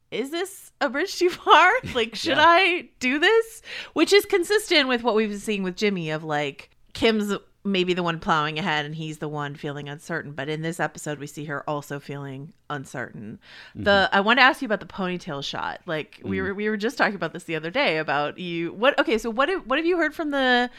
Is 0.10 0.32
this 0.32 0.72
a 0.80 0.88
bridge 0.88 1.20
too 1.20 1.30
far? 1.30 1.70
Like, 1.94 2.16
should 2.16 2.38
Yeah. 2.38 2.46
I 2.48 2.88
do 3.02 3.20
this? 3.20 3.62
Which 3.92 4.14
is 4.14 4.24
consistent 4.26 4.88
with 4.88 5.04
what 5.04 5.16
we've 5.16 5.28
been 5.28 5.38
seeing 5.38 5.64
with 5.64 5.76
Jimmy 5.76 6.12
of 6.12 6.24
like 6.24 6.70
Kim's 6.94 7.34
maybe 7.68 7.94
the 7.94 8.04
one 8.04 8.20
plowing 8.20 8.58
ahead 8.58 8.86
and 8.86 8.96
he's 8.96 9.20
the 9.20 9.28
one 9.28 9.56
feeling 9.56 9.90
uncertain. 9.90 10.32
But 10.32 10.50
in 10.50 10.62
this 10.62 10.80
episode, 10.80 11.20
we 11.20 11.28
see 11.28 11.46
her 11.46 11.70
also 11.70 12.00
feeling 12.00 12.54
uncertain. 12.70 13.40
The 13.76 13.92
mm-hmm. 13.92 14.16
I 14.16 14.22
want 14.22 14.40
to 14.40 14.44
ask 14.44 14.62
you 14.62 14.66
about 14.66 14.80
the 14.80 14.88
ponytail 14.88 15.44
shot. 15.44 15.82
Like 15.86 16.20
we 16.24 16.38
mm. 16.38 16.44
were 16.44 16.54
we 16.54 16.70
were 16.70 16.78
just 16.78 16.98
talking 16.98 17.16
about 17.16 17.34
this 17.34 17.44
the 17.44 17.56
other 17.56 17.70
day 17.70 17.98
about 17.98 18.40
you. 18.40 18.74
What 18.74 18.98
okay? 19.00 19.18
So 19.18 19.30
what 19.30 19.50
have, 19.50 19.68
what 19.68 19.78
have 19.78 19.86
you 19.86 19.98
heard 19.98 20.16
from 20.16 20.32
the 20.32 20.70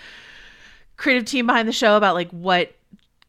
creative 0.97 1.27
team 1.27 1.47
behind 1.47 1.69
the 1.69 1.73
show 1.73 1.97
about 1.97 2.15
like 2.15 2.31
what 2.31 2.75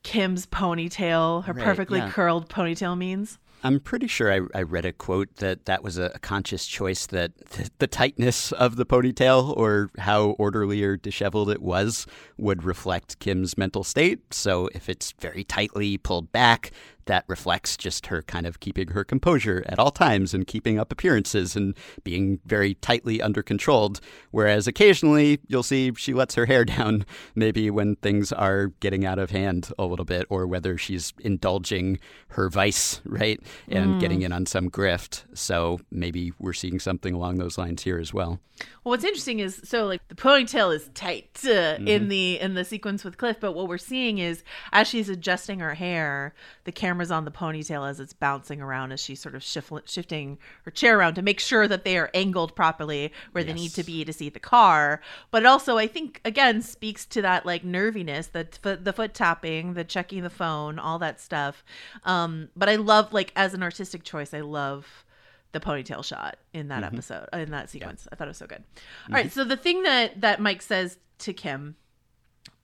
Kim's 0.04 0.46
ponytail, 0.46 1.44
her 1.46 1.54
Right, 1.54 1.64
perfectly 1.66 2.00
yeah. 2.00 2.10
curled 2.10 2.50
ponytail 2.50 2.98
means? 2.98 3.38
I'm 3.62 3.82
pretty 3.82 4.08
sure 4.08 4.32
I, 4.32 4.40
I 4.58 4.62
read 4.62 4.86
a 4.86 4.94
quote 4.94 5.36
that 5.38 5.66
that 5.66 5.84
was 5.84 5.98
a, 5.98 6.12
a 6.16 6.20
conscious 6.20 6.66
choice 6.66 7.06
that 7.08 7.34
th- 7.52 7.70
the 7.80 7.88
tightness 7.88 8.54
of 8.54 8.78
the 8.78 8.86
ponytail 8.86 9.56
or 9.58 9.90
how 9.98 10.30
orderly 10.32 10.82
or 10.84 10.96
disheveled 10.96 11.50
it 11.50 11.62
was 11.62 12.08
would 12.38 12.64
reflect 12.64 13.20
Kim's 13.20 13.58
mental 13.58 13.84
state. 13.84 14.34
So 14.34 14.70
if 14.74 14.88
it's 14.88 15.14
very 15.20 15.44
tightly 15.44 15.98
pulled 15.98 16.32
back, 16.32 16.72
that 17.10 17.26
reflects 17.28 17.76
just 17.76 18.06
her 18.06 18.22
kind 18.22 18.46
of 18.46 18.60
keeping 18.60 18.90
her 18.90 19.04
composure 19.04 19.64
at 19.66 19.80
all 19.80 19.90
times 19.90 20.32
and 20.32 20.46
keeping 20.46 20.78
up 20.78 20.92
appearances 20.92 21.56
and 21.56 21.76
being 22.04 22.40
very 22.46 22.76
tightly 22.76 23.20
under 23.20 23.42
controlled. 23.42 24.00
Whereas 24.30 24.68
occasionally 24.68 25.40
you'll 25.48 25.64
see 25.64 25.92
she 25.98 26.14
lets 26.14 26.36
her 26.36 26.46
hair 26.46 26.64
down, 26.78 27.06
maybe 27.34 27.72
when 27.72 27.96
things 27.96 28.32
are 28.32 28.68
getting 28.80 29.06
out 29.06 29.18
of 29.18 29.32
hand 29.32 29.72
a 29.80 29.86
little 29.86 30.06
bit, 30.06 30.28
or 30.30 30.46
whether 30.46 30.78
she's 30.78 31.12
indulging 31.20 31.98
her 32.30 32.48
vice, 32.48 33.02
right? 33.06 33.42
And 33.68 34.00
getting 34.00 34.22
in 34.22 34.32
on 34.32 34.46
some 34.46 34.70
grift. 34.70 35.24
So 35.34 35.80
maybe 35.90 36.32
we're 36.38 36.54
seeing 36.54 36.80
something 36.80 37.16
along 37.16 37.40
those 37.40 37.58
lines 37.58 37.82
here 37.82 37.98
as 37.98 38.14
well. 38.14 38.40
Well, 38.84 38.92
what's 38.92 39.04
interesting 39.04 39.40
is 39.40 39.62
so 39.64 39.86
like 39.86 40.08
the 40.08 40.16
ponytail 40.16 40.76
is 40.76 40.90
tight 40.94 41.40
uh, 41.46 41.78
in 41.80 42.10
the 42.10 42.40
in 42.40 42.54
the 42.54 42.66
sequence 42.66 43.04
with 43.04 43.18
Cliff, 43.18 43.38
but 43.40 43.54
what 43.54 43.68
we're 43.68 43.78
seeing 43.78 44.18
is 44.18 44.44
as 44.72 44.88
she's 44.88 45.10
adjusting 45.10 45.60
her 45.60 45.74
hair, 45.74 46.34
the 46.64 46.72
camera's 47.00 47.12
on 47.12 47.24
the 47.24 47.32
ponytail 47.32 47.90
as 47.90 48.00
it's 48.00 48.12
bouncing 48.12 48.62
around 48.62 48.92
as 48.92 49.00
she's 49.00 49.22
sort 49.22 49.34
of 49.34 49.42
shift, 49.42 49.72
shifting 49.90 50.38
her 50.64 50.72
chair 50.72 51.00
around 51.00 51.14
to 51.14 51.22
make 51.22 51.40
sure 51.40 51.66
that 51.68 51.86
they 51.86 51.98
are 51.98 52.10
angled 52.14 52.56
properly 52.56 53.14
where 53.32 53.44
they 53.44 53.54
need 53.54 53.72
to 53.72 53.84
be 53.84 54.04
to 54.04 54.12
see 54.12 54.28
the 54.28 54.40
car. 54.40 55.00
But 55.32 55.46
also, 55.46 55.78
I 55.78 55.88
think 55.88 56.20
again 56.26 56.62
speaks 56.62 57.06
to 57.08 57.22
that 57.22 57.46
like 57.46 57.64
nerviness, 57.64 58.28
the 58.28 58.48
foot, 58.62 58.84
the 58.84 58.92
foot 58.92 59.14
tapping, 59.14 59.76
the 59.76 59.86
checking 59.86 60.24
the 60.24 60.30
phone, 60.30 60.78
all 60.78 61.00
that 61.00 61.22
stuff. 61.22 61.64
Um, 62.04 62.50
but 62.56 62.68
I 62.68 62.76
love 62.76 63.14
like 63.14 63.32
as 63.36 63.54
an 63.54 63.64
artistic 63.64 64.04
choice, 64.04 64.34
I 64.34 64.42
love 64.42 65.06
the 65.52 65.60
ponytail 65.60 66.04
shot 66.04 66.38
in 66.54 66.68
that 66.68 66.84
episode 66.84 67.28
in 67.34 67.52
that 67.52 67.70
sequence. 67.70 68.08
I 68.12 68.16
thought 68.16 68.28
it 68.28 68.32
was 68.32 68.38
so 68.38 68.48
good. 68.48 68.64
All 69.08 69.14
right, 69.14 69.32
so 69.32 69.44
the 69.46 69.58
thing 69.58 69.84
that 69.84 70.20
that 70.22 70.42
Mike 70.42 70.62
says 70.62 70.98
to 71.20 71.34
Kim 71.34 71.76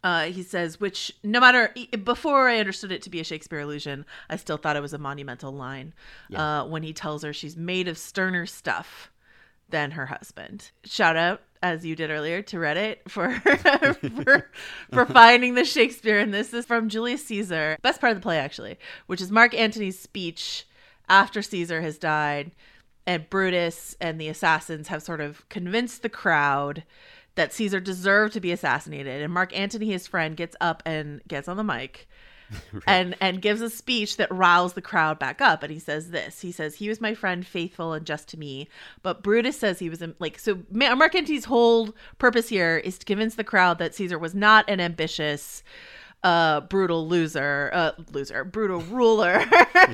Uh, 0.06 0.26
he 0.26 0.44
says, 0.44 0.80
which 0.80 1.12
no 1.24 1.40
matter 1.40 1.74
before 2.04 2.48
I 2.48 2.60
understood 2.60 2.92
it 2.92 3.02
to 3.02 3.10
be 3.10 3.20
a 3.20 3.24
Shakespeare 3.24 3.62
illusion, 3.62 4.06
I 4.30 4.36
still 4.36 4.58
thought 4.58 4.76
it 4.76 4.82
was 4.82 4.94
a 4.94 5.00
monumental 5.00 5.52
line. 5.52 5.96
Uh, 6.32 6.64
when 6.68 6.84
he 6.84 6.94
tells 6.94 7.24
her 7.24 7.34
she's 7.34 7.58
made 7.58 7.88
of 7.88 7.98
sterner 7.98 8.46
stuff 8.46 9.12
than 9.68 9.90
her 9.92 10.06
husband. 10.06 10.70
Shout 10.84 11.18
out, 11.18 11.42
as 11.64 11.88
you 11.88 11.96
did 11.96 12.12
earlier, 12.12 12.44
to 12.44 12.58
Reddit 12.58 12.98
for 13.08 13.32
for, 14.24 14.52
for 14.94 15.06
finding 15.12 15.56
the 15.56 15.66
Shakespeare 15.66 16.20
in 16.20 16.30
this. 16.30 16.50
This 16.50 16.60
is 16.60 16.66
from 16.68 16.88
Julius 16.88 17.26
Caesar, 17.26 17.76
best 17.82 18.00
part 18.00 18.12
of 18.12 18.18
the 18.18 18.24
play 18.24 18.38
actually, 18.38 18.78
which 19.08 19.22
is 19.22 19.32
Mark 19.32 19.56
Antony's 19.56 19.98
speech 19.98 20.68
after 21.10 21.42
Caesar 21.42 21.82
has 21.82 21.98
died, 21.98 22.52
and 23.08 23.28
Brutus 23.28 23.98
and 24.00 24.22
the 24.22 24.28
assassins 24.28 24.90
have 24.90 25.02
sort 25.02 25.20
of 25.20 25.50
convinced 25.50 26.04
the 26.04 26.10
crowd 26.10 26.84
that 27.36 27.54
Caesar 27.54 27.80
deserved 27.80 28.34
to 28.34 28.40
be 28.40 28.52
assassinated. 28.52 29.22
And 29.22 29.34
Mark 29.34 29.58
Antony, 29.58 29.92
his 29.92 30.08
friend, 30.08 30.36
gets 30.36 30.56
up 30.60 30.82
and 30.86 31.22
gets 31.28 31.48
on 31.48 31.58
the 31.58 31.64
mic 31.64 32.08
and 32.88 33.16
and 33.22 33.42
gives 33.42 33.62
a 33.62 33.70
speech 33.70 34.18
that 34.18 34.32
riles 34.32 34.74
the 34.74 34.82
crowd 34.82 35.20
back 35.20 35.42
up. 35.42 35.64
And 35.64 35.72
he 35.72 35.80
says 35.80 36.12
this: 36.12 36.42
He 36.42 36.52
says 36.52 36.76
he 36.76 36.90
was 36.90 37.02
my 37.02 37.14
friend, 37.14 37.46
faithful 37.46 37.94
and 37.94 38.06
just 38.06 38.28
to 38.30 38.40
me. 38.40 38.70
But 39.04 39.24
Brutus 39.24 39.60
says 39.60 39.80
he 39.80 39.90
was 39.90 40.02
um, 40.02 40.16
like 40.20 40.40
so. 40.40 40.60
Mark 40.72 41.16
Antony's 41.16 41.46
whole 41.46 41.96
purpose 42.18 42.50
here 42.50 42.78
is 42.78 42.98
to 43.00 43.06
convince 43.06 43.36
the 43.36 43.44
crowd 43.44 43.80
that 43.80 43.96
Caesar 43.96 44.20
was 44.20 44.36
not 44.36 44.70
an 44.70 44.80
ambitious. 44.80 45.64
Uh, 46.26 46.62
brutal 46.62 47.08
loser, 47.08 47.70
uh, 47.72 47.92
loser, 48.12 48.44
brutal 48.44 48.80
ruler, 48.82 49.46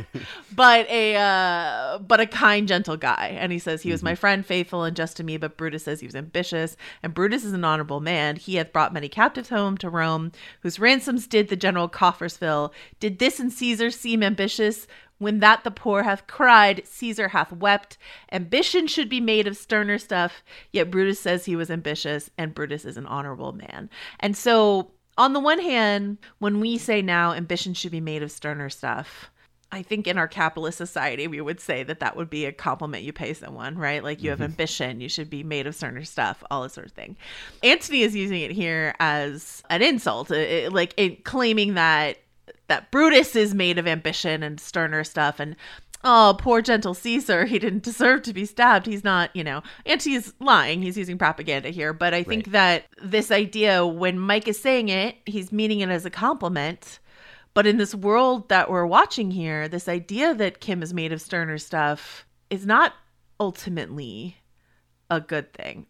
but 0.56 0.90
a 0.90 1.14
uh, 1.18 1.98
but 1.98 2.22
a 2.22 2.26
kind, 2.26 2.70
gentle 2.70 2.96
guy. 2.96 3.36
And 3.38 3.52
he 3.52 3.60
says 3.60 3.82
he 3.82 3.92
was 3.92 4.02
my 4.02 4.16
friend, 4.16 4.46
faithful 4.46 4.86
and 4.86 4.96
just 4.96 5.18
to 5.18 5.26
me. 5.26 5.36
But 5.36 5.58
Brutus 5.58 5.84
says 5.84 6.00
he 6.00 6.06
was 6.06 6.16
ambitious, 6.16 6.78
and 7.04 7.14
Brutus 7.14 7.44
is 7.44 7.52
an 7.52 7.66
honorable 7.66 8.00
man. 8.00 8.38
He 8.38 8.56
hath 8.56 8.72
brought 8.72 8.94
many 8.94 9.10
captives 9.10 9.50
home 9.50 9.78
to 9.80 9.90
Rome, 9.90 10.32
whose 10.62 10.80
ransoms 10.80 11.28
did 11.28 11.50
the 11.50 11.58
general 11.58 11.90
coffers 11.90 12.38
fill. 12.38 12.74
Did 13.02 13.20
this 13.20 13.38
in 13.42 13.50
Caesar 13.50 13.92
seem 13.92 14.24
ambitious? 14.24 14.88
When 15.18 15.40
that 15.40 15.66
the 15.66 15.70
poor 15.70 16.04
hath 16.04 16.28
cried, 16.28 16.82
Caesar 16.88 17.28
hath 17.28 17.52
wept. 17.52 17.98
Ambition 18.32 18.88
should 18.88 19.10
be 19.10 19.20
made 19.20 19.48
of 19.48 19.58
sterner 19.58 19.98
stuff. 19.98 20.44
Yet 20.72 20.90
Brutus 20.90 21.20
says 21.20 21.44
he 21.44 21.58
was 21.58 21.70
ambitious, 21.70 22.32
and 22.38 22.56
Brutus 22.56 22.86
is 22.86 22.96
an 22.96 23.06
honorable 23.06 23.52
man. 23.52 23.90
And 24.20 24.38
so, 24.38 24.94
on 25.18 25.34
the 25.34 25.40
one 25.40 25.60
hand, 25.60 26.18
when 26.40 26.60
we 26.60 26.78
say 26.78 27.02
now 27.02 27.34
ambition 27.34 27.74
should 27.74 27.92
be 27.92 28.02
made 28.02 28.24
of 28.24 28.32
sterner 28.32 28.70
stuff, 28.70 29.30
I 29.74 29.84
think 29.84 30.06
in 30.06 30.18
our 30.18 30.28
capitalist 30.28 30.78
society, 30.78 31.28
we 31.28 31.40
would 31.40 31.62
say 31.62 31.84
that 31.84 32.02
that 32.02 32.18
would 32.18 32.30
be 32.30 32.46
a 32.46 32.52
compliment 32.52 33.04
you 33.04 33.14
pay 33.14 33.34
someone, 33.34 33.78
right? 33.78 34.04
Like 34.04 34.22
you 34.22 34.30
have 34.30 34.42
ambition, 34.42 35.00
you 35.00 35.08
should 35.08 35.30
be 35.30 35.44
made 35.44 35.66
of 35.66 35.76
sterner 35.76 36.04
stuff, 36.04 36.44
all 36.52 36.64
this 36.64 36.74
sort 36.74 36.88
of 36.88 36.94
thing. 36.94 37.16
Antony 37.64 38.02
is 38.02 38.14
using 38.14 38.42
it 38.42 38.52
here 38.52 38.94
as 39.00 39.64
an 39.70 39.82
insult, 39.82 40.30
uh, 40.30 40.36
uh, 40.36 40.70
like 40.72 40.94
it, 40.98 41.24
claiming 41.24 41.76
that 41.76 42.18
that 42.68 42.92
Brutus 42.92 43.36
is 43.36 43.54
made 43.54 43.78
of 43.78 43.88
ambition 43.88 44.44
and 44.44 44.60
sterner 44.60 45.04
stuff, 45.04 45.40
and 45.40 45.56
oh, 46.04 46.36
poor 46.38 46.62
gentle 46.62 46.94
Caesar, 46.94 47.46
he 47.46 47.60
didn't 47.60 47.84
deserve 47.84 48.24
to 48.24 48.34
be 48.34 48.46
stabbed. 48.46 48.86
He's 48.86 49.04
not, 49.04 49.36
you 49.36 49.44
know, 49.44 49.62
and 49.86 50.02
he's 50.02 50.34
lying. 50.40 50.82
He's 50.82 50.98
using 50.98 51.18
propaganda 51.18 51.70
here, 51.70 51.94
but 51.94 52.14
I 52.14 52.24
think 52.24 52.52
that 52.52 52.86
this 53.02 53.32
idea, 53.32 53.86
when 53.86 54.20
Mike 54.20 54.48
is 54.48 54.60
saying 54.60 54.90
it, 54.90 55.16
he's 55.26 55.52
meaning 55.52 55.82
it 55.82 55.90
as 55.90 56.06
a 56.06 56.10
compliment. 56.10 57.00
But 57.54 57.68
in 57.68 57.78
this 57.78 57.94
world 57.94 58.50
that 58.50 58.70
we're 58.70 58.86
watching 58.86 59.32
here, 59.32 59.68
this 59.68 59.88
idea 59.90 60.34
that 60.36 60.62
Kim 60.62 60.82
is 60.82 60.94
made 60.94 61.12
of 61.12 61.22
sterner 61.22 61.58
stuff 61.58 62.26
is 62.50 62.66
not 62.66 62.94
ultimately 63.40 64.38
a 65.10 65.20
good 65.20 65.52
thing. 65.54 65.86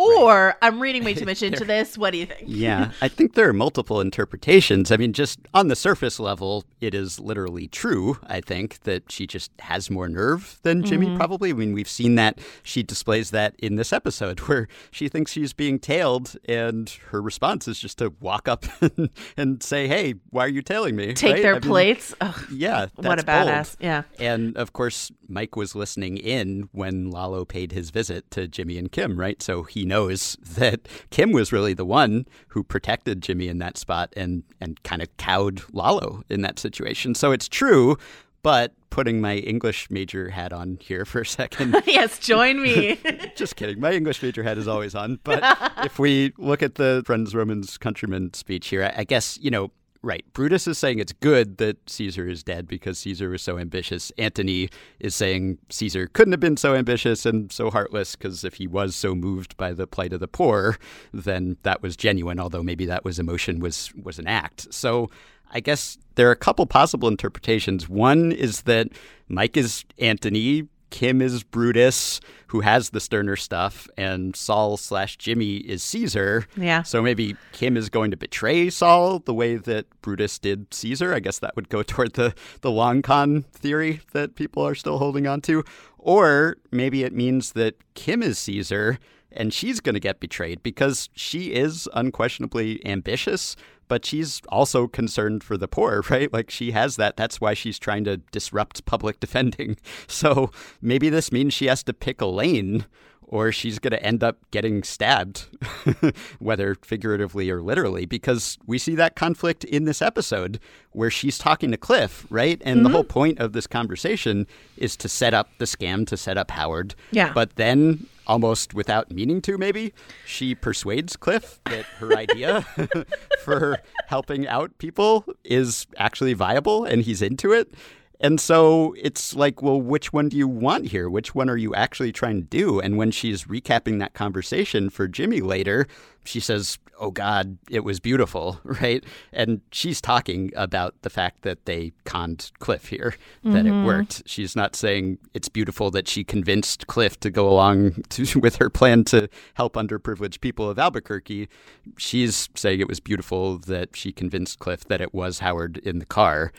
Or 0.00 0.56
I'm 0.62 0.80
reading 0.80 1.04
way 1.04 1.14
too 1.14 1.24
much 1.26 1.42
into 1.42 1.64
this. 1.64 1.98
What 1.98 2.12
do 2.12 2.18
you 2.18 2.26
think? 2.26 2.42
Yeah, 2.46 2.92
I 3.02 3.08
think 3.08 3.34
there 3.34 3.48
are 3.48 3.52
multiple 3.52 4.00
interpretations. 4.00 4.90
I 4.90 4.96
mean, 4.96 5.12
just 5.12 5.40
on 5.54 5.68
the 5.68 5.76
surface 5.76 6.18
level, 6.18 6.64
it 6.80 6.94
is 6.94 7.20
literally 7.20 7.68
true, 7.68 8.18
I 8.26 8.40
think, 8.40 8.80
that 8.84 9.10
she 9.12 9.26
just 9.26 9.50
has 9.60 9.90
more 9.90 10.08
nerve 10.08 10.58
than 10.62 10.82
Jimmy, 10.84 11.06
mm-hmm. 11.06 11.16
probably. 11.16 11.50
I 11.50 11.52
mean, 11.54 11.72
we've 11.72 11.88
seen 11.88 12.14
that. 12.14 12.38
She 12.62 12.82
displays 12.82 13.30
that 13.30 13.54
in 13.58 13.76
this 13.76 13.92
episode 13.92 14.40
where 14.48 14.68
she 14.90 15.08
thinks 15.08 15.32
she's 15.32 15.52
being 15.52 15.78
tailed, 15.78 16.36
and 16.48 16.88
her 17.10 17.20
response 17.20 17.68
is 17.68 17.78
just 17.78 17.98
to 17.98 18.12
walk 18.20 18.48
up 18.48 18.64
and, 18.80 19.10
and 19.36 19.62
say, 19.62 19.86
Hey, 19.88 20.14
why 20.30 20.44
are 20.44 20.48
you 20.48 20.62
tailing 20.62 20.96
me? 20.96 21.12
Take 21.14 21.34
Right? 21.34 21.42
their 21.42 21.52
I 21.56 21.58
mean, 21.60 21.62
plates. 21.68 22.14
Ugh, 22.20 22.46
Yeah, 22.50 22.86
what 22.96 23.18
a 23.18 23.24
bold. 23.24 23.26
badass. 23.48 23.76
Yeah. 23.80 24.02
And 24.18 24.56
of 24.56 24.72
course, 24.72 25.10
Mike 25.28 25.56
was 25.56 25.74
listening 25.74 26.16
in 26.16 26.68
when 26.72 27.10
Lalo 27.10 27.44
paid 27.44 27.72
his 27.72 27.90
visit 27.90 28.30
to 28.32 28.48
Jimmy 28.48 28.78
and 28.78 28.90
Kim, 28.90 29.18
right? 29.18 29.40
So 29.42 29.62
he 29.64 29.84
knows 29.90 30.38
that 30.42 30.88
Kim 31.10 31.32
was 31.32 31.52
really 31.52 31.74
the 31.74 31.84
one 31.84 32.24
who 32.48 32.62
protected 32.62 33.20
Jimmy 33.20 33.48
in 33.48 33.58
that 33.58 33.76
spot 33.76 34.10
and, 34.16 34.42
and 34.60 34.82
kind 34.82 35.02
of 35.02 35.14
cowed 35.18 35.62
Lalo 35.72 36.22
in 36.30 36.40
that 36.40 36.58
situation. 36.58 37.14
So 37.14 37.32
it's 37.32 37.48
true, 37.48 37.98
but 38.42 38.72
putting 38.88 39.20
my 39.20 39.36
English 39.36 39.90
major 39.90 40.30
hat 40.30 40.52
on 40.52 40.78
here 40.80 41.04
for 41.04 41.20
a 41.20 41.26
second, 41.26 41.76
yes, 41.86 42.18
join 42.18 42.62
me. 42.62 42.98
just 43.36 43.56
kidding. 43.56 43.80
My 43.80 43.92
English 43.92 44.22
major 44.22 44.42
hat 44.42 44.56
is 44.56 44.66
always 44.66 44.94
on. 44.94 45.20
But 45.24 45.42
if 45.84 45.98
we 45.98 46.32
look 46.38 46.62
at 46.62 46.76
the 46.76 47.02
Friends, 47.04 47.34
Romans, 47.34 47.76
Countrymen 47.76 48.32
speech 48.32 48.68
here, 48.68 48.84
I, 48.84 49.00
I 49.00 49.04
guess, 49.04 49.38
you 49.42 49.50
know, 49.50 49.70
right. 50.02 50.24
Brutus 50.32 50.66
is 50.66 50.78
saying 50.78 50.98
it's 50.98 51.12
good 51.12 51.58
that 51.58 51.88
Caesar 51.88 52.28
is 52.28 52.42
dead 52.42 52.66
because 52.66 52.98
Caesar 52.98 53.30
was 53.30 53.42
so 53.42 53.58
ambitious. 53.58 54.10
Antony 54.18 54.70
is 54.98 55.14
saying 55.14 55.58
Caesar 55.68 56.06
couldn't 56.06 56.32
have 56.32 56.40
been 56.40 56.56
so 56.56 56.74
ambitious 56.74 57.26
and 57.26 57.52
so 57.52 57.70
heartless 57.70 58.16
because 58.16 58.44
if 58.44 58.54
he 58.54 58.66
was 58.66 58.96
so 58.96 59.14
moved 59.14 59.56
by 59.56 59.72
the 59.72 59.86
plight 59.86 60.12
of 60.12 60.20
the 60.20 60.28
poor, 60.28 60.76
then 61.12 61.56
that 61.62 61.82
was 61.82 61.96
genuine, 61.96 62.40
although 62.40 62.62
maybe 62.62 62.86
that 62.86 63.04
was 63.04 63.18
emotion 63.18 63.60
was 63.60 63.92
was 64.02 64.18
an 64.18 64.26
act. 64.26 64.72
So 64.72 65.08
I 65.52 65.60
guess 65.60 65.98
there 66.14 66.28
are 66.28 66.32
a 66.32 66.36
couple 66.36 66.66
possible 66.66 67.08
interpretations. 67.08 67.88
One 67.88 68.32
is 68.32 68.62
that 68.62 68.88
Mike 69.28 69.56
is 69.56 69.84
Antony, 69.98 70.68
Kim 70.90 71.22
is 71.22 71.42
Brutus, 71.42 72.20
who 72.48 72.60
has 72.60 72.90
the 72.90 73.00
sterner 73.00 73.36
stuff, 73.36 73.88
and 73.96 74.34
Saul 74.34 74.76
slash 74.76 75.16
Jimmy 75.16 75.56
is 75.56 75.82
Caesar. 75.84 76.46
Yeah. 76.56 76.82
So 76.82 77.00
maybe 77.00 77.36
Kim 77.52 77.76
is 77.76 77.88
going 77.88 78.10
to 78.10 78.16
betray 78.16 78.70
Saul 78.70 79.20
the 79.20 79.34
way 79.34 79.56
that 79.56 79.86
Brutus 80.02 80.38
did 80.38 80.72
Caesar. 80.74 81.14
I 81.14 81.20
guess 81.20 81.38
that 81.38 81.56
would 81.56 81.68
go 81.68 81.82
toward 81.84 82.14
the, 82.14 82.34
the 82.60 82.70
long 82.70 83.02
con 83.02 83.42
theory 83.52 84.00
that 84.12 84.34
people 84.34 84.66
are 84.66 84.74
still 84.74 84.98
holding 84.98 85.26
on 85.26 85.40
to. 85.42 85.64
Or 85.98 86.56
maybe 86.70 87.04
it 87.04 87.12
means 87.12 87.52
that 87.52 87.76
Kim 87.94 88.22
is 88.22 88.38
Caesar 88.40 88.98
and 89.32 89.54
she's 89.54 89.80
going 89.80 89.94
to 89.94 90.00
get 90.00 90.20
betrayed 90.20 90.62
because 90.62 91.08
she 91.14 91.52
is 91.52 91.88
unquestionably 91.94 92.84
ambitious, 92.84 93.54
but 93.90 94.06
she's 94.06 94.40
also 94.50 94.86
concerned 94.86 95.42
for 95.42 95.58
the 95.58 95.66
poor, 95.66 96.04
right? 96.10 96.32
Like 96.32 96.48
she 96.48 96.70
has 96.70 96.94
that. 96.96 97.16
That's 97.16 97.40
why 97.40 97.52
she's 97.52 97.78
trying 97.78 98.04
to 98.04 98.18
disrupt 98.30 98.86
public 98.86 99.18
defending. 99.20 99.76
So 100.06 100.52
maybe 100.80 101.10
this 101.10 101.32
means 101.32 101.52
she 101.52 101.66
has 101.66 101.82
to 101.82 101.92
pick 101.92 102.20
a 102.22 102.26
lane 102.26 102.86
or 103.30 103.52
she's 103.52 103.78
going 103.78 103.92
to 103.92 104.02
end 104.02 104.24
up 104.24 104.38
getting 104.50 104.82
stabbed, 104.82 105.46
whether 106.40 106.74
figuratively 106.82 107.48
or 107.48 107.62
literally, 107.62 108.04
because 108.04 108.58
we 108.66 108.76
see 108.76 108.96
that 108.96 109.14
conflict 109.14 109.62
in 109.62 109.84
this 109.84 110.02
episode 110.02 110.58
where 110.90 111.10
she's 111.10 111.38
talking 111.38 111.70
to 111.70 111.76
Cliff, 111.76 112.26
right? 112.28 112.60
And 112.64 112.84
the 112.84 112.90
whole 112.90 113.04
mm-hmm. 113.04 113.12
point 113.12 113.38
of 113.38 113.52
this 113.52 113.68
conversation 113.68 114.48
is 114.76 114.96
to 114.96 115.08
set 115.08 115.32
up 115.32 115.48
the 115.58 115.64
scam, 115.64 116.04
to 116.08 116.16
set 116.16 116.36
up 116.36 116.50
Howard. 116.50 116.96
Yeah. 117.12 117.32
But 117.32 117.54
then, 117.54 118.08
almost 118.26 118.74
without 118.74 119.12
meaning 119.12 119.40
to, 119.42 119.56
maybe, 119.56 119.94
she 120.26 120.56
persuades 120.56 121.14
Cliff 121.14 121.60
that 121.66 121.84
her 122.00 122.16
idea 122.16 122.62
for 123.44 123.78
helping 124.08 124.48
out 124.48 124.76
people 124.78 125.24
is 125.44 125.86
actually 125.98 126.32
viable 126.32 126.84
and 126.84 127.02
he's 127.02 127.22
into 127.22 127.52
it. 127.52 127.72
And 128.20 128.38
so 128.38 128.94
it's 128.98 129.34
like, 129.34 129.62
well, 129.62 129.80
which 129.80 130.12
one 130.12 130.28
do 130.28 130.36
you 130.36 130.46
want 130.46 130.88
here? 130.88 131.08
Which 131.08 131.34
one 131.34 131.48
are 131.48 131.56
you 131.56 131.74
actually 131.74 132.12
trying 132.12 132.42
to 132.42 132.46
do? 132.46 132.78
And 132.78 132.98
when 132.98 133.10
she's 133.10 133.44
recapping 133.44 133.98
that 134.00 134.12
conversation 134.12 134.90
for 134.90 135.08
Jimmy 135.08 135.40
later, 135.40 135.86
she 136.24 136.38
says, 136.38 136.78
Oh 137.02 137.10
God, 137.10 137.56
it 137.70 137.82
was 137.82 137.98
beautiful, 137.98 138.60
right? 138.64 139.02
And 139.32 139.62
she's 139.72 140.02
talking 140.02 140.52
about 140.54 140.94
the 141.00 141.08
fact 141.08 141.42
that 141.42 141.64
they 141.64 141.92
conned 142.04 142.50
Cliff 142.58 142.86
here, 142.86 143.14
that 143.42 143.64
it 143.64 143.70
mm-hmm. 143.70 143.86
worked. 143.86 144.22
She's 144.26 144.54
not 144.54 144.76
saying 144.76 145.16
it's 145.32 145.48
beautiful 145.48 145.90
that 145.92 146.06
she 146.06 146.22
convinced 146.22 146.86
Cliff 146.88 147.18
to 147.20 147.30
go 147.30 147.48
along 147.48 148.02
to, 148.10 148.38
with 148.40 148.56
her 148.56 148.68
plan 148.68 149.04
to 149.04 149.30
help 149.54 149.74
underprivileged 149.74 150.42
people 150.42 150.68
of 150.68 150.78
Albuquerque. 150.78 151.48
She's 151.96 152.50
saying 152.54 152.80
it 152.80 152.88
was 152.88 153.00
beautiful 153.00 153.56
that 153.60 153.96
she 153.96 154.12
convinced 154.12 154.58
Cliff 154.58 154.84
that 154.84 155.00
it 155.00 155.14
was 155.14 155.38
Howard 155.38 155.78
in 155.78 156.00
the 156.00 156.06
car. 156.06 156.52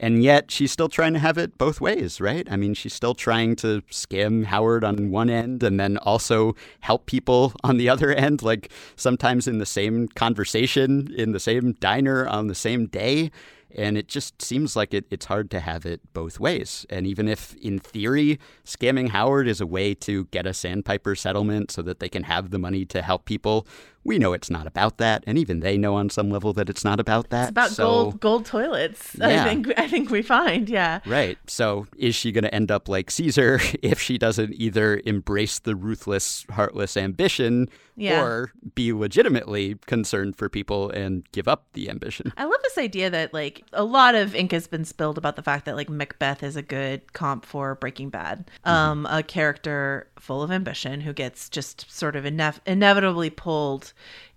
And 0.00 0.22
yet 0.22 0.50
she's 0.50 0.70
still 0.70 0.88
trying 0.88 1.12
to 1.14 1.18
have 1.18 1.38
it 1.38 1.58
both 1.58 1.80
ways, 1.80 2.20
right? 2.20 2.46
I 2.50 2.56
mean, 2.56 2.74
she's 2.74 2.94
still 2.94 3.14
trying 3.14 3.56
to 3.56 3.82
scam 3.90 4.44
Howard 4.44 4.84
on 4.84 5.10
one 5.10 5.28
end 5.28 5.62
and 5.62 5.78
then 5.80 5.96
also 5.98 6.54
help 6.80 7.06
people 7.06 7.52
on 7.64 7.78
the 7.78 7.88
other 7.88 8.12
end, 8.26 8.42
like 8.42 8.70
sometimes 8.96 9.48
in 9.48 9.58
the 9.58 9.66
same 9.66 10.08
conversation, 10.08 11.12
in 11.16 11.32
the 11.32 11.40
same 11.40 11.72
diner 11.72 12.26
on 12.26 12.46
the 12.46 12.54
same 12.54 12.86
day. 12.86 13.30
And 13.74 13.98
it 13.98 14.08
just 14.08 14.40
seems 14.40 14.76
like 14.76 14.94
it, 14.94 15.04
it's 15.10 15.26
hard 15.26 15.50
to 15.50 15.60
have 15.60 15.84
it 15.84 16.00
both 16.14 16.40
ways. 16.40 16.86
And 16.88 17.06
even 17.06 17.28
if, 17.28 17.54
in 17.56 17.78
theory, 17.78 18.38
scamming 18.64 19.10
Howard 19.10 19.46
is 19.46 19.60
a 19.60 19.66
way 19.66 19.94
to 19.96 20.24
get 20.26 20.46
a 20.46 20.54
sandpiper 20.54 21.14
settlement 21.14 21.70
so 21.70 21.82
that 21.82 22.00
they 22.00 22.08
can 22.08 22.22
have 22.22 22.50
the 22.50 22.58
money 22.58 22.86
to 22.86 23.02
help 23.02 23.26
people, 23.26 23.66
we 24.04 24.18
know 24.18 24.32
it's 24.32 24.48
not 24.50 24.66
about 24.66 24.98
that, 24.98 25.22
and 25.26 25.36
even 25.36 25.60
they 25.60 25.76
know 25.76 25.94
on 25.94 26.08
some 26.08 26.30
level 26.30 26.52
that 26.54 26.70
it's 26.70 26.84
not 26.84 26.98
about 27.00 27.30
that. 27.30 27.42
It's 27.44 27.50
about 27.50 27.70
so, 27.70 27.84
gold 27.84 28.20
gold 28.20 28.46
toilets. 28.46 29.16
Yeah. 29.18 29.42
I 29.42 29.44
think 29.44 29.72
I 29.76 29.88
think 29.88 30.10
we 30.10 30.22
find, 30.22 30.68
yeah. 30.68 31.00
Right. 31.06 31.36
So 31.46 31.86
is 31.96 32.14
she 32.14 32.32
going 32.32 32.44
to 32.44 32.54
end 32.54 32.70
up 32.70 32.88
like 32.88 33.10
Caesar 33.10 33.60
if 33.82 34.00
she 34.00 34.16
doesn't 34.18 34.54
either 34.54 35.00
embrace 35.04 35.58
the 35.58 35.74
ruthless, 35.76 36.46
heartless 36.50 36.96
ambition 36.96 37.68
Yeah. 37.96 38.22
or 38.22 38.52
be 38.74 38.92
legitimately 38.92 39.76
concerned 39.86 40.36
for 40.36 40.48
people 40.48 40.88
and 40.90 41.30
give 41.32 41.48
up 41.48 41.66
the 41.74 41.90
ambition? 41.90 42.32
I 42.36 42.44
love 42.44 42.60
this 42.62 42.78
idea 42.78 43.10
that 43.10 43.34
like 43.34 43.64
a 43.72 43.84
lot 43.84 44.14
of 44.14 44.34
ink 44.34 44.52
has 44.52 44.66
been 44.66 44.84
spilled 44.84 45.18
about 45.18 45.36
the 45.36 45.42
fact 45.42 45.64
that 45.66 45.76
like 45.76 45.90
Macbeth 45.90 46.42
is 46.42 46.56
a 46.56 46.62
good 46.62 47.12
comp 47.12 47.44
for 47.44 47.74
Breaking 47.74 48.08
Bad. 48.10 48.50
Um, 48.64 49.06
a 49.10 49.22
character 49.22 50.08
full 50.18 50.42
of 50.42 50.50
ambition 50.50 51.00
who 51.02 51.12
gets 51.12 51.48
just 51.48 51.90
sort 51.90 52.16
of 52.16 52.24
inev- 52.24 52.60
inevitably 52.66 53.30
pulled 53.30 53.87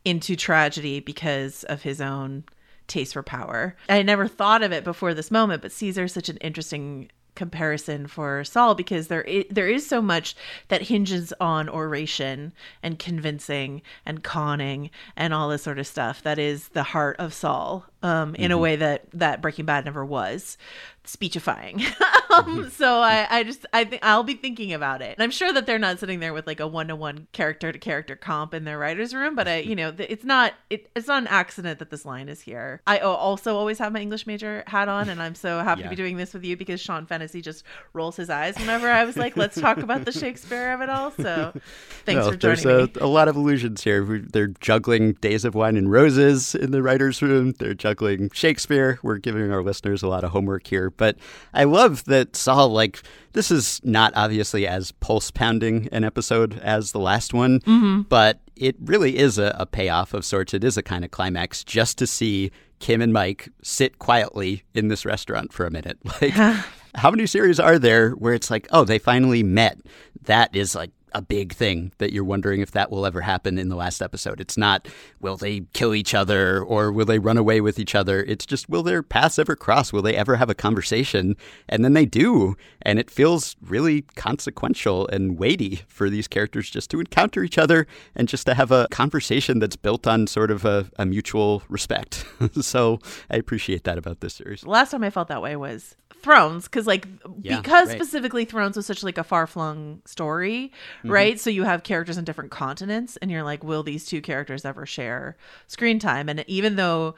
into 0.03 0.35
tragedy 0.35 0.99
because 0.99 1.63
of 1.65 1.83
his 1.83 2.01
own 2.01 2.43
taste 2.87 3.13
for 3.13 3.23
power. 3.23 3.75
I 3.87 4.01
never 4.01 4.27
thought 4.27 4.63
of 4.63 4.71
it 4.71 4.83
before 4.83 5.13
this 5.13 5.31
moment, 5.31 5.61
but 5.61 5.71
Caesar 5.71 6.05
is 6.05 6.13
such 6.13 6.29
an 6.29 6.37
interesting 6.37 7.09
comparison 7.35 8.07
for 8.07 8.43
Saul 8.43 8.75
because 8.75 9.07
there 9.07 9.21
is, 9.21 9.45
there 9.49 9.69
is 9.69 9.87
so 9.87 10.01
much 10.01 10.35
that 10.67 10.83
hinges 10.83 11.33
on 11.39 11.69
oration 11.69 12.53
and 12.83 12.99
convincing 12.99 13.81
and 14.05 14.23
conning 14.23 14.89
and 15.15 15.33
all 15.33 15.49
this 15.49 15.63
sort 15.63 15.79
of 15.79 15.87
stuff 15.87 16.21
that 16.23 16.37
is 16.37 16.69
the 16.69 16.83
heart 16.83 17.15
of 17.19 17.33
Saul 17.33 17.85
um, 18.03 18.35
in 18.35 18.51
a 18.51 18.57
way 18.57 18.75
that 18.75 19.05
that 19.13 19.41
Breaking 19.41 19.65
Bad 19.65 19.85
never 19.85 20.05
was 20.05 20.57
speechifying. 21.03 21.83
um, 22.37 22.69
so 22.69 22.99
I, 22.99 23.27
I 23.29 23.43
just 23.43 23.65
I 23.73 23.83
think 23.83 24.03
I'll 24.05 24.23
be 24.23 24.35
thinking 24.35 24.73
about 24.73 25.01
it. 25.01 25.15
And 25.17 25.23
I'm 25.23 25.31
sure 25.31 25.51
that 25.51 25.65
they're 25.65 25.79
not 25.79 25.99
sitting 25.99 26.19
there 26.19 26.33
with 26.33 26.45
like 26.47 26.59
a 26.59 26.67
one 26.67 26.87
to 26.89 26.95
one 26.95 27.27
character 27.31 27.71
to 27.71 27.79
character 27.79 28.15
comp 28.15 28.53
in 28.53 28.65
their 28.65 28.77
writers 28.77 29.13
room, 29.13 29.35
but 29.35 29.47
I 29.47 29.57
you 29.57 29.75
know 29.75 29.93
it's 29.97 30.23
not 30.23 30.53
it, 30.69 30.89
it's 30.95 31.07
not 31.07 31.23
an 31.23 31.27
accident 31.27 31.79
that 31.79 31.89
this 31.89 32.05
line 32.05 32.29
is 32.29 32.41
here. 32.41 32.81
I 32.87 32.99
also 32.99 33.57
always 33.57 33.79
have 33.79 33.91
my 33.91 33.99
English 33.99 34.27
major 34.27 34.63
hat 34.67 34.89
on, 34.89 35.09
and 35.09 35.21
I'm 35.21 35.35
so 35.35 35.59
happy 35.59 35.83
to 35.83 35.89
be 35.89 35.95
doing 35.95 36.17
this 36.17 36.33
with 36.33 36.43
you 36.43 36.55
because 36.55 36.79
Sean 36.79 37.05
Fennessy 37.05 37.41
just 37.41 37.63
rolls 37.93 38.15
his 38.15 38.29
eyes 38.29 38.57
whenever 38.57 38.89
I 38.89 39.03
was 39.03 39.17
like, 39.17 39.35
let's 39.35 39.59
talk 39.59 39.77
about 39.77 40.05
the 40.05 40.11
Shakespeare 40.11 40.73
of 40.73 40.81
it 40.81 40.89
all. 40.89 41.11
So 41.11 41.53
thanks 42.05 42.21
Well, 42.21 42.31
for 42.31 42.37
joining 42.37 42.63
there's 42.63 42.95
me. 42.95 43.01
a, 43.01 43.05
a 43.05 43.07
lot 43.07 43.27
of 43.27 43.35
illusions 43.35 43.83
here. 43.83 44.19
They're 44.19 44.47
juggling 44.47 45.13
Days 45.13 45.45
of 45.45 45.55
Wine 45.55 45.77
and 45.77 45.91
Roses 45.91 46.55
in 46.55 46.71
the 46.71 46.81
writer's 46.81 47.21
room. 47.21 47.53
They're 47.57 47.73
juggling 47.73 47.90
Shakespeare. 48.33 48.99
We're 49.03 49.17
giving 49.17 49.51
our 49.51 49.61
listeners 49.63 50.03
a 50.03 50.07
lot 50.07 50.23
of 50.23 50.31
homework 50.31 50.67
here. 50.67 50.89
But 50.89 51.17
I 51.53 51.63
love 51.65 52.05
that 52.05 52.35
Saul, 52.35 52.69
like, 52.69 53.01
this 53.33 53.51
is 53.51 53.81
not 53.83 54.13
obviously 54.15 54.67
as 54.67 54.91
pulse 54.93 55.31
pounding 55.31 55.89
an 55.91 56.03
episode 56.03 56.59
as 56.59 56.91
the 56.91 56.99
last 56.99 57.33
one, 57.33 57.59
Mm-hmm. 57.61 58.01
but 58.03 58.39
it 58.55 58.75
really 58.79 59.17
is 59.17 59.37
a, 59.37 59.55
a 59.59 59.65
payoff 59.65 60.13
of 60.13 60.23
sorts. 60.25 60.53
It 60.53 60.63
is 60.63 60.77
a 60.77 60.83
kind 60.83 61.03
of 61.03 61.11
climax 61.11 61.63
just 61.63 61.97
to 61.97 62.07
see 62.07 62.51
Kim 62.79 63.01
and 63.01 63.11
Mike 63.13 63.49
sit 63.63 63.99
quietly 63.99 64.63
in 64.73 64.87
this 64.87 65.05
restaurant 65.05 65.51
for 65.53 65.65
a 65.65 65.71
minute. 65.71 65.97
Like, 66.21 66.33
how 66.95 67.09
many 67.09 67.25
series 67.25 67.59
are 67.59 67.79
there 67.79 68.11
where 68.11 68.33
it's 68.33 68.51
like, 68.51 68.67
oh, 68.71 68.83
they 68.83 68.99
finally 68.99 69.43
met? 69.43 69.79
That 70.23 70.55
is 70.55 70.75
like 70.75 70.91
a 71.13 71.21
big 71.21 71.53
thing 71.53 71.91
that 71.97 72.11
you're 72.11 72.23
wondering 72.23 72.61
if 72.61 72.71
that 72.71 72.91
will 72.91 73.05
ever 73.05 73.21
happen 73.21 73.57
in 73.57 73.69
the 73.69 73.75
last 73.75 74.01
episode. 74.01 74.39
It's 74.39 74.57
not 74.57 74.87
will 75.19 75.37
they 75.37 75.61
kill 75.73 75.93
each 75.93 76.13
other 76.13 76.61
or 76.61 76.91
will 76.91 77.05
they 77.05 77.19
run 77.19 77.37
away 77.37 77.61
with 77.61 77.79
each 77.79 77.95
other. 77.95 78.23
It's 78.23 78.45
just 78.45 78.69
will 78.69 78.83
their 78.83 79.03
paths 79.03 79.39
ever 79.39 79.55
cross? 79.55 79.91
Will 79.91 80.01
they 80.01 80.15
ever 80.15 80.37
have 80.37 80.49
a 80.49 80.55
conversation? 80.55 81.35
And 81.67 81.83
then 81.83 81.93
they 81.93 82.05
do, 82.05 82.55
and 82.81 82.99
it 82.99 83.09
feels 83.09 83.55
really 83.61 84.03
consequential 84.15 85.07
and 85.07 85.37
weighty 85.37 85.81
for 85.87 86.09
these 86.09 86.27
characters 86.27 86.69
just 86.69 86.89
to 86.91 86.99
encounter 86.99 87.43
each 87.43 87.57
other 87.57 87.87
and 88.15 88.27
just 88.27 88.45
to 88.47 88.53
have 88.53 88.71
a 88.71 88.87
conversation 88.91 89.59
that's 89.59 89.75
built 89.75 90.07
on 90.07 90.27
sort 90.27 90.51
of 90.51 90.65
a, 90.65 90.89
a 90.97 91.05
mutual 91.05 91.63
respect. 91.69 92.25
so 92.61 92.99
I 93.29 93.37
appreciate 93.37 93.83
that 93.83 93.97
about 93.97 94.21
this 94.21 94.35
series. 94.35 94.65
Last 94.65 94.91
time 94.91 95.03
I 95.03 95.09
felt 95.09 95.27
that 95.27 95.41
way 95.41 95.55
was 95.55 95.95
Thrones, 96.21 96.65
because 96.65 96.87
like 96.87 97.07
Yeah, 97.41 97.59
because 97.61 97.89
right. 97.89 97.97
specifically 97.97 98.45
Thrones 98.45 98.77
was 98.77 98.85
such 98.85 99.03
like 99.03 99.17
a 99.17 99.23
far 99.23 99.47
flung 99.47 100.01
story, 100.05 100.71
Mm-hmm. 100.99 101.11
right? 101.11 101.39
So 101.39 101.49
you 101.49 101.63
have 101.63 101.83
characters 101.83 102.17
in 102.17 102.25
different 102.25 102.51
continents, 102.51 103.17
and 103.17 103.29
you're 103.31 103.43
like, 103.43 103.63
will 103.63 103.83
these 103.83 104.05
two 104.05 104.21
characters 104.21 104.65
ever 104.65 104.85
share 104.85 105.37
screen 105.67 105.99
time? 105.99 106.29
And 106.29 106.43
even 106.47 106.75
though 106.75 107.15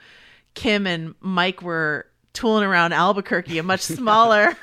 Kim 0.54 0.86
and 0.88 1.16
Mike 1.20 1.62
were 1.62 2.06
tooling 2.34 2.64
around 2.64 2.93
Albuquerque, 2.93 3.58
a 3.60 3.64
much 3.64 3.82
smaller 3.97 4.56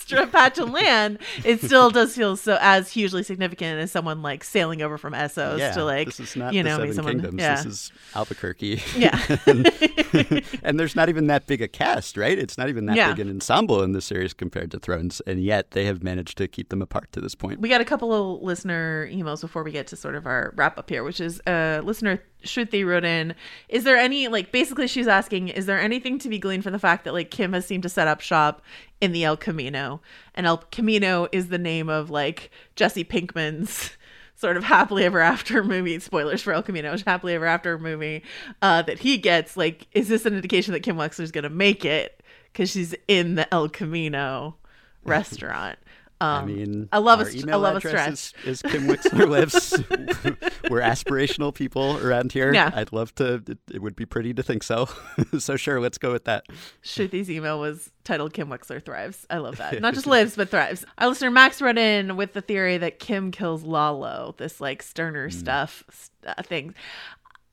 strip 0.00 0.32
patch 0.32 0.58
of 0.58 0.70
land, 0.70 1.18
it 1.44 1.60
still 1.60 1.90
does 1.90 2.14
feel 2.16 2.36
so 2.36 2.58
as 2.60 2.90
hugely 2.90 3.22
significant 3.22 3.80
as 3.80 3.90
someone 3.92 4.22
like 4.22 4.42
sailing 4.44 4.82
over 4.82 4.98
from 4.98 5.12
Essos 5.12 5.58
yeah, 5.58 5.72
to 5.72 5.84
like 5.84 6.06
this 6.06 6.20
is 6.20 6.36
not 6.36 6.52
you 6.52 6.62
the 6.62 6.68
know 6.68 6.76
Seven 6.78 6.94
someone. 6.94 7.12
Kingdoms. 7.14 7.40
yeah. 7.40 7.56
This 7.56 7.66
is 7.66 7.92
Albuquerque. 8.14 8.82
Yeah. 8.96 9.18
and, 9.46 9.70
and 10.62 10.80
there's 10.80 10.96
not 10.96 11.08
even 11.08 11.26
that 11.28 11.46
big 11.46 11.62
a 11.62 11.68
cast, 11.68 12.16
right? 12.16 12.38
It's 12.38 12.56
not 12.58 12.68
even 12.68 12.86
that 12.86 12.96
Yeah. 12.96 13.12
big 13.12 13.20
an 13.20 13.28
ensemble 13.28 13.82
in 13.82 13.92
the 13.92 14.00
series 14.00 14.34
compared 14.34 14.70
to 14.72 14.78
Thrones, 14.78 15.20
and 15.26 15.42
yet 15.42 15.72
they 15.72 15.84
have 15.84 16.02
managed 16.02 16.38
to 16.38 16.48
keep 16.48 16.68
them 16.70 16.82
apart 16.82 17.12
to 17.12 17.20
this 17.20 17.34
point. 17.34 17.60
We 17.60 17.68
got 17.68 17.80
a 17.80 17.84
couple 17.84 18.12
of 18.12 18.42
listener 18.42 19.08
emails 19.08 19.40
before 19.40 19.62
we 19.62 19.72
get 19.72 19.86
to 19.88 19.96
sort 19.96 20.14
of 20.14 20.26
our 20.26 20.52
wrap 20.56 20.78
up 20.78 20.88
here, 20.88 21.04
which 21.04 21.20
is 21.20 21.40
uh, 21.46 21.80
listener 21.84 22.22
Shruti 22.44 22.86
wrote 22.86 23.04
in, 23.04 23.34
is 23.68 23.84
there 23.84 23.96
any, 23.96 24.28
like, 24.28 24.50
basically 24.50 24.86
she's 24.86 25.06
asking, 25.06 25.48
is 25.48 25.66
there 25.66 25.78
anything 25.78 26.18
to 26.20 26.28
be 26.28 26.38
gleaned 26.38 26.62
from 26.62 26.72
the 26.72 26.78
fact 26.78 27.04
that, 27.04 27.12
like, 27.12 27.30
Kim 27.30 27.52
has 27.52 27.66
seemed 27.66 27.82
to 27.82 27.88
set 27.90 28.08
up 28.08 28.20
shop 28.20 28.62
in 29.00 29.12
the 29.12 29.24
El 29.24 29.36
Camino? 29.36 30.00
And 30.34 30.46
El 30.46 30.58
Camino 30.58 31.28
is 31.32 31.48
the 31.48 31.58
name 31.58 31.88
of, 31.88 32.10
like, 32.10 32.50
Jesse 32.76 33.04
Pinkman's 33.04 33.90
sort 34.36 34.56
of 34.56 34.64
happily 34.64 35.04
ever 35.04 35.20
after 35.20 35.62
movie, 35.64 35.98
spoilers 35.98 36.42
for 36.42 36.52
El 36.52 36.62
Camino, 36.62 36.96
happily 37.04 37.34
ever 37.34 37.46
after 37.46 37.78
movie 37.78 38.22
uh, 38.62 38.82
that 38.82 39.00
he 39.00 39.18
gets. 39.18 39.56
Like, 39.56 39.86
is 39.92 40.08
this 40.08 40.26
an 40.26 40.34
indication 40.34 40.72
that 40.72 40.80
Kim 40.80 40.96
Wexler's 40.96 41.30
to 41.44 41.50
make 41.50 41.84
it? 41.84 42.22
Because 42.52 42.70
she's 42.70 42.94
in 43.06 43.36
the 43.36 43.52
El 43.52 43.68
Camino 43.68 44.56
restaurant. 45.04 45.78
Um, 46.22 46.42
I 46.42 46.44
mean, 46.44 46.88
I 46.92 46.98
love 46.98 47.20
a 47.20 47.30
email 47.30 47.54
I 47.54 47.70
love 47.72 47.76
address 47.76 48.20
stretch. 48.20 48.46
Is, 48.46 48.62
is 48.62 48.70
Kim 48.70 48.86
Wexler 48.86 49.26
lives. 49.26 49.72
We're 50.70 50.80
aspirational 50.80 51.54
people 51.54 51.98
around 52.04 52.32
here. 52.32 52.52
Yeah. 52.52 52.70
I'd 52.74 52.92
love 52.92 53.14
to. 53.14 53.42
It, 53.46 53.58
it 53.72 53.82
would 53.82 53.96
be 53.96 54.04
pretty 54.04 54.34
to 54.34 54.42
think 54.42 54.62
so. 54.62 54.88
so 55.38 55.56
sure, 55.56 55.80
let's 55.80 55.96
go 55.96 56.12
with 56.12 56.24
that. 56.24 56.44
Shruti's 56.82 57.30
email 57.30 57.58
was 57.58 57.90
titled 58.04 58.34
Kim 58.34 58.48
Wexler 58.48 58.84
Thrives. 58.84 59.26
I 59.30 59.38
love 59.38 59.56
that. 59.56 59.80
Not 59.80 59.94
just 59.94 60.06
lives, 60.06 60.36
but 60.36 60.50
thrives. 60.50 60.84
Our 60.98 61.08
listener 61.08 61.30
Max 61.30 61.62
wrote 61.62 61.78
in 61.78 62.16
with 62.16 62.34
the 62.34 62.42
theory 62.42 62.76
that 62.76 62.98
Kim 62.98 63.30
kills 63.30 63.62
Lalo, 63.62 64.34
this 64.36 64.60
like 64.60 64.82
Sterner 64.82 65.30
stuff 65.30 66.10
uh, 66.26 66.42
thing. 66.42 66.74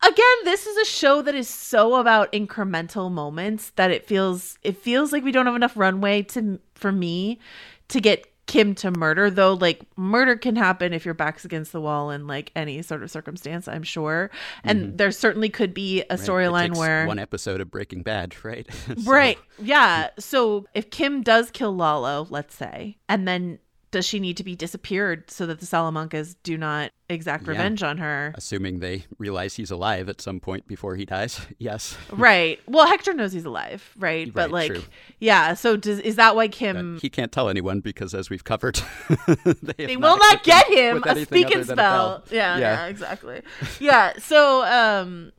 Again, 0.03 0.37
this 0.43 0.67
is 0.67 0.77
a 0.77 0.85
show 0.85 1.21
that 1.21 1.35
is 1.35 1.47
so 1.47 1.95
about 1.95 2.31
incremental 2.33 3.09
moments 3.09 3.71
that 3.77 3.91
it 3.91 4.05
feels 4.05 4.59
it 4.61 4.77
feels 4.77 5.13
like 5.13 5.23
we 5.23 5.31
don't 5.31 5.45
have 5.45 5.55
enough 5.55 5.77
runway 5.77 6.21
to 6.23 6.59
for 6.75 6.91
me 6.91 7.39
to 7.87 8.01
get 8.01 8.27
Kim 8.47 8.73
to 8.75 8.91
murder, 8.91 9.29
though 9.29 9.53
like 9.53 9.81
murder 9.97 10.35
can 10.35 10.55
happen 10.55 10.93
if 10.93 11.05
your 11.05 11.13
back's 11.13 11.45
against 11.45 11.71
the 11.71 11.81
wall 11.81 12.09
in 12.09 12.27
like 12.27 12.51
any 12.55 12.81
sort 12.81 13.03
of 13.03 13.11
circumstance, 13.11 13.67
I'm 13.67 13.83
sure. 13.83 14.31
And 14.63 14.79
mm-hmm. 14.81 14.95
there 14.95 15.11
certainly 15.11 15.49
could 15.49 15.73
be 15.73 16.01
a? 16.09 16.15
Storyline 16.15 16.75
where 16.75 17.05
one 17.05 17.19
episode 17.19 17.61
of 17.61 17.69
Breaking 17.69 18.01
Bad, 18.01 18.33
right? 18.43 18.67
So- 18.87 19.11
Right. 19.11 19.37
Yeah. 19.59 20.09
So 20.17 20.65
if 20.73 20.89
Kim 20.89 21.21
does 21.21 21.51
kill 21.51 21.75
Lalo, 21.75 22.25
let's 22.29 22.55
say, 22.55 22.97
and 23.07 23.27
then 23.27 23.59
does 23.97 24.05
she 24.05 24.19
need 24.19 24.37
to 24.37 24.43
be 24.43 24.55
disappeared 24.55 25.29
so 25.31 25.45
that 25.47 25.59
the 25.59 25.65
Salamancas 25.65 26.35
do 26.43 26.57
not 26.57 26.91
exact 27.09 27.43
Yeah. 27.45 27.49
revenge 27.51 27.81
on 27.81 27.97
her? 27.97 28.31
Assuming 28.35 28.79
they 28.79 29.05
realize 29.17 29.55
he's 29.55 29.71
alive 29.71 30.07
at 30.09 30.21
some 30.21 30.39
point 30.39 30.67
before 30.67 30.95
he 30.95 31.03
dies. 31.05 31.41
Yes. 31.59 31.97
Right. 32.11 32.59
Well, 32.67 32.85
Hector 32.85 33.13
knows 33.13 33.33
he's 33.33 33.45
alive, 33.45 33.81
right? 33.97 34.31
But 34.31 34.51
like, 34.51 34.71
true. 34.73 34.83
yeah. 35.19 35.55
So 35.55 35.75
does 35.75 35.99
is 35.99 36.15
that 36.17 36.35
why 36.35 36.47
Kim? 36.47 36.99
he 37.01 37.09
can't 37.09 37.31
tell 37.31 37.49
anyone 37.49 37.79
because, 37.79 38.13
as 38.13 38.29
we've 38.29 38.43
covered, 38.43 38.79
they, 39.63 39.85
they 39.87 39.97
will 39.97 40.17
not 40.17 40.43
get 40.43 40.67
him 40.67 41.03
a 41.05 41.25
speak 41.25 41.49
and 41.53 41.65
spell. 41.65 42.23
Yeah, 42.29 42.57
Yeah. 42.57 42.59
yeah, 42.59 42.85
exactly. 42.87 43.41
yeah. 43.79 44.13
So 44.19 44.63
um 44.65 45.31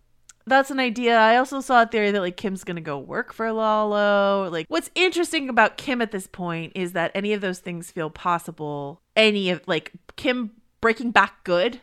that's 0.49 0.71
an 0.71 0.81
idea. 0.81 1.17
I 1.19 1.37
also 1.37 1.61
saw 1.61 1.83
a 1.83 1.87
theory 1.87 2.11
that 2.11 2.21
like 2.21 2.37
Kim's 2.37 2.65
gonna 2.65 2.81
go 2.81 2.99
work 2.99 3.33
for 3.33 3.51
Lalo. 3.53 4.49
Like 4.51 4.67
what's 4.69 4.91
interesting 4.95 5.49
about 5.49 5.77
Kim 5.77 6.01
at 6.03 6.11
this 6.13 6.27
point 6.27 6.73
is 6.75 6.93
that 6.93 7.11
any 7.15 7.33
of 7.33 7.41
those 7.41 7.59
things 7.61 7.91
feel 7.91 8.11
possible. 8.11 9.01
Any 9.17 9.51
of 9.51 9.63
like 9.67 9.93
Kim 10.17 10.53
breaking 10.81 11.11
back 11.13 11.45
good 11.45 11.81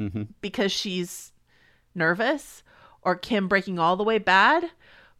Mhm. 0.00 0.28
because 0.40 0.72
she's 0.72 1.32
nervous 1.94 2.62
or 3.02 3.14
Kim 3.16 3.48
breaking 3.48 3.78
all 3.78 3.96
the 3.96 4.04
way 4.04 4.18
bad 4.18 4.70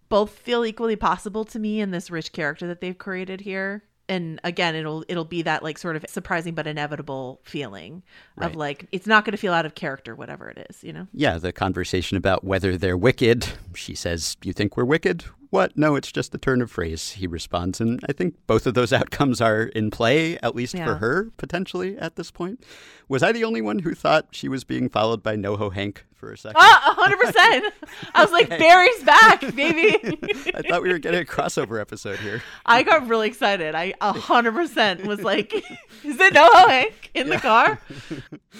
both 0.09 0.31
feel 0.31 0.65
equally 0.65 0.97
possible 0.97 1.45
to 1.45 1.59
me 1.59 1.81
in 1.81 1.91
this 1.91 2.11
rich 2.11 2.33
character 2.33 2.67
that 2.67 2.81
they've 2.81 2.99
created 2.99 3.41
here 3.43 3.85
and 4.09 4.41
again 4.45 4.75
it'll 4.75 5.05
it'll 5.09 5.25
be 5.25 5.43
that 5.43 5.63
like 5.63 5.79
sort 5.79 5.97
of 5.97 6.05
surprising 6.09 6.55
but 6.55 6.67
inevitable 6.67 7.41
feeling 7.43 8.03
of 8.39 8.55
like 8.55 8.87
it's 8.93 9.07
not 9.07 9.25
going 9.25 9.33
to 9.33 9.39
feel 9.39 9.53
out 9.55 9.65
of 9.65 9.75
character 9.75 10.15
whatever 10.15 10.49
it 10.51 10.67
is 10.69 10.85
you 10.85 10.93
know 10.93 11.07
Yeah, 11.13 11.39
the 11.39 11.53
conversation 11.53 12.17
about 12.17 12.45
whether 12.45 12.77
they're 12.77 12.97
wicked. 12.97 13.47
She 13.75 13.95
says, 13.95 14.37
You 14.43 14.53
think 14.53 14.77
we're 14.77 14.85
wicked? 14.85 15.25
What? 15.51 15.77
No, 15.77 15.95
it's 15.95 16.11
just 16.11 16.35
a 16.35 16.39
turn 16.39 16.61
of 16.63 16.71
phrase, 16.71 17.13
he 17.13 17.27
responds. 17.29 17.81
And 17.81 18.01
I 18.09 18.13
think 18.13 18.35
both 18.49 18.67
of 18.67 18.75
those 18.75 18.93
outcomes 18.93 19.41
are 19.41 19.63
in 19.63 19.91
play, 19.91 20.37
at 20.39 20.55
least 20.57 20.75
Yeah. 20.75 20.85
for 20.85 20.95
her, 20.97 21.31
potentially, 21.37 21.97
at 21.97 22.17
this 22.17 22.31
point. 22.33 22.65
Was 23.09 23.23
I 23.23 23.31
the 23.33 23.45
only 23.45 23.63
one 23.63 23.79
who 23.81 23.95
thought 23.95 24.29
she 24.33 24.49
was 24.49 24.65
being 24.65 24.89
followed 24.89 25.23
by 25.23 25.37
NoHo 25.37 25.73
Hank 25.73 26.05
for 26.25 26.33
a 26.33 26.39
second. 26.39 26.57
Ah, 26.59 26.95
hundred 26.97 27.19
percent. 27.19 27.75
I 28.15 28.23
was 28.23 28.33
like, 28.33 28.49
Barry's 28.59 29.03
back, 29.03 29.41
baby. 29.55 30.19
I 30.55 30.63
thought 30.63 30.83
we 30.83 30.91
were 30.91 30.99
getting 30.99 31.21
a 31.21 31.25
crossover 31.25 31.81
episode 31.81 32.19
here. 32.19 32.43
I 32.65 32.83
got 32.83 33.07
really 33.09 33.29
excited. 33.29 33.75
I 33.75 33.95
a 34.01 34.13
hundred 34.19 34.53
percent 34.53 35.07
was 35.07 35.21
like, 35.23 35.53
"Is 35.55 36.19
it 36.21 36.35
NoHo 36.35 36.69
Hank 36.69 37.11
in 37.15 37.29
the 37.29 37.39
car?" 37.39 37.79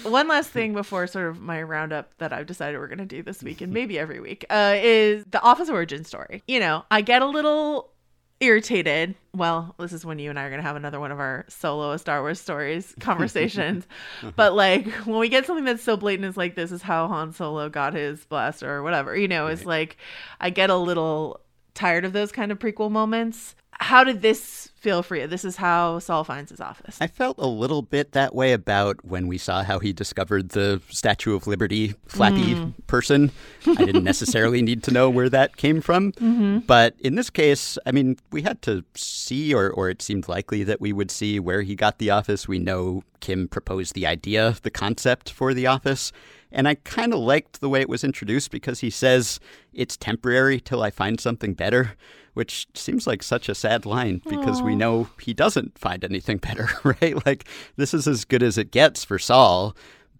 One 0.03 0.27
last 0.27 0.49
thing 0.49 0.73
before 0.73 1.07
sort 1.07 1.27
of 1.27 1.41
my 1.41 1.61
roundup 1.63 2.15
that 2.19 2.33
I've 2.33 2.45
decided 2.45 2.79
we're 2.79 2.87
gonna 2.87 3.05
do 3.05 3.23
this 3.23 3.41
week 3.41 3.61
and 3.61 3.73
maybe 3.73 3.97
every 3.97 4.19
week 4.19 4.45
uh, 4.49 4.75
is 4.77 5.25
the 5.31 5.41
Office 5.41 5.69
origin 5.69 6.03
story. 6.03 6.43
You 6.47 6.59
know, 6.59 6.85
I 6.91 7.01
get 7.01 7.21
a 7.21 7.27
little 7.27 7.91
irritated. 8.39 9.15
Well, 9.33 9.75
this 9.79 9.93
is 9.93 10.05
when 10.05 10.19
you 10.19 10.29
and 10.29 10.39
I 10.39 10.43
are 10.43 10.49
gonna 10.49 10.61
have 10.61 10.75
another 10.75 10.99
one 10.99 11.11
of 11.11 11.19
our 11.19 11.45
solo 11.47 11.95
Star 11.97 12.21
Wars 12.21 12.39
stories 12.39 12.93
conversations. 12.99 13.87
Uh-huh. 14.21 14.31
but 14.35 14.53
like 14.53 14.87
when 15.05 15.19
we 15.19 15.29
get 15.29 15.45
something 15.45 15.65
that's 15.65 15.83
so 15.83 15.97
blatant 15.97 16.27
as 16.27 16.37
like 16.37 16.55
this 16.55 16.71
is 16.71 16.81
how 16.81 17.07
Han 17.07 17.33
Solo 17.33 17.69
got 17.69 17.93
his 17.93 18.25
blaster 18.25 18.69
or 18.69 18.83
whatever, 18.83 19.15
you 19.15 19.27
know, 19.27 19.47
it's 19.47 19.65
like 19.65 19.97
I 20.39 20.49
get 20.49 20.69
a 20.69 20.75
little 20.75 21.39
tired 21.75 22.05
of 22.05 22.13
those 22.13 22.31
kind 22.31 22.51
of 22.51 22.57
prequel 22.57 22.89
moments. 22.89 23.55
How 23.77 24.05
did 24.05 24.21
this 24.21 24.69
feel 24.77 25.03
for 25.03 25.17
you? 25.17 25.27
This 25.27 25.43
is 25.43 25.57
how 25.57 25.99
Saul 25.99 26.23
finds 26.23 26.49
his 26.49 26.61
office. 26.61 26.97
I 27.01 27.07
felt 27.07 27.37
a 27.39 27.47
little 27.47 27.81
bit 27.81 28.13
that 28.13 28.33
way 28.33 28.53
about 28.53 29.03
when 29.03 29.27
we 29.27 29.37
saw 29.37 29.63
how 29.63 29.79
he 29.79 29.91
discovered 29.91 30.49
the 30.49 30.81
Statue 30.89 31.35
of 31.35 31.45
Liberty 31.45 31.93
flappy 32.07 32.55
mm. 32.55 32.73
person. 32.87 33.31
I 33.67 33.83
didn't 33.83 34.03
necessarily 34.05 34.61
need 34.61 34.81
to 34.83 34.91
know 34.91 35.09
where 35.09 35.29
that 35.29 35.57
came 35.57 35.81
from. 35.81 36.13
Mm-hmm. 36.13 36.59
But 36.59 36.95
in 36.99 37.15
this 37.15 37.29
case, 37.29 37.77
I 37.85 37.91
mean, 37.91 38.17
we 38.31 38.43
had 38.43 38.61
to 38.61 38.85
see, 38.95 39.53
or, 39.53 39.69
or 39.69 39.89
it 39.89 40.01
seemed 40.01 40.29
likely 40.29 40.63
that 40.63 40.79
we 40.79 40.93
would 40.93 41.11
see 41.11 41.39
where 41.41 41.61
he 41.61 41.75
got 41.75 41.97
the 41.97 42.11
office. 42.11 42.47
We 42.47 42.59
know 42.59 43.03
Kim 43.19 43.49
proposed 43.49 43.93
the 43.93 44.07
idea, 44.07 44.55
the 44.61 44.71
concept 44.71 45.31
for 45.31 45.53
the 45.53 45.67
office. 45.67 46.13
And 46.55 46.69
I 46.69 46.75
kind 46.75 47.13
of 47.13 47.19
liked 47.19 47.59
the 47.59 47.67
way 47.67 47.81
it 47.81 47.89
was 47.89 48.05
introduced 48.05 48.49
because 48.49 48.79
he 48.79 48.89
says 48.89 49.41
it's 49.73 49.97
temporary 49.97 50.61
till 50.61 50.81
I 50.81 50.89
find 50.89 51.19
something 51.19 51.53
better, 51.53 51.91
which 52.33 52.67
seems 52.73 53.05
like 53.05 53.21
such 53.23 53.49
a 53.49 53.53
sad 53.55 53.85
line 53.85 54.21
because 54.27 54.61
we 54.61 54.73
know 54.73 55.09
he 55.21 55.33
doesn't 55.33 55.77
find 55.77 56.05
anything 56.05 56.37
better, 56.37 56.69
right? 57.01 57.23
Like 57.25 57.45
this 57.75 57.93
is 57.93 58.07
as 58.07 58.23
good 58.23 58.41
as 58.41 58.57
it 58.57 58.71
gets 58.71 59.03
for 59.03 59.19
Saul. 59.19 59.75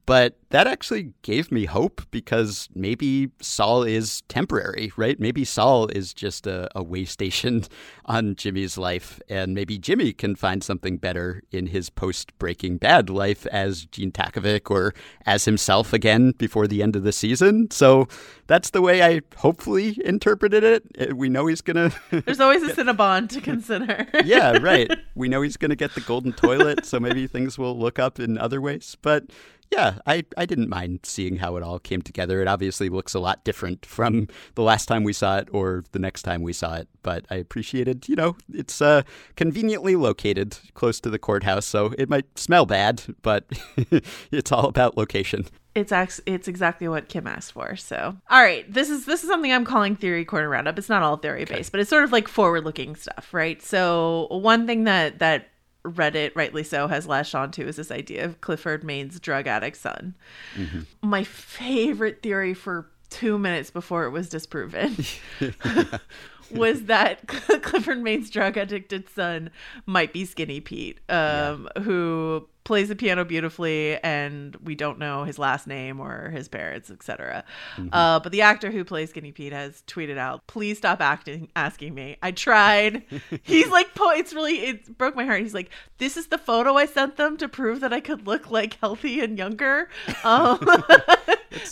But 0.06 0.38
that 0.50 0.68
actually 0.68 1.14
gave 1.24 1.52
me 1.52 1.66
hope 1.66 2.02
because 2.12 2.70
maybe 2.76 3.32
Saul 3.42 3.84
is 3.84 4.22
temporary, 4.30 4.92
right? 4.96 5.20
Maybe 5.20 5.44
Saul 5.44 5.88
is 5.88 6.14
just 6.14 6.46
a, 6.46 6.70
a 6.78 6.84
way 6.84 7.06
station 7.06 7.64
on 8.06 8.36
Jimmy's 8.36 8.78
life, 8.78 9.20
and 9.28 9.54
maybe 9.54 9.78
Jimmy 9.80 10.14
can 10.14 10.36
find 10.36 10.64
something 10.64 10.98
better 10.98 11.42
in 11.52 11.68
his 11.68 11.90
post 11.90 12.38
Breaking 12.38 12.78
Bad 12.78 13.10
life 13.10 13.46
as 13.48 13.86
Gene 13.86 14.12
Takovic 14.12 14.70
or 14.70 14.94
as 15.26 15.46
himself 15.46 15.92
again 15.92 16.32
before 16.38 16.68
the 16.68 16.84
end 16.84 16.96
of 16.96 17.04
the 17.04 17.12
season. 17.12 17.72
So 17.72 18.08
that's 18.48 18.70
the 18.70 18.82
way 18.82 19.02
I 19.02 19.22
hopefully 19.38 20.00
interpreted 20.06 20.64
it. 20.64 20.84
Uh, 21.00 21.16
We 21.16 21.30
know 21.30 21.48
he's 21.48 21.62
gonna 21.62 21.92
There's 22.12 22.40
always 22.40 22.64
a 22.64 22.74
Cinnabon 22.74 23.30
to 23.30 23.42
consider. 23.42 24.08
yeah, 24.26 24.58
right. 24.60 24.92
We 25.16 25.28
know 25.28 25.42
he's 25.42 25.58
going 25.58 25.70
to 25.70 25.76
get 25.76 25.96
the 25.96 26.02
golden 26.02 26.34
toilet, 26.34 26.86
so 26.86 27.00
maybe 27.00 27.28
things 27.28 27.58
will 27.58 27.78
look 27.78 28.00
up 28.00 28.20
in 28.20 28.38
other 28.38 28.62
ways. 28.62 28.96
But 29.02 29.26
yeah, 29.72 30.00
I, 30.06 30.24
I 30.38 30.46
didn't 30.46 30.70
mind 30.70 31.02
seeing 31.04 31.38
how 31.38 31.56
it 31.58 31.64
all 31.64 31.80
came 31.80 32.02
together. 32.02 32.42
It 32.42 32.48
obviously 32.48 32.90
looks 32.90 33.14
a 33.14 33.20
lot 33.20 33.44
different 33.44 33.86
from 33.86 34.28
the 34.56 34.62
last 34.62 34.86
time 34.86 35.04
we 35.04 35.14
saw 35.14 35.38
it 35.38 35.50
or 35.52 35.84
the 35.92 36.00
next 36.00 36.22
time 36.22 36.42
we 36.42 36.54
saw 36.54 36.76
it. 36.76 36.88
But 37.02 37.26
I 37.30 37.36
appreciated, 37.36 38.08
you 38.08 38.16
know, 38.16 38.36
it's 38.54 38.82
uh, 38.82 39.04
conveniently 39.36 39.96
located 39.96 40.58
close 40.74 41.00
to 41.02 41.10
the 41.10 41.20
courthouse, 41.20 41.66
so 41.66 41.94
it 41.98 42.10
might 42.10 42.38
smell 42.38 42.66
bad, 42.66 43.04
but 43.22 43.46
it's 44.32 44.52
all 44.52 44.68
about 44.68 44.98
location. 44.98 45.46
It's 45.76 45.92
ex- 45.92 46.22
it's 46.26 46.48
exactly 46.48 46.88
what 46.88 47.10
Kim 47.10 47.28
asked 47.28 47.52
for. 47.52 47.76
So, 47.76 48.16
all 48.30 48.42
right, 48.42 48.72
this 48.72 48.90
is 48.90 49.06
this 49.06 49.24
is 49.24 49.30
something 49.30 49.52
I'm 49.52 49.66
calling 49.66 49.98
theory 49.98 50.24
corner 50.24 50.48
roundup. 50.48 50.80
It's 50.80 50.88
not 50.88 51.04
all 51.04 51.18
theory 51.18 51.44
based, 51.44 51.72
but 51.72 51.82
it's 51.82 51.90
sort 51.90 52.06
of 52.06 52.14
like 52.14 52.30
forward 52.30 52.64
looking 52.64 52.96
stuff, 52.96 53.34
right? 53.34 53.62
So, 53.62 54.28
one 54.32 54.68
thing 54.68 54.86
that 54.86 55.20
that 55.20 55.50
Reddit, 55.86 56.32
rightly 56.36 56.64
so, 56.64 56.88
has 56.88 57.08
latched 57.08 57.36
onto 57.36 57.66
is 57.68 57.76
this 57.76 57.92
idea 57.92 58.26
of 58.26 58.42
Clifford 58.42 58.84
Main's 58.84 59.20
drug 59.20 59.48
addict 59.48 59.78
son. 59.78 60.16
Mm-hmm. 60.56 60.82
My 61.02 61.24
favorite 61.24 62.22
theory 62.22 62.54
for 62.54 62.90
two 63.10 63.38
minutes 63.38 63.70
before 63.70 64.06
it 64.06 64.10
was 64.10 64.30
disproven 64.30 64.98
was 66.52 66.84
that 66.86 67.28
Clifford 67.28 68.02
Main's 68.02 68.30
drug 68.30 68.58
addicted 68.58 69.10
son 69.10 69.50
might 69.86 70.14
be 70.14 70.26
Skinny 70.26 70.60
Pete, 70.62 71.00
um, 71.10 71.68
who 71.84 72.48
plays 72.64 72.88
the 72.90 72.96
piano 72.96 73.24
beautifully, 73.24 73.96
and 74.04 74.56
we 74.56 74.74
don't 74.74 74.98
know 74.98 75.24
his 75.24 75.38
last 75.38 75.68
name 75.68 76.00
or 76.00 76.32
his 76.32 76.48
parents, 76.48 76.90
etc. 76.90 77.44
Uh, 77.92 78.20
but 78.20 78.32
the 78.32 78.42
actor 78.42 78.72
who 78.72 78.84
plays 78.84 79.12
Skinny 79.12 79.32
Pete 79.32 79.54
has 79.54 79.84
tweeted 79.88 80.18
out, 80.18 80.46
"Please 80.48 80.78
stop 80.78 81.00
acting, 81.00 81.50
asking 81.56 81.94
me. 81.94 82.18
I 82.24 82.32
tried." 82.32 83.04
He's 83.44 83.70
like, 83.70 83.94
po- 83.94 84.12
"It's 84.12 84.34
really 84.34 84.58
it 84.66 84.98
broke 84.98 85.16
my 85.16 85.26
heart." 85.26 85.42
He's 85.42 85.54
like, 85.54 85.70
"This 86.00 86.18
is 86.18 86.28
the 86.28 86.38
photo 86.40 86.76
I 86.76 86.86
sent 86.88 87.18
them 87.18 87.38
to 87.38 87.48
prove 87.48 87.82
that 87.82 87.94
I 87.94 88.00
could 88.00 88.26
look 88.26 88.50
like 88.50 88.80
healthy 88.80 89.20
and 89.20 89.38
younger." 89.38 89.90
Um, 90.24 90.60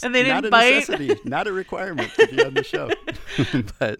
and 0.03 0.13
they 0.13 0.23
not 0.27 0.43
didn't 0.43 0.45
a 0.45 0.49
bite. 0.51 0.75
necessity, 0.75 1.19
not 1.25 1.47
a 1.47 1.51
requirement 1.51 2.13
to 2.15 2.27
be 2.27 2.43
on 2.43 2.53
the 2.53 2.63
show. 2.63 2.89
but 3.79 3.99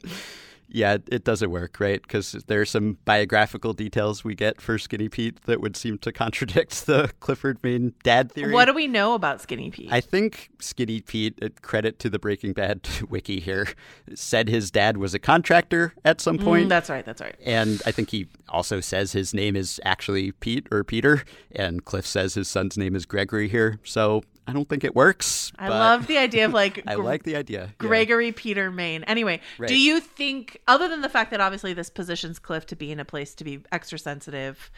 yeah, 0.74 0.98
it 1.12 1.24
doesn't 1.24 1.52
work, 1.52 1.80
right? 1.80 2.02
Because 2.02 2.32
there 2.48 2.60
are 2.60 2.66
some 2.66 2.98
biographical 3.06 3.74
details 3.74 4.24
we 4.24 4.34
get 4.34 4.60
for 4.60 4.80
Skinny 4.80 5.08
Pete 5.08 5.40
that 5.44 5.62
would 5.62 5.78
seem 5.78 6.00
to 6.00 6.12
contradict 6.24 6.88
the 6.88 7.12
Clifford 7.20 7.60
Main 7.64 7.94
dad 8.04 8.32
theory. 8.32 8.52
What 8.52 8.66
do 8.66 8.74
we 8.74 8.88
know 8.88 9.14
about 9.14 9.40
Skinny 9.40 9.70
Pete? 9.70 9.90
I 9.94 10.02
think 10.02 10.50
Skinny 10.60 11.00
Pete, 11.00 11.38
uh, 11.44 11.50
credit 11.62 12.00
to 12.00 12.10
the 12.10 12.18
Breaking 12.18 12.54
Bad 12.54 12.88
wiki 13.10 13.40
here, 13.40 13.68
said 14.16 14.50
his 14.50 14.72
dad 14.72 14.98
was 14.98 15.14
a 15.14 15.20
contractor 15.20 15.94
at 16.04 16.20
some 16.20 16.40
Mm, 16.40 16.44
point. 16.44 16.70
that's 16.70 16.90
right. 16.90 17.06
That's 17.06 17.22
right. 17.22 17.36
And 17.46 17.82
I 17.86 17.92
think 17.92 18.10
he 18.10 18.28
also 18.50 18.80
says 18.82 19.12
his 19.12 19.34
name 19.34 19.56
is 19.56 19.80
actually 19.86 20.32
Pete 20.32 20.68
or 20.72 20.84
Peter, 20.84 21.24
and 21.52 21.86
Cliff 21.86 22.08
says 22.08 22.34
his 22.34 22.48
son's 22.48 22.78
name 22.80 22.96
is 22.96 23.06
Gregory 23.06 23.48
here. 23.48 23.80
So 23.84 24.24
I 24.46 24.52
don't 24.54 24.68
think 24.68 24.84
it 24.84 24.94
works. 24.96 25.52
I 25.58 25.70
love 25.70 26.08
the 26.08 26.18
idea 26.18 26.46
of 26.46 26.54
like 26.62 26.84
I 26.86 26.96
like 26.96 27.24
the 27.24 27.36
idea. 27.38 27.62
yeah. 27.66 27.70
Gregory 27.78 28.32
Peter 28.34 28.70
Main. 28.72 29.04
Anyway, 29.06 29.39
Right. 29.58 29.68
do 29.70 29.78
you 29.78 30.00
think, 30.02 30.60
other 30.68 30.88
than 30.89 31.02
the 31.02 31.10
fact 31.10 31.32
that 31.32 31.39
obviously 31.39 31.74
this 31.74 31.89
positions 31.89 32.39
Cliff 32.39 32.66
to 32.68 32.76
be 32.76 32.91
in 32.91 33.00
a 33.00 33.06
place 33.06 33.34
to 33.36 33.44
be 33.44 33.62
extra 33.72 33.98
sensitive 33.98 34.70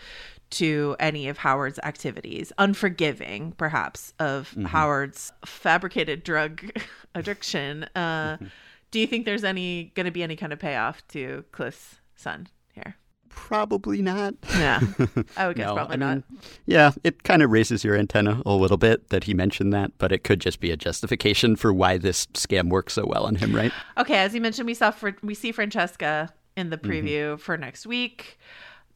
to 0.52 0.96
any 1.00 1.28
of 1.28 1.40
Howard's 1.40 1.80
activities, 1.80 2.52
unforgiving 2.60 3.54
perhaps 3.54 4.14
of 4.20 4.50
Mm-hmm. 4.52 4.66
Howard's 4.66 5.32
fabricated 5.46 6.24
drug 6.24 6.70
addiction, 7.16 7.86
uh, 7.96 8.36
Mm-hmm. 8.36 8.46
do 8.92 9.00
you 9.00 9.08
think 9.08 9.26
there's 9.26 9.44
any 9.44 9.86
going 9.96 10.06
to 10.06 10.12
be 10.12 10.22
any 10.24 10.36
kind 10.36 10.54
of 10.54 10.60
payoff 10.60 11.06
to 11.10 11.44
Cliff's 11.52 11.96
son? 12.16 12.48
Probably 13.36 14.02
not. 14.02 14.34
Yeah, 14.58 14.80
I 15.38 15.48
would 15.48 15.58
guess 15.58 15.68
No, 15.68 15.76
probably 15.76 15.96
I 15.96 15.98
not. 15.98 16.24
yeah, 16.66 16.92
it 17.04 17.24
kind 17.24 17.44
of 17.44 17.52
raises 17.52 17.84
your 17.84 17.96
antenna 17.96 18.42
a 18.46 18.54
little 18.54 18.78
bit 18.78 19.10
that 19.10 19.26
he 19.26 19.34
mentioned 19.36 19.72
that, 19.74 19.92
but 19.98 20.12
it 20.12 20.24
could 20.24 20.40
just 20.40 20.60
be 20.60 20.72
a 20.72 20.78
justification 20.78 21.56
for 21.56 21.72
why 21.72 21.98
this 21.98 22.26
scam 22.28 22.70
works 22.70 22.94
so 22.94 23.06
well 23.06 23.26
on 23.26 23.36
him, 23.36 23.56
right? 23.56 23.72
Okay, 23.98 24.18
as 24.18 24.34
you 24.34 24.42
mentioned, 24.42 24.66
we 24.66 24.74
saw 24.74 24.90
Fr- 24.90 25.10
we 25.22 25.36
see 25.36 25.52
Francesca 25.52 26.34
in 26.56 26.70
the 26.70 26.78
mm-hmm. 26.78 26.90
preview 26.90 27.40
for 27.40 27.58
next 27.58 27.86
week. 27.86 28.40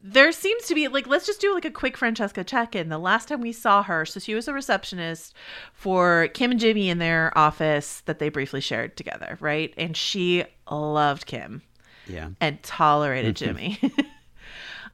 There 0.02 0.32
seems 0.32 0.64
to 0.68 0.74
be 0.74 0.88
like 0.88 1.06
let's 1.06 1.26
just 1.28 1.42
do 1.42 1.54
like 1.54 1.66
a 1.66 1.72
quick 1.72 1.98
Francesca 1.98 2.44
check-in. 2.44 2.90
The 2.90 2.98
last 2.98 3.28
time 3.28 3.42
we 3.42 3.52
saw 3.52 3.84
her, 3.84 4.06
so 4.06 4.20
she 4.20 4.34
was 4.34 4.48
a 4.48 4.54
receptionist 4.54 5.36
for 5.74 6.30
Kim 6.34 6.52
and 6.52 6.60
Jimmy 6.60 6.90
in 6.90 6.98
their 6.98 7.38
office 7.38 8.02
that 8.06 8.18
they 8.20 8.30
briefly 8.30 8.62
shared 8.62 8.96
together, 8.96 9.38
right? 9.42 9.74
And 9.78 9.96
she 9.98 10.46
loved 10.72 11.26
Kim 11.26 11.62
Yeah. 12.08 12.30
and 12.40 12.64
tolerated 12.64 13.36
mm-hmm. 13.36 13.46
Jimmy. 13.46 13.80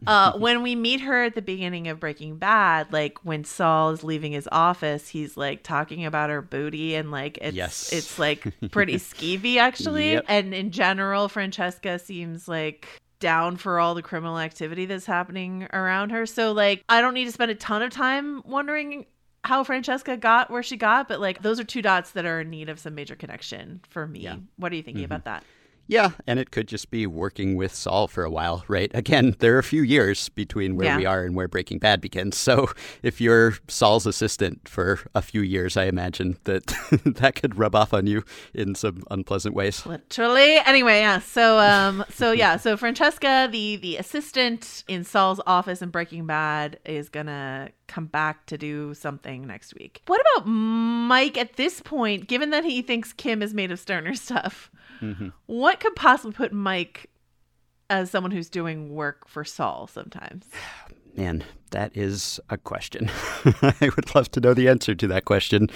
uh, 0.07 0.33
when 0.37 0.61
we 0.63 0.75
meet 0.75 1.01
her 1.01 1.23
at 1.23 1.35
the 1.35 1.41
beginning 1.41 1.87
of 1.87 1.99
Breaking 1.99 2.37
Bad, 2.37 2.91
like 2.93 3.23
when 3.23 3.43
Saul 3.43 3.91
is 3.91 4.03
leaving 4.03 4.31
his 4.31 4.47
office, 4.51 5.07
he's 5.07 5.37
like 5.37 5.63
talking 5.63 6.05
about 6.05 6.29
her 6.29 6.41
booty 6.41 6.95
and 6.95 7.11
like 7.11 7.37
it's 7.41 7.55
Yes. 7.55 7.91
it's 7.93 8.19
like 8.19 8.47
pretty 8.71 8.95
skeevy 8.95 9.57
actually. 9.57 10.13
Yep. 10.13 10.25
And 10.27 10.53
in 10.53 10.71
general, 10.71 11.29
Francesca 11.29 11.99
seems 11.99 12.47
like 12.47 12.87
down 13.19 13.57
for 13.57 13.79
all 13.79 13.95
the 13.95 14.01
criminal 14.01 14.37
activity 14.37 14.85
that's 14.85 15.05
happening 15.05 15.67
around 15.73 16.11
her. 16.11 16.25
So 16.25 16.51
like 16.51 16.83
I 16.89 17.01
don't 17.01 17.13
need 17.13 17.25
to 17.25 17.31
spend 17.31 17.51
a 17.51 17.55
ton 17.55 17.81
of 17.81 17.91
time 17.91 18.41
wondering 18.45 19.05
how 19.43 19.63
Francesca 19.63 20.17
got 20.17 20.49
where 20.49 20.63
she 20.63 20.75
got, 20.75 21.07
but 21.07 21.19
like 21.19 21.41
those 21.41 21.59
are 21.59 21.63
two 21.63 21.81
dots 21.81 22.11
that 22.11 22.25
are 22.25 22.41
in 22.41 22.49
need 22.49 22.67
of 22.67 22.79
some 22.79 22.95
major 22.95 23.15
connection 23.15 23.79
for 23.89 24.07
me. 24.07 24.21
Yeah. 24.21 24.37
What 24.57 24.71
are 24.71 24.75
you 24.75 24.83
thinking 24.83 25.03
about 25.03 25.25
that? 25.25 25.43
Yeah, 25.87 26.11
and 26.25 26.39
it 26.39 26.49
could 26.51 26.67
just 26.67 26.89
be 26.89 27.05
working 27.05 27.55
with 27.55 27.73
Saul 27.73 28.07
for 28.07 28.23
a 28.23 28.29
while, 28.29 28.63
right? 28.67 28.89
Again, 28.95 29.35
there 29.39 29.55
are 29.55 29.59
a 29.59 29.63
few 29.63 29.83
years 29.83 30.29
between 30.29 30.75
where 30.75 30.87
Yeah. 30.87 30.97
we 30.97 31.05
are 31.05 31.23
and 31.23 31.35
where 31.35 31.47
Breaking 31.47 31.77
Bad 31.79 32.01
begins. 32.01 32.37
So 32.37 32.69
if 33.03 33.21
you're 33.21 33.53
Saul's 33.67 34.05
assistant 34.07 34.67
for 34.67 34.99
a 35.13 35.21
few 35.21 35.41
years, 35.41 35.77
I 35.77 35.85
imagine 35.85 36.37
that 36.45 36.67
that 37.05 37.35
could 37.35 37.57
rub 37.57 37.75
off 37.75 37.93
on 37.93 38.07
you 38.07 38.23
in 38.53 38.73
some 38.75 39.03
unpleasant 39.11 39.53
ways. 39.55 39.85
Literally. 39.85 40.57
Anyway, 40.65 40.99
yeah. 40.99 41.19
So 41.19 41.59
um 41.59 42.03
so 42.09 42.31
yeah, 42.31 42.57
so 42.57 42.77
Francesca, 42.77 43.47
the 43.51 43.75
the 43.75 43.97
assistant 43.97 44.83
in 44.87 45.03
Saul's 45.03 45.41
office 45.45 45.81
in 45.81 45.89
Breaking 45.89 46.25
Bad 46.25 46.79
is 46.85 47.09
going 47.09 47.27
to 47.27 47.69
come 47.87 48.05
back 48.07 48.45
to 48.47 48.57
do 48.57 48.93
something 48.95 49.45
next 49.45 49.75
week. 49.75 50.01
What 50.07 50.21
about 50.21 50.47
Mike 50.47 51.37
at 51.37 51.55
this 51.57 51.81
point, 51.81 52.27
given 52.27 52.49
that 52.49 52.63
he 52.65 52.81
thinks 52.81 53.13
Kim 53.13 53.41
is 53.43 53.53
made 53.53 53.71
of 53.71 53.79
sterner 53.79 54.15
stuff? 54.15 54.71
Mm-hmm. 55.13 55.27
What 55.45 55.79
could 55.79 55.95
possibly 55.95 56.33
put 56.33 56.51
Mike 56.51 57.09
as 57.89 58.09
someone 58.09 58.31
who's 58.31 58.49
doing 58.49 58.93
work 58.93 59.27
for 59.27 59.43
Saul 59.43 59.87
sometimes? 59.87 60.49
Man, 61.15 61.43
that 61.71 61.95
is 61.95 62.41
a 62.49 62.57
question. 62.57 63.09
I 63.61 63.89
would 63.95 64.13
love 64.13 64.29
to 64.31 64.41
know 64.41 64.53
the 64.53 64.67
answer 64.67 64.93
to 64.95 65.07
that 65.07 65.23
question. 65.23 65.69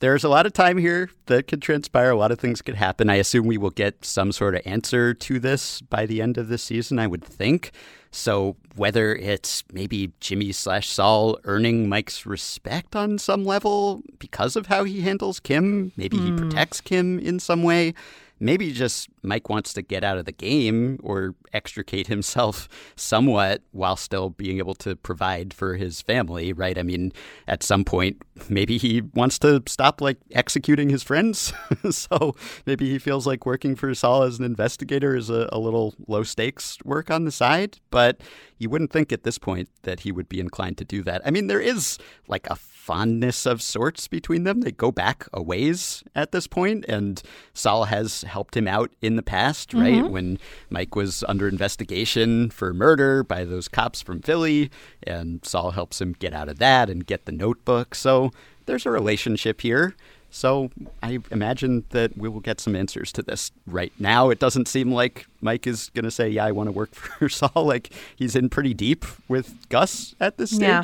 There's 0.00 0.24
a 0.24 0.28
lot 0.28 0.44
of 0.44 0.52
time 0.52 0.76
here 0.76 1.08
that 1.26 1.46
could 1.46 1.62
transpire. 1.62 2.10
A 2.10 2.16
lot 2.16 2.32
of 2.32 2.38
things 2.38 2.60
could 2.60 2.74
happen. 2.74 3.08
I 3.08 3.14
assume 3.14 3.46
we 3.46 3.56
will 3.56 3.70
get 3.70 4.04
some 4.04 4.30
sort 4.32 4.54
of 4.54 4.62
answer 4.66 5.14
to 5.14 5.38
this 5.38 5.80
by 5.80 6.04
the 6.04 6.20
end 6.20 6.36
of 6.36 6.48
the 6.48 6.58
season, 6.58 6.98
I 6.98 7.06
would 7.06 7.24
think. 7.24 7.70
So, 8.10 8.56
whether 8.76 9.14
it's 9.14 9.64
maybe 9.72 10.12
Jimmy 10.20 10.52
slash 10.52 10.88
Saul 10.88 11.38
earning 11.44 11.88
Mike's 11.88 12.26
respect 12.26 12.96
on 12.96 13.18
some 13.18 13.44
level 13.44 14.02
because 14.18 14.56
of 14.56 14.66
how 14.66 14.84
he 14.84 15.00
handles 15.00 15.40
Kim, 15.40 15.92
maybe 15.96 16.18
he 16.18 16.30
hmm. 16.30 16.36
protects 16.36 16.80
Kim 16.80 17.18
in 17.18 17.38
some 17.38 17.62
way, 17.62 17.94
maybe 18.38 18.72
just 18.72 19.08
Mike 19.22 19.48
wants 19.48 19.72
to 19.72 19.82
get 19.82 20.04
out 20.04 20.18
of 20.18 20.24
the 20.24 20.32
game 20.32 20.98
or 21.02 21.34
extricate 21.52 22.06
himself 22.06 22.68
somewhat 22.96 23.62
while 23.72 23.96
still 23.96 24.30
being 24.30 24.58
able 24.58 24.74
to 24.74 24.94
provide 24.96 25.54
for 25.54 25.76
his 25.76 26.02
family, 26.02 26.52
right? 26.52 26.78
I 26.78 26.82
mean, 26.82 27.12
at 27.48 27.62
some 27.62 27.84
point, 27.84 28.22
maybe 28.48 28.78
he 28.78 29.02
wants 29.14 29.38
to 29.40 29.62
stop 29.66 30.00
like 30.00 30.18
executing 30.32 30.90
his 30.90 31.02
friends. 31.02 31.52
so 31.90 32.34
maybe 32.66 32.88
he 32.90 32.98
feels 32.98 33.26
like 33.26 33.46
working 33.46 33.74
for 33.74 33.94
Saul 33.94 34.22
as 34.22 34.38
an 34.38 34.44
investigator 34.44 35.16
is 35.16 35.30
a, 35.30 35.48
a 35.52 35.58
little 35.58 35.94
low 36.06 36.22
stakes 36.22 36.78
work 36.84 37.10
on 37.10 37.24
the 37.24 37.32
side. 37.32 37.78
But 37.90 38.20
you 38.58 38.68
wouldn't 38.70 38.92
think 38.92 39.12
at 39.12 39.22
this 39.22 39.38
point 39.38 39.68
that 39.82 40.00
he 40.00 40.12
would 40.12 40.28
be 40.28 40.40
inclined 40.40 40.78
to 40.78 40.84
do 40.84 41.02
that. 41.02 41.22
I 41.24 41.30
mean, 41.30 41.46
there 41.46 41.60
is 41.60 41.98
like 42.28 42.46
a 42.48 42.56
fondness 42.86 43.46
of 43.46 43.60
sorts 43.60 44.06
between 44.06 44.44
them. 44.44 44.60
They 44.60 44.70
go 44.70 44.92
back 44.92 45.26
a 45.32 45.42
ways 45.42 46.04
at 46.14 46.30
this 46.30 46.46
point, 46.46 46.84
and 46.86 47.20
Saul 47.52 47.86
has 47.86 48.22
helped 48.22 48.56
him 48.56 48.68
out 48.68 48.92
in 49.02 49.16
the 49.16 49.24
past, 49.24 49.74
right? 49.74 49.94
Mm-hmm. 49.96 50.12
When 50.12 50.38
Mike 50.70 50.94
was 50.94 51.24
under 51.26 51.48
investigation 51.48 52.48
for 52.48 52.72
murder 52.72 53.24
by 53.24 53.44
those 53.44 53.66
cops 53.66 54.02
from 54.02 54.20
Philly, 54.20 54.70
and 55.02 55.44
Saul 55.44 55.72
helps 55.72 56.00
him 56.00 56.14
get 56.20 56.32
out 56.32 56.48
of 56.48 56.60
that 56.60 56.88
and 56.88 57.04
get 57.04 57.24
the 57.24 57.32
notebook. 57.32 57.96
So 57.96 58.30
there's 58.66 58.86
a 58.86 58.90
relationship 58.92 59.62
here. 59.62 59.96
So 60.30 60.70
I 61.02 61.18
imagine 61.32 61.86
that 61.90 62.16
we 62.16 62.28
will 62.28 62.40
get 62.40 62.60
some 62.60 62.76
answers 62.76 63.10
to 63.12 63.22
this. 63.22 63.50
Right 63.66 63.92
now, 63.98 64.30
it 64.30 64.38
doesn't 64.38 64.68
seem 64.68 64.92
like 64.92 65.26
Mike 65.40 65.66
is 65.66 65.90
going 65.94 66.04
to 66.04 66.10
say, 66.10 66.28
"Yeah, 66.28 66.44
I 66.44 66.52
want 66.52 66.68
to 66.68 66.72
work 66.72 66.94
for 66.94 67.28
Saul." 67.28 67.64
Like 67.64 67.90
he's 68.14 68.36
in 68.36 68.48
pretty 68.48 68.74
deep 68.74 69.04
with 69.26 69.68
Gus 69.70 70.14
at 70.20 70.36
this 70.36 70.52
Yeah. 70.52 70.82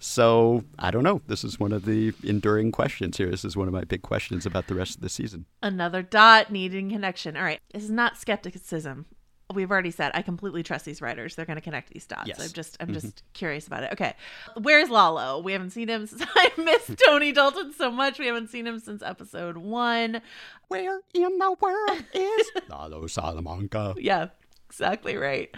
So 0.00 0.64
I 0.78 0.90
don't 0.90 1.04
know. 1.04 1.20
This 1.26 1.44
is 1.44 1.60
one 1.60 1.72
of 1.72 1.84
the 1.84 2.12
enduring 2.24 2.72
questions 2.72 3.18
here. 3.18 3.30
This 3.30 3.44
is 3.44 3.56
one 3.56 3.68
of 3.68 3.74
my 3.74 3.84
big 3.84 4.02
questions 4.02 4.46
about 4.46 4.66
the 4.66 4.74
rest 4.74 4.96
of 4.96 5.02
the 5.02 5.10
season. 5.10 5.44
Another 5.62 6.02
dot 6.02 6.50
needing 6.50 6.90
connection. 6.90 7.36
All 7.36 7.42
right. 7.42 7.60
This 7.72 7.84
is 7.84 7.90
not 7.90 8.16
skepticism. 8.16 9.06
We've 9.52 9.70
already 9.70 9.90
said 9.90 10.12
I 10.14 10.22
completely 10.22 10.62
trust 10.62 10.84
these 10.84 11.02
writers. 11.02 11.34
They're 11.34 11.44
going 11.44 11.58
to 11.58 11.62
connect 11.62 11.92
these 11.92 12.06
dots. 12.06 12.28
Yes. 12.28 12.40
I'm 12.40 12.52
just 12.52 12.76
I'm 12.80 12.86
mm-hmm. 12.86 12.94
just 12.94 13.22
curious 13.34 13.66
about 13.66 13.82
it. 13.82 13.92
Okay. 13.92 14.14
Where's 14.56 14.88
Lalo? 14.88 15.40
We 15.40 15.52
haven't 15.52 15.70
seen 15.70 15.88
him 15.88 16.06
since 16.06 16.24
I 16.34 16.50
miss 16.56 16.90
Tony 17.06 17.32
Dalton 17.32 17.74
so 17.74 17.90
much. 17.90 18.18
We 18.18 18.26
haven't 18.26 18.48
seen 18.48 18.66
him 18.66 18.78
since 18.78 19.02
episode 19.02 19.58
1. 19.58 20.22
Where 20.68 21.00
in 21.12 21.38
the 21.38 21.56
world 21.60 22.04
is 22.14 22.50
Lalo 22.70 23.06
Salamanca? 23.06 23.94
Yeah, 23.98 24.28
exactly 24.66 25.16
right. 25.16 25.54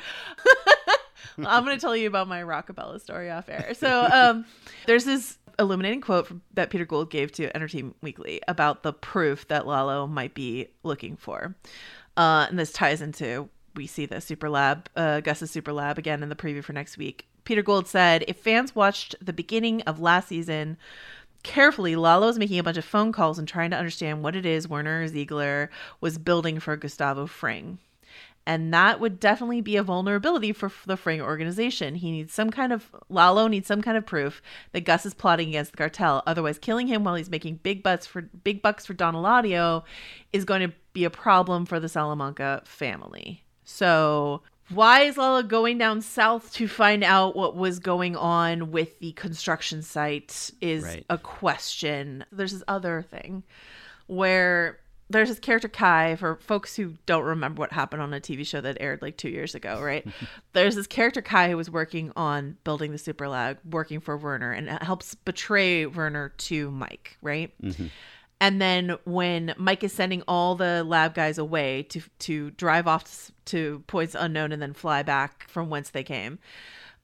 I'm 1.39 1.64
going 1.64 1.77
to 1.77 1.81
tell 1.81 1.97
you 1.97 2.07
about 2.07 2.29
my 2.29 2.43
Rockabella 2.43 3.01
story 3.01 3.31
off 3.31 3.49
air. 3.49 3.75
So, 3.75 4.09
um, 4.12 4.45
there's 4.87 5.05
this 5.05 5.39
illuminating 5.59 6.01
quote 6.01 6.27
from, 6.27 6.43
that 6.55 6.70
Peter 6.70 6.85
Gould 6.85 7.11
gave 7.11 7.33
to 7.33 7.55
Entertainment 7.55 7.97
Weekly 8.01 8.41
about 8.49 8.83
the 8.83 8.93
proof 8.93 9.49
that 9.49 9.66
Lalo 9.66 10.07
might 10.07 10.35
be 10.35 10.68
looking 10.83 11.16
for. 11.16 11.55
Uh, 12.16 12.47
and 12.49 12.59
this 12.59 12.73
ties 12.73 13.01
into 13.01 13.49
we 13.75 13.87
see 13.87 14.07
the 14.07 14.20
super 14.20 14.51
lab, 14.51 14.89
uh, 14.97 15.20
Gus's 15.20 15.51
super 15.51 15.73
lab 15.73 15.99
again 15.99 16.23
in 16.23 16.29
the 16.29 16.37
preview 16.37 16.62
for 16.62 16.73
next 16.73 16.99
week. 16.99 17.27
Peter 17.45 17.62
Gould 17.62 17.89
said, 17.89 18.25
if 18.29 18.37
fans 18.37 18.75
watched 18.75 19.14
the 19.20 19.33
beginning 19.33 19.83
of 19.83 20.01
last 20.01 20.29
season 20.29 20.77
carefully, 21.43 21.97
Lalo 21.97 22.27
was 22.27 22.39
making 22.39 22.59
a 22.59 22.62
bunch 22.62 22.77
of 22.77 22.85
phone 22.85 23.12
calls 23.12 23.39
and 23.39 23.49
trying 23.49 23.70
to 23.70 23.77
understand 23.77 24.23
what 24.23 24.37
it 24.37 24.47
is 24.47 24.68
Werner 24.68 25.07
Ziegler 25.09 25.70
was 26.01 26.18
building 26.18 26.61
for 26.61 26.77
Gustavo 26.77 27.27
Fring. 27.27 27.79
And 28.45 28.74
that 28.74 28.99
would 28.99 29.20
definitely 29.20 29.61
be 29.61 29.76
a 29.76 29.82
vulnerability 29.84 30.53
for 30.53 30.72
the 30.84 30.97
Fring 30.97 31.20
organization. 31.22 31.95
He 31.95 32.11
needs 32.11 32.34
some 32.34 32.51
kind 32.51 32.72
of 32.72 32.90
Lalo 33.09 33.47
needs 33.47 33.68
some 33.68 33.82
kind 33.82 33.97
of 33.97 34.05
proof 34.05 34.43
that 34.72 34.80
Gus 34.80 35.07
is 35.07 35.14
plotting 35.14 35.49
against 35.51 35.70
the 35.70 35.76
cartel. 35.76 36.22
Otherwise, 36.26 36.59
killing 36.59 36.88
him 36.88 37.05
while 37.05 37.14
he's 37.14 37.30
making 37.30 37.61
big 37.62 37.82
bucks 37.84 38.05
for 38.07 38.22
big 38.22 38.61
bucks 38.61 38.84
for 38.84 38.95
Don 38.95 39.14
Eladio 39.14 39.84
is 40.32 40.45
going 40.45 40.68
to 40.68 40.74
be 40.93 41.05
a 41.05 41.11
problem 41.11 41.66
for 41.66 41.78
the 41.78 41.88
Salamanca 41.88 42.62
family. 42.64 43.45
So 43.64 44.43
why 44.70 45.03
is 45.03 45.16
Lalo 45.16 45.43
going 45.43 45.78
down 45.78 46.01
south 46.03 46.53
to 46.55 46.66
find 46.66 47.05
out 47.05 47.36
what 47.36 47.55
was 47.55 47.78
going 47.78 48.16
on 48.16 48.70
with 48.72 48.99
the 48.99 49.12
construction 49.12 49.82
site 49.82 50.51
is 50.61 50.82
Right. 50.82 51.07
a 51.09 51.18
question. 51.18 52.24
There's 52.32 52.53
this 52.53 52.64
other 52.66 53.03
thing 53.03 53.45
where 54.07 54.78
there's 55.13 55.29
this 55.29 55.39
character 55.39 55.69
Kai 55.69 56.17
for 56.17 56.37
folks 56.37 56.75
who 56.75 56.95
don't 57.07 57.25
remember 57.25 57.61
what 57.61 57.73
happened 57.73 58.03
on 58.03 58.13
a 58.13 58.21
TV 58.21 58.47
show 58.47 58.61
that 58.61 58.79
aired 58.81 59.03
like 59.03 59.17
two 59.17 59.29
years 59.29 59.55
ago, 59.55 59.81
right? 59.81 60.07
there's 60.53 60.75
this 60.75 60.87
character 60.87 61.23
Kai 61.23 61.51
who 61.51 61.57
was 61.57 61.71
working 61.71 62.13
on 62.17 62.57
building 62.65 62.93
the 62.93 62.99
super 62.99 63.29
lab, 63.29 63.59
working 63.71 64.01
for 64.01 64.17
Werner, 64.17 64.53
and 64.53 64.69
it 64.69 64.83
helps 64.83 65.15
betray 65.15 65.87
Werner 65.87 66.31
to 66.39 66.71
Mike, 66.71 67.17
right? 67.23 67.53
And 68.41 68.61
then 68.61 68.97
when 69.05 69.55
Mike 69.57 69.85
is 69.85 69.93
sending 69.93 70.23
all 70.27 70.57
the 70.57 70.83
lab 70.83 71.15
guys 71.15 71.39
away 71.39 71.85
to 71.85 72.01
to 72.21 72.51
drive 72.51 72.89
off 72.89 73.05
to, 73.05 73.33
to 73.45 73.85
points 73.87 74.17
unknown 74.19 74.51
and 74.51 74.61
then 74.61 74.73
fly 74.73 75.05
back 75.05 75.47
from 75.49 75.71
whence 75.71 75.91
they 75.91 76.03
came, 76.03 76.41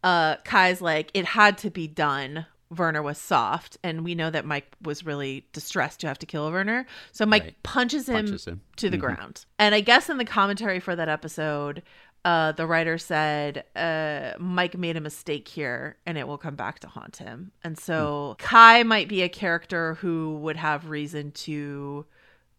uh, 0.03 0.37
Kai's 0.45 0.81
like, 0.81 1.11
it 1.15 1.25
had 1.25 1.59
to 1.59 1.71
be 1.71 1.87
done. 1.87 2.47
Werner 2.77 3.03
was 3.03 3.19
soft, 3.19 3.77
and 3.83 4.05
we 4.05 4.15
know 4.15 4.31
that 4.31 4.45
Mike 4.45 4.71
was 4.83 5.05
really 5.07 5.47
distressed 5.53 6.01
to 6.01 6.07
have 6.07 6.19
to 6.19 6.27
kill 6.27 6.51
Werner. 6.51 6.87
So 7.13 7.25
Mike 7.25 7.43
Right. 7.45 7.63
punches 7.63 8.09
him, 8.09 8.17
Punches 8.27 8.45
him. 8.47 8.61
to 8.77 8.91
the 8.91 8.97
Mhm. 8.99 9.01
ground. 9.01 9.45
And 9.59 9.75
I 9.75 9.81
guess 9.81 10.11
in 10.11 10.19
the 10.19 10.25
commentary 10.25 10.79
for 10.81 10.95
that 10.95 11.09
episode, 11.09 11.83
uh, 12.25 12.53
the 12.53 12.67
writer 12.67 12.99
said 12.99 13.65
uh, 13.75 14.33
Mike 14.39 14.77
made 14.77 14.97
a 14.97 15.01
mistake 15.01 15.49
here, 15.49 15.97
and 16.05 16.19
it 16.19 16.27
will 16.29 16.37
come 16.37 16.57
back 16.57 16.79
to 16.81 16.89
haunt 16.89 17.17
him. 17.17 17.53
And 17.65 17.79
so 17.79 18.37
Kai 18.39 18.83
might 18.83 19.09
be 19.09 19.23
a 19.23 19.29
character 19.31 19.95
who 19.95 20.37
would 20.41 20.57
have 20.57 20.91
reason 20.91 21.31
to 21.33 22.05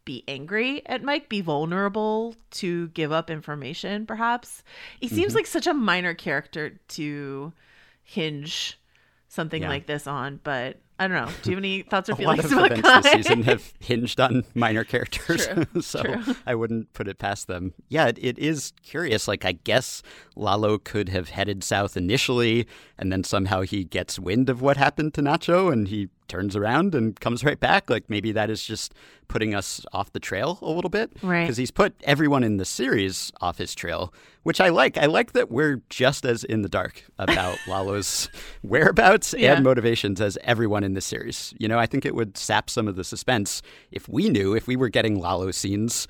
be 0.06 0.24
angry 0.28 0.82
at 0.88 1.04
Mike, 1.04 1.30
be 1.30 1.42
vulnerable 1.42 2.36
to 2.52 2.88
give 2.90 3.12
up 3.12 3.30
information, 3.30 4.08
perhaps. 4.08 4.64
He 5.00 5.06
Mm-hmm. 5.06 5.16
seems 5.16 5.36
like 5.36 5.46
such 5.46 5.68
a 5.68 5.74
minor 5.74 6.16
character 6.16 6.80
to 6.88 7.54
hinge 8.02 8.79
something 9.30 9.62
Yeah. 9.62 9.70
like 9.70 9.86
this 9.88 10.06
on, 10.08 10.40
but 10.44 10.78
I 11.02 11.08
don't 11.08 11.16
know. 11.26 11.32
Do 11.44 11.52
you 11.52 11.56
have 11.56 11.64
any 11.64 11.84
thoughts 11.84 12.10
or 12.10 12.14
a 12.20 12.22
lot 12.22 12.36
feelings 12.42 12.52
of 12.52 12.58
about 12.58 12.72
events 12.72 12.90
Kai? 12.90 13.02
this 13.02 13.14
season 13.28 13.44
have 13.44 13.74
hinged 13.80 14.20
on 14.20 14.44
minor 14.54 14.84
characters, 14.84 15.48
True, 15.48 15.66
so 15.82 16.02
true. 16.04 16.36
I 16.46 16.56
wouldn't 16.56 16.92
put 16.92 17.08
it 17.08 17.20
past 17.20 17.48
them. 17.48 17.74
Yeah, 17.88 18.08
it, 18.08 18.18
it 18.20 18.38
is 18.38 18.74
curious. 18.84 19.26
Like 19.26 19.46
I 19.46 19.54
guess 19.54 20.04
Lalo 20.36 20.78
could 20.78 21.08
have 21.08 21.30
headed 21.30 21.64
south 21.64 21.96
initially, 21.96 22.68
and 22.98 23.14
then 23.14 23.24
somehow 23.24 23.62
he 23.62 23.86
gets 23.86 24.20
wind 24.20 24.50
of 24.50 24.62
what 24.62 24.76
happened 24.76 25.14
to 25.14 25.22
Nacho, 25.22 25.72
and 25.72 25.88
he 25.88 26.10
turns 26.28 26.56
around 26.58 26.94
and 26.94 27.18
comes 27.20 27.44
right 27.46 27.60
back. 27.60 27.90
Like 27.90 28.10
maybe 28.10 28.34
that 28.34 28.50
is 28.50 28.62
just 28.66 28.94
putting 29.30 29.56
us 29.56 29.86
off 29.94 30.12
the 30.12 30.20
trail 30.20 30.60
a 30.62 30.70
little 30.70 30.90
bit, 30.90 31.12
Right. 31.24 31.44
Because 31.44 31.56
he's 31.56 31.72
put 31.72 31.94
everyone 32.04 32.44
in 32.44 32.58
the 32.58 32.66
series 32.66 33.32
off 33.40 33.58
his 33.60 33.74
trail, 33.74 34.14
which 34.44 34.60
I 34.60 34.68
like. 34.70 34.98
I 34.98 35.06
like 35.06 35.32
that 35.34 35.50
we're 35.50 35.82
just 35.90 36.26
as 36.26 36.44
in 36.44 36.62
the 36.64 36.68
dark 36.70 37.06
about 37.20 37.58
Lalo's 37.68 38.28
whereabouts 38.64 39.34
Yeah. 39.38 39.54
and 39.56 39.64
motivations 39.64 40.20
as 40.20 40.38
everyone 40.44 40.84
in 40.84 40.94
the 40.96 41.02
series. 41.02 41.54
You 41.58 41.68
know, 41.68 41.80
I 41.80 41.86
think 41.86 42.06
it 42.06 42.16
would 42.16 42.38
sap 42.38 42.70
some 42.70 42.88
of 42.88 42.96
the 42.96 43.04
suspense 43.04 43.62
if 43.92 44.10
we 44.10 44.30
knew, 44.30 44.54
if 44.56 44.68
we 44.68 44.76
were 44.76 44.90
getting 44.90 45.20
Lalo 45.20 45.52
scenes, 45.52 46.08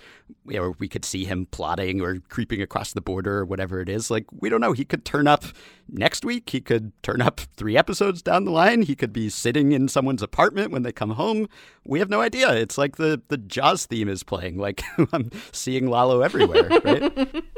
or 0.54 0.72
we 0.80 0.88
could 0.88 1.06
see 1.06 1.26
him 1.26 1.46
plotting 1.52 2.02
or 2.02 2.20
creeping 2.30 2.62
across 2.62 2.94
the 2.94 3.02
border 3.02 3.40
or 3.40 3.46
whatever 3.46 3.82
it 3.82 3.90
is. 3.90 4.10
Like, 4.10 4.26
we 4.32 4.50
don't 4.50 4.62
know. 4.62 4.74
He 4.74 4.86
could 4.86 5.04
turn 5.06 5.28
up 5.28 5.44
next 5.92 6.24
week. 6.24 6.50
He 6.50 6.62
could 6.62 6.92
turn 7.04 7.22
up 7.22 7.40
three 7.56 7.76
episodes 7.78 8.22
down 8.22 8.46
the 8.46 8.52
line. 8.52 8.84
He 8.84 8.96
could 8.96 9.12
be 9.12 9.30
sitting 9.30 9.72
in 9.72 9.88
someone's 9.88 10.22
apartment 10.22 10.72
when 10.72 10.84
they 10.84 10.92
come 10.92 11.12
home. 11.12 11.50
We 11.84 12.00
have 12.00 12.10
no 12.10 12.22
idea. 12.22 12.54
It's 12.54 12.78
like 12.78 12.98
the 12.98 13.09
the, 13.10 13.22
the 13.28 13.38
Jaws 13.38 13.86
theme 13.86 14.10
is 14.10 14.24
playing. 14.24 14.58
Like 14.58 14.84
I'm 15.14 15.32
seeing 15.52 15.88
Lalo 15.88 16.22
everywhere, 16.22 16.68
right? 16.84 17.44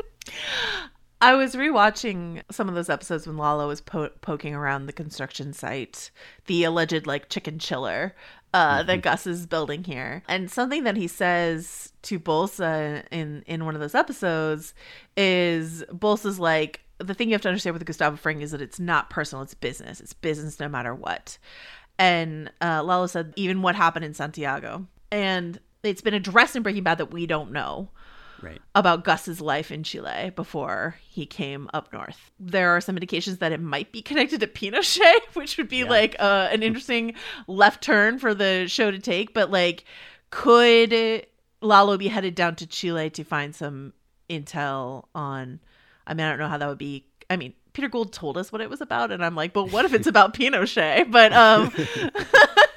I 1.24 1.36
was 1.36 1.54
rewatching 1.56 2.42
some 2.50 2.68
of 2.68 2.74
those 2.74 2.90
episodes 2.90 3.28
when 3.28 3.38
Lalo 3.38 3.68
was 3.68 3.80
po- 3.80 4.10
poking 4.22 4.56
around 4.56 4.88
the 4.88 4.94
construction 4.94 5.54
site, 5.54 6.10
the 6.48 6.64
alleged 6.64 7.06
like 7.06 7.30
chicken 7.30 7.60
chiller 7.60 8.16
uh, 8.56 8.82
that 8.84 9.04
Gus 9.04 9.28
is 9.28 9.46
building 9.46 9.84
here, 9.84 10.24
and 10.28 10.50
something 10.50 10.84
that 10.84 10.98
he 10.98 11.08
says 11.08 11.94
to 12.04 12.20
Bolsa 12.20 13.06
in 13.12 13.44
in 13.46 13.66
one 13.66 13.76
of 13.76 13.82
those 13.82 13.96
episodes 13.96 14.74
is 15.16 15.84
Bolsa's 15.92 16.40
like 16.40 16.82
the 16.98 17.14
thing 17.14 17.30
you 17.30 17.34
have 17.34 17.42
to 17.42 17.50
understand 17.50 17.74
with 17.74 17.86
Gustavo 17.86 18.16
Fring 18.16 18.42
is 18.42 18.52
that 18.52 18.62
it's 18.62 18.80
not 18.80 19.10
personal, 19.10 19.44
it's 19.44 19.54
business. 19.54 20.02
It's 20.02 20.14
business 20.14 20.60
no 20.60 20.70
matter 20.70 20.94
what. 20.94 21.38
And 21.98 22.52
uh, 22.62 22.84
Lalo 22.84 23.08
said 23.08 23.34
even 23.36 23.62
what 23.62 23.76
happened 23.76 24.06
in 24.06 24.14
Santiago, 24.14 24.88
and 25.12 25.60
it's 25.84 26.02
been 26.02 26.14
addressed 26.14 26.56
in 26.56 26.64
Breaking 26.64 26.84
Bad 26.84 27.00
that 27.00 27.12
we 27.12 27.26
don't 27.26 27.52
know 27.52 27.90
right. 28.42 28.62
about 28.76 29.04
Gus's 29.04 29.42
life 29.42 29.72
in 29.72 29.84
Chile 29.84 30.32
before 30.36 30.96
he 31.02 31.26
came 31.26 31.70
up 31.74 31.92
north. 31.92 32.32
There 32.40 32.70
are 32.76 32.82
some 32.82 32.96
indications 32.98 33.40
that 33.40 33.52
it 33.52 33.60
might 33.62 33.92
be 33.92 34.02
connected 34.02 34.40
to 34.42 34.48
Pinochet, 34.48 35.20
which 35.34 35.58
would 35.58 35.68
be 35.70 35.78
Yeah. 35.80 35.90
like 35.90 36.16
uh, 36.20 36.50
an 36.52 36.64
interesting 36.64 37.14
left 37.48 37.84
turn 37.84 38.20
for 38.20 38.34
the 38.34 38.68
show 38.68 38.92
to 38.92 39.00
take. 39.00 39.34
But 39.34 39.50
like, 39.52 39.86
could 40.30 41.26
Lalo 41.62 41.98
be 41.98 42.08
headed 42.08 42.36
down 42.36 42.56
to 42.58 42.68
Chile 42.68 43.10
to 43.12 43.24
find 43.24 43.56
some 43.56 43.94
intel 44.30 45.06
on? 45.16 45.60
I 46.08 46.14
mean, 46.14 46.26
I 46.26 46.30
don't 46.30 46.40
know 46.40 46.48
how 46.48 46.58
that 46.58 46.68
would 46.70 46.78
be. 46.78 47.06
I 47.30 47.38
mean. 47.38 47.54
Peter 47.74 47.88
Gould 47.88 48.12
told 48.12 48.38
us 48.38 48.52
what 48.52 48.60
it 48.60 48.70
was 48.70 48.82
about, 48.82 49.14
and 49.14 49.24
I'm 49.24 49.34
like, 49.34 49.54
but 49.54 49.72
what 49.72 49.86
if 49.86 49.94
it's 49.94 50.06
about 50.06 50.34
Pinochet? 50.38 51.10
But 51.10 51.32
um, 51.32 51.72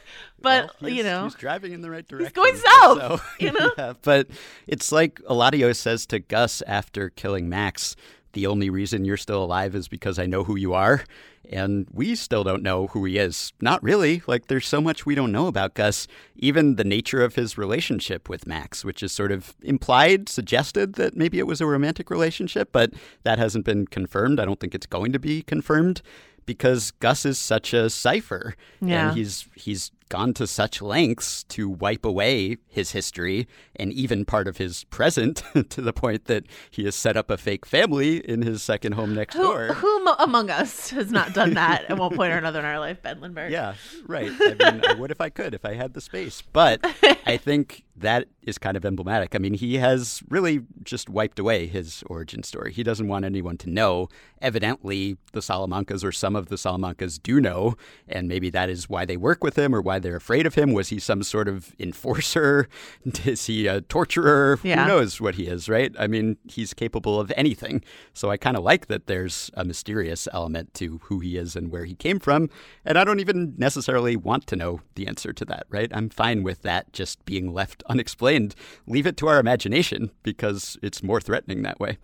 but 0.44 0.70
Well, 0.80 0.90
you 0.92 1.02
know, 1.02 1.24
he's 1.24 1.34
driving 1.34 1.72
in 1.72 1.80
the 1.80 1.90
right 1.90 2.06
direction. 2.06 2.26
He's 2.26 2.32
going 2.32 2.56
south, 2.56 2.98
so- 2.98 3.20
you 3.44 3.50
know? 3.52 3.72
Yeah, 3.76 3.92
but 4.02 4.28
it's 4.68 4.92
like 4.92 5.16
Eladio 5.22 5.74
says 5.74 6.06
to 6.06 6.20
Gus 6.20 6.62
after 6.66 7.10
killing 7.10 7.48
Max. 7.48 7.96
The 8.34 8.46
only 8.48 8.68
reason 8.68 9.04
you're 9.04 9.16
still 9.16 9.44
alive 9.44 9.74
is 9.76 9.86
because 9.88 10.18
I 10.18 10.26
know 10.26 10.42
who 10.42 10.56
you 10.56 10.74
are, 10.74 11.04
and 11.48 11.86
we 11.92 12.16
still 12.16 12.42
don't 12.42 12.64
know 12.64 12.88
who 12.88 13.04
he 13.04 13.16
is. 13.16 13.52
Not 13.60 13.80
really. 13.80 14.22
Like 14.26 14.48
there's 14.48 14.66
so 14.66 14.80
much 14.80 15.06
we 15.06 15.14
don't 15.14 15.30
know 15.30 15.46
about 15.46 15.74
Gus. 15.74 16.08
Even 16.34 16.74
the 16.74 16.82
nature 16.82 17.22
of 17.22 17.36
his 17.36 17.56
relationship 17.56 18.28
with 18.28 18.44
Max, 18.44 18.84
which 18.84 19.04
is 19.04 19.12
sort 19.12 19.30
of 19.30 19.54
implied, 19.62 20.28
suggested 20.28 20.94
that 20.94 21.16
maybe 21.16 21.38
it 21.38 21.46
was 21.46 21.60
a 21.60 21.66
romantic 21.66 22.10
relationship, 22.10 22.70
but 22.72 22.92
that 23.22 23.38
hasn't 23.38 23.64
been 23.64 23.86
confirmed. 23.86 24.40
I 24.40 24.44
don't 24.46 24.58
think 24.58 24.74
it's 24.74 24.86
going 24.86 25.12
to 25.12 25.20
be 25.20 25.42
confirmed 25.42 26.02
because 26.44 26.90
Gus 26.90 27.24
is 27.24 27.38
such 27.38 27.72
a 27.72 27.88
cipher, 27.88 28.56
Yeah. 28.80 29.10
and 29.10 29.16
he's 29.16 29.46
he's 29.54 29.92
gone 30.08 30.34
to 30.34 30.46
such 30.46 30.82
lengths 30.82 31.44
to 31.44 31.68
wipe 31.68 32.04
away 32.04 32.58
his 32.68 32.92
history 32.92 33.46
and 33.76 33.92
even 33.92 34.24
part 34.24 34.46
of 34.46 34.58
his 34.58 34.84
present 34.84 35.42
to 35.70 35.80
the 35.80 35.92
point 35.92 36.26
that 36.26 36.44
he 36.70 36.84
has 36.84 36.94
set 36.94 37.16
up 37.16 37.30
a 37.30 37.36
fake 37.36 37.66
family 37.66 38.18
in 38.18 38.42
his 38.42 38.62
second 38.62 38.92
home 38.92 39.14
next 39.14 39.34
Who, 39.34 39.42
door. 39.42 39.66
who 39.74 40.08
among 40.18 40.50
us 40.50 40.90
has 40.90 41.10
not 41.10 41.32
done 41.34 41.54
that 41.54 41.84
at 41.90 41.98
one 41.98 42.14
point 42.14 42.32
or 42.32 42.38
another 42.38 42.58
in 42.60 42.64
our 42.64 42.78
life? 42.78 43.02
Ben 43.02 43.20
Lindbergh. 43.20 43.50
Yeah, 43.50 43.74
right. 44.06 44.30
I 44.30 44.72
mean, 44.72 44.84
uh, 44.84 44.88
I 44.90 44.92
would 44.94 45.10
if 45.10 45.20
I 45.20 45.30
could, 45.30 45.54
if 45.54 45.64
I 45.64 45.74
had 45.74 45.94
the 45.94 46.00
space. 46.00 46.42
But 46.52 46.80
I 47.26 47.36
think 47.36 47.84
that 47.96 48.26
is 48.42 48.58
kind 48.58 48.76
of 48.76 48.84
emblematic. 48.84 49.34
I 49.34 49.38
mean, 49.38 49.54
he 49.54 49.76
has 49.76 50.22
really 50.28 50.60
just 50.82 51.08
wiped 51.08 51.38
away 51.38 51.66
his 51.66 52.02
origin 52.08 52.42
story. 52.42 52.72
He 52.72 52.82
doesn't 52.82 53.08
want 53.08 53.24
anyone 53.24 53.56
to 53.58 53.70
know. 53.70 54.08
Evidently, 54.42 55.16
the 55.32 55.40
Salamancas 55.40 56.04
or 56.04 56.12
some 56.12 56.36
of 56.36 56.48
the 56.48 56.56
Salamancas 56.56 57.22
do 57.22 57.40
know, 57.40 57.76
and 58.08 58.28
maybe 58.28 58.50
that 58.50 58.68
is 58.68 58.88
why 58.88 59.04
they 59.04 59.16
work 59.16 59.42
with 59.42 59.56
him 59.58 59.74
or 59.74 59.80
why 59.80 59.93
they're 59.98 60.16
afraid 60.16 60.46
of 60.46 60.54
him. 60.54 60.72
Was 60.72 60.88
he 60.88 60.98
some 60.98 61.22
sort 61.22 61.48
of 61.48 61.74
enforcer? 61.78 62.68
Is 63.24 63.46
he 63.46 63.66
a 63.66 63.80
torturer? 63.80 64.58
Yeah. 64.62 64.82
Who 64.82 64.88
knows 64.88 65.20
what 65.20 65.34
he 65.34 65.46
is, 65.46 65.68
right? 65.68 65.94
I 65.98 66.06
mean, 66.06 66.36
he's 66.48 66.74
capable 66.74 67.20
of 67.20 67.32
anything. 67.36 67.82
So 68.12 68.30
I 68.30 68.36
kind 68.36 68.56
of 68.56 68.62
like 68.62 68.86
that 68.86 69.06
there's 69.06 69.50
a 69.54 69.64
mysterious 69.64 70.28
element 70.32 70.74
to 70.74 70.98
who 71.04 71.20
he 71.20 71.36
is 71.36 71.56
and 71.56 71.70
where 71.70 71.84
he 71.84 71.94
came 71.94 72.18
from. 72.18 72.50
And 72.84 72.98
I 72.98 73.04
don't 73.04 73.20
even 73.20 73.54
necessarily 73.56 74.16
want 74.16 74.46
to 74.48 74.56
know 74.56 74.80
the 74.94 75.06
answer 75.06 75.32
to 75.32 75.44
that, 75.46 75.66
right? 75.68 75.90
I'm 75.94 76.08
fine 76.08 76.42
with 76.42 76.62
that 76.62 76.92
just 76.92 77.24
being 77.24 77.52
left 77.52 77.82
unexplained. 77.88 78.54
Leave 78.86 79.06
it 79.06 79.16
to 79.18 79.28
our 79.28 79.38
imagination 79.38 80.10
because 80.22 80.78
it's 80.82 81.02
more 81.02 81.20
threatening 81.20 81.62
that 81.62 81.80
way. 81.80 81.98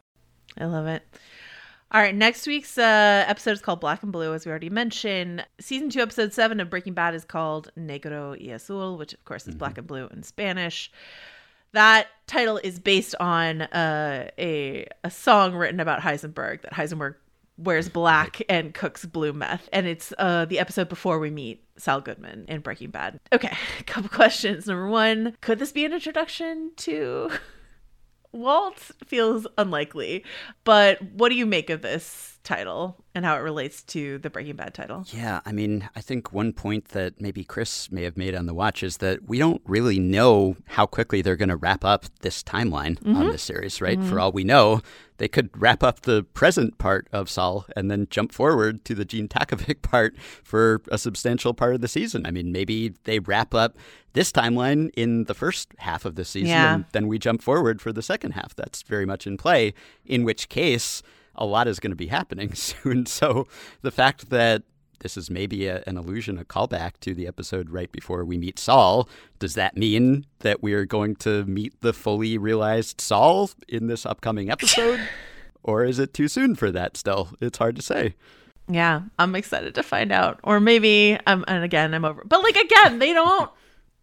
I 0.59 0.67
love 0.67 0.87
it. 0.87 1.03
All 1.93 2.01
right, 2.01 2.15
next 2.15 2.47
week's 2.47 2.79
uh, 2.79 3.25
episode 3.27 3.51
is 3.51 3.61
called 3.61 3.81
Black 3.81 4.05
and 4.05 4.13
Blue, 4.13 4.33
as 4.33 4.47
we 4.47 4.51
already 4.51 4.71
mentioned. 4.71 5.45
Season 5.59 5.91
two, 5.91 6.01
episode 6.01 6.33
seven 6.33 6.61
of 6.61 6.71
Breaking 6.71 6.93
Bad 6.93 7.17
is 7.17 7.25
called 7.25 7.73
Negro 7.77 8.39
y 8.41 8.55
Azul, 8.55 8.97
which 8.97 9.13
of 9.13 9.25
course 9.25 9.49
is 9.49 9.57
black 9.57 9.77
and 9.77 9.89
blue 9.89 10.07
in 10.13 10.23
Spanish. 10.23 10.93
That 11.73 12.07
title 12.29 12.59
is 12.63 12.79
based 12.79 13.17
on 13.19 13.63
uh, 13.63 14.31
a 14.39 14.87
a 15.03 15.11
song 15.11 15.57
written 15.57 15.81
about 15.81 16.01
Heisenberg 16.01 16.63
that 16.63 16.73
Heisenberg 16.73 17.17
wears 17.59 17.89
black 18.01 18.41
and 18.49 18.73
cooks 18.73 19.05
blue 19.05 19.33
meth, 19.33 19.69
and 19.73 19.89
it's 19.89 20.13
uh, 20.17 20.45
the 20.45 20.61
episode 20.61 20.89
before 20.89 21.19
we 21.19 21.31
meet 21.31 21.65
Saul 21.77 22.03
Goodman 22.03 22.45
in 22.47 22.61
Breaking 22.61 22.91
Bad. 22.91 23.19
Okay, 23.33 23.57
a 23.81 23.83
couple 23.87 24.11
questions. 24.11 24.69
Number 24.69 24.87
one, 24.87 25.37
could 25.41 25.59
this 25.59 25.73
be 25.73 25.85
an 25.85 25.93
introduction 25.93 26.71
to 26.77 27.33
Walt 28.33 28.79
feels 29.07 29.47
unlikely, 29.59 30.25
but 30.65 31.01
what 31.03 31.31
do 31.31 31.35
you 31.37 31.47
make 31.47 31.71
of 31.71 31.83
this 31.83 32.39
title 32.43 32.97
and 33.15 33.25
how 33.25 33.37
it 33.37 33.41
relates 33.41 33.83
to 33.83 34.19
the 34.19 34.31
Breaking 34.31 34.57
Bad 34.57 34.75
title? 34.75 35.05
Yeah, 35.09 35.41
I 35.45 35.53
mean, 35.53 35.89
I 35.95 36.01
think 36.01 36.33
one 36.33 36.53
point 36.53 36.89
that 36.89 37.21
maybe 37.21 37.45
Chris 37.45 37.91
may 37.91 38.05
have 38.05 38.17
made 38.17 38.35
on 38.35 38.47
the 38.47 38.55
watch 38.55 38.83
is 38.83 38.99
that 38.99 39.29
we 39.29 39.39
don't 39.39 39.63
really 39.67 39.99
know 39.99 40.57
how 40.67 40.87
quickly 40.87 41.23
they're 41.23 41.37
going 41.37 41.49
to 41.49 41.57
wrap 41.57 41.85
up 41.85 42.07
this 42.21 42.43
timeline 42.43 43.05
on 43.07 43.15
mm-hmm. 43.15 43.31
this 43.31 43.43
series, 43.43 43.81
right? 43.81 43.99
For 43.99 44.05
mm-hmm. 44.05 44.21
all 44.21 44.33
we 44.33 44.45
know, 44.45 44.81
they 45.19 45.29
could 45.29 45.51
wrap 45.61 45.83
up 45.83 46.01
the 46.01 46.23
present 46.23 46.79
part 46.79 47.07
of 47.13 47.29
Saul 47.29 47.67
and 47.77 47.91
then 47.91 48.07
jump 48.09 48.33
forward 48.33 48.85
to 48.87 48.95
the 48.95 49.05
Gene 49.05 49.29
Takavic 49.29 49.83
part 49.83 50.17
for 50.19 50.81
a 50.91 50.97
substantial 50.97 51.53
part 51.53 51.75
of 51.75 51.83
the 51.83 51.89
season. 51.89 52.25
I 52.25 52.31
mean, 52.31 52.53
maybe 52.53 52.95
they 53.05 53.19
wrap 53.19 53.55
up 53.55 53.77
this 54.13 54.33
timeline 54.33 54.91
in 54.97 55.25
the 55.25 55.35
first 55.35 55.69
half 55.79 56.05
of 56.05 56.15
the 56.15 56.25
season 56.25 56.49
Yeah. 56.49 56.75
and 56.75 56.85
then 56.93 57.07
we 57.07 57.19
jump 57.19 57.43
forward 57.43 57.81
for 57.81 57.93
the 57.93 58.03
second 58.03 58.33
half. 58.33 58.55
That's 58.55 58.83
very 58.83 59.07
much 59.07 59.27
in 59.27 59.37
play, 59.37 59.75
in 60.05 60.25
which 60.25 60.49
case 60.49 61.03
a 61.41 61.47
lot 61.47 61.67
is 61.67 61.81
going 61.81 61.91
to 61.91 61.97
be 61.97 62.09
happening 62.09 62.55
soon. 62.55 63.07
So 63.07 63.49
the 63.83 63.91
fact 63.91 64.31
that 64.31 64.63
this 65.01 65.17
is 65.17 65.31
maybe 65.31 65.67
a, 65.67 65.83
an 65.87 65.97
allusion, 65.97 66.39
a 66.39 66.45
callback 66.45 66.93
to 67.01 67.15
the 67.15 67.27
episode 67.27 67.71
right 67.71 67.91
before 67.91 68.25
we 68.25 68.39
meet 68.39 68.59
Saul, 68.59 69.09
does 69.39 69.55
that 69.55 69.77
mean 69.77 70.27
that 70.41 70.63
we're 70.63 70.85
going 70.85 71.17
to 71.17 71.45
meet 71.47 71.81
the 71.81 71.93
fully 71.93 72.39
realized 72.39 73.01
Saul 73.01 73.51
in 73.67 73.87
this 73.87 74.05
upcoming 74.05 74.51
episode? 74.51 75.01
or 75.63 75.85
is 75.85 75.99
it 75.99 76.15
too 76.15 76.29
soon 76.29 76.55
for 76.55 76.71
that 76.71 76.97
still? 76.97 77.31
It's 77.41 77.59
hard 77.59 77.77
to 77.77 77.83
say. 77.83 78.15
Yeah, 78.69 79.03
I'm 79.19 79.35
excited 79.35 79.75
to 79.75 79.83
find 79.83 80.13
out. 80.13 80.39
Or 80.45 80.61
maybe 80.61 81.19
I'm 81.27 81.45
and 81.49 81.65
again 81.65 81.93
I'm 81.93 82.05
over. 82.05 82.23
But 82.25 82.43
like 82.43 82.57
again, 82.57 82.99
they 82.99 83.13
don't 83.13 83.51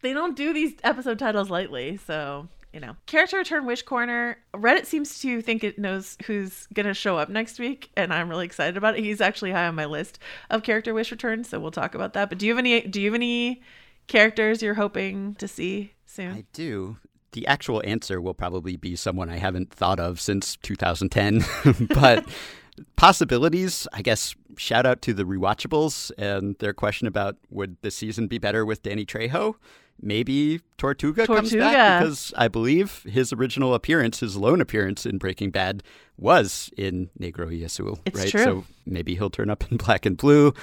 they 0.02 0.14
don't 0.14 0.36
do 0.36 0.52
these 0.54 0.74
episode 0.84 1.20
titles 1.20 1.50
lightly, 1.50 1.98
so 2.06 2.50
you 2.78 2.82
know. 2.82 2.96
Character 3.08 3.38
return 3.38 3.66
wish 3.66 3.82
corner. 3.82 4.38
Reddit 4.54 4.86
seems 4.86 5.18
to 5.22 5.42
think 5.42 5.64
it 5.64 5.80
knows 5.80 6.16
who's 6.28 6.68
gonna 6.76 6.94
show 6.94 7.18
up 7.18 7.28
next 7.28 7.58
week, 7.58 7.90
and 7.98 8.14
I'm 8.14 8.30
really 8.30 8.46
excited 8.46 8.78
about 8.78 8.96
it. 8.96 9.04
He's 9.04 9.20
actually 9.20 9.52
high 9.52 9.66
on 9.66 9.74
my 9.74 9.86
list 9.86 10.20
of 10.52 10.62
character 10.62 10.94
wish 10.94 11.10
returns, 11.10 11.50
so 11.50 11.60
we'll 11.60 11.72
talk 11.72 11.96
about 11.96 12.14
that. 12.14 12.30
But 12.30 12.38
do 12.38 12.46
you 12.46 12.52
have 12.52 12.60
any 12.60 12.82
do 12.82 13.02
you 13.02 13.08
have 13.08 13.16
any 13.16 13.64
characters 14.06 14.62
you're 14.62 14.76
hoping 14.76 15.34
to 15.40 15.48
see 15.48 15.94
soon? 16.06 16.34
I 16.34 16.44
do. 16.54 16.98
The 17.32 17.48
actual 17.48 17.82
answer 17.84 18.22
will 18.22 18.36
probably 18.36 18.78
be 18.78 18.96
someone 18.96 19.28
I 19.28 19.38
haven't 19.38 19.72
thought 19.72 20.00
of 20.00 20.22
since 20.22 20.56
2010. 20.58 21.44
but 21.96 22.26
possibilities, 22.96 23.88
I 23.92 24.04
guess, 24.04 24.36
shout 24.56 24.86
out 24.86 25.02
to 25.02 25.16
the 25.16 25.24
rewatchables 25.24 26.12
and 26.16 26.56
their 26.60 26.74
question 26.74 27.08
about 27.08 27.38
would 27.50 27.78
the 27.82 27.90
season 27.90 28.28
be 28.28 28.38
better 28.38 28.68
with 28.68 28.84
Danny 28.84 29.04
Trejo? 29.04 29.56
Maybe 30.02 30.62
Tortuga, 30.78 31.26
comes 31.26 31.54
back 31.54 32.02
because 32.02 32.34
I 32.38 32.48
believe 32.48 33.04
his 33.04 33.34
original 33.34 33.74
appearance, 33.74 34.20
his 34.20 34.38
lone 34.38 34.62
appearance 34.62 35.06
in 35.06 35.18
Breaking 35.18 35.50
Bad, 35.52 35.84
was 36.18 36.70
in 36.78 37.10
Negro 37.20 37.48
y 37.48 37.64
Azul. 37.66 38.00
It's 38.06 38.20
right? 38.20 38.30
true. 38.30 38.44
So 38.44 38.64
maybe 38.86 39.16
he'll 39.16 39.30
turn 39.30 39.50
up 39.50 39.70
in 39.72 39.78
black 39.86 40.06
and 40.06 40.16
blue. 40.18 40.54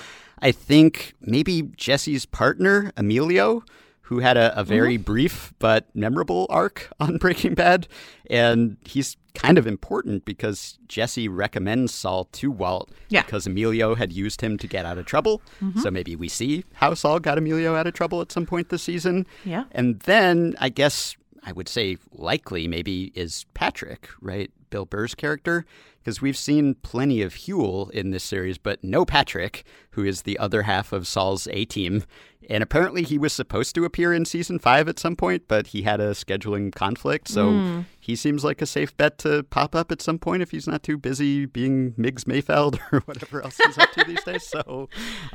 I 0.40 0.52
think 0.52 1.14
maybe 1.20 1.62
Jesse's 1.76 2.26
partner, 2.26 2.92
Emilio, 2.96 3.64
who 4.02 4.18
had 4.20 4.36
a, 4.36 4.58
a 4.58 4.62
very 4.64 4.94
Mm-hmm. 4.96 5.02
brief 5.04 5.54
but 5.58 5.88
memorable 5.94 6.46
arc 6.50 6.90
on 7.00 7.16
Breaking 7.18 7.54
Bad. 7.54 7.88
And 8.28 8.76
he's 8.84 9.16
kind 9.34 9.58
of 9.58 9.66
important 9.66 10.24
because 10.24 10.78
Jesse 10.88 11.28
recommends 11.28 11.92
Saul 11.92 12.24
to 12.32 12.50
Walt 12.50 12.90
Yeah. 13.08 13.20
Mm-hmm. 13.20 13.26
because 13.26 13.46
Emilio 13.46 13.94
had 13.94 14.12
used 14.12 14.40
him 14.40 14.56
to 14.58 14.66
get 14.66 14.86
out 14.86 14.96
of 14.98 15.06
trouble. 15.06 15.42
So 15.80 15.90
maybe 15.90 16.14
we 16.16 16.28
see 16.28 16.64
how 16.74 16.94
Saul 16.94 17.18
got 17.20 17.36
Emilio 17.38 17.74
out 17.74 17.86
of 17.86 17.94
trouble 17.94 18.20
at 18.20 18.30
some 18.30 18.46
point 18.46 18.68
this 18.68 18.82
season. 18.82 19.26
Yeah. 19.44 19.64
And 19.72 20.00
then 20.00 20.54
I 20.60 20.68
guess 20.68 21.16
I 21.42 21.52
would 21.52 21.68
say 21.68 21.98
likely 22.12 22.68
maybe 22.68 23.12
is 23.14 23.44
Patrick, 23.54 24.08
right? 24.20 24.50
Bill 24.70 24.84
Burr's 24.86 25.14
character. 25.14 25.66
Because 26.02 26.20
we've 26.20 26.36
seen 26.36 26.74
plenty 26.82 27.22
of 27.22 27.32
Huell 27.32 27.90
in 27.90 28.10
this 28.10 28.22
series, 28.24 28.58
but 28.58 28.84
no 28.84 29.06
Patrick, 29.06 29.64
who 29.92 30.04
is 30.04 30.22
the 30.22 30.38
other 30.38 30.62
half 30.64 30.92
of 30.92 31.06
Saul's 31.06 31.48
A 31.50 31.64
team. 31.64 32.04
And 32.50 32.62
apparently 32.62 33.02
he 33.02 33.18
was 33.18 33.32
supposed 33.32 33.74
to 33.74 33.84
appear 33.84 34.12
in 34.12 34.24
season 34.24 34.58
five 34.58 34.88
at 34.88 34.98
some 34.98 35.16
point, 35.16 35.44
but 35.48 35.68
he 35.68 35.82
had 35.82 36.00
a 36.00 36.10
scheduling 36.12 36.74
conflict. 36.74 37.28
So 37.28 37.50
Mm. 37.50 37.84
he 38.00 38.16
seems 38.16 38.44
like 38.44 38.60
a 38.62 38.66
safe 38.66 38.96
bet 38.96 39.18
to 39.18 39.42
pop 39.44 39.74
up 39.74 39.90
at 39.92 40.00
some 40.02 40.18
point 40.18 40.42
if 40.42 40.50
he's 40.50 40.66
not 40.66 40.82
too 40.82 40.96
busy 40.98 41.46
being 41.46 41.92
Migs 41.92 42.24
Mayfeld 42.24 42.78
or 42.92 43.00
whatever 43.00 43.42
else 43.42 43.56
he's 43.64 43.78
up 43.78 43.90
to 43.92 44.04
these 44.04 44.22
days. 44.24 44.46
So 44.48 44.88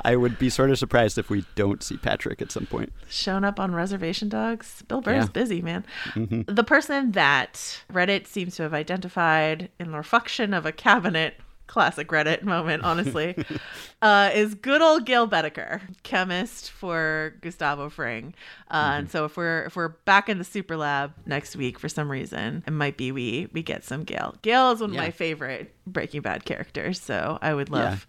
I 0.03 0.15
would 0.15 0.37
be 0.39 0.49
sort 0.49 0.69
of 0.69 0.77
surprised 0.79 1.17
if 1.17 1.29
we 1.29 1.45
don't 1.55 1.81
see 1.83 1.97
Patrick 1.97 2.41
at 2.41 2.51
some 2.51 2.65
point. 2.65 2.91
Showing 3.09 3.43
up 3.43 3.59
on 3.59 3.73
reservation 3.73 4.29
dogs. 4.29 4.83
Bill 4.87 5.01
Burr 5.01 5.15
is 5.15 5.25
Yeah. 5.25 5.31
busy, 5.31 5.61
man. 5.61 5.85
Mhm. 6.13 6.53
The 6.53 6.63
person 6.63 7.11
that 7.13 7.81
Reddit 7.91 8.27
seems 8.27 8.55
to 8.57 8.63
have 8.63 8.73
identified 8.73 9.69
in 9.79 9.91
the 9.91 9.97
reflection 9.97 10.53
of 10.53 10.65
a 10.65 10.71
cabinet, 10.71 11.35
classic 11.69 12.07
Reddit 12.09 12.41
moment, 12.43 12.83
honestly, 12.83 13.35
uh, 14.01 14.31
is 14.33 14.55
good 14.55 14.81
old 14.81 15.05
Gale 15.05 15.27
Boetticher, 15.27 15.81
chemist 16.03 16.71
for 16.71 17.35
Gustavo 17.41 17.89
Fring. 17.89 18.33
Uh, 18.71 18.95
And 18.97 19.11
so 19.11 19.23
if 19.25 19.37
we're 19.37 19.63
if 19.65 19.75
we're 19.75 19.89
back 19.89 20.27
in 20.29 20.39
the 20.39 20.43
super 20.43 20.75
lab 20.75 21.13
next 21.25 21.55
week 21.55 21.77
for 21.79 21.87
some 21.87 22.09
reason, 22.09 22.63
it 22.67 22.71
might 22.71 22.97
be 22.97 23.11
we 23.11 23.47
we 23.53 23.61
get 23.61 23.83
some 23.83 24.03
Gale. 24.03 24.35
Gale 24.41 24.71
is 24.71 24.81
one 24.81 24.89
of 24.89 24.95
my 24.95 25.11
favorite 25.11 25.73
Breaking 25.85 26.21
Bad 26.21 26.43
characters, 26.43 26.99
so 26.99 27.37
I 27.41 27.53
would 27.53 27.69
love. 27.69 28.07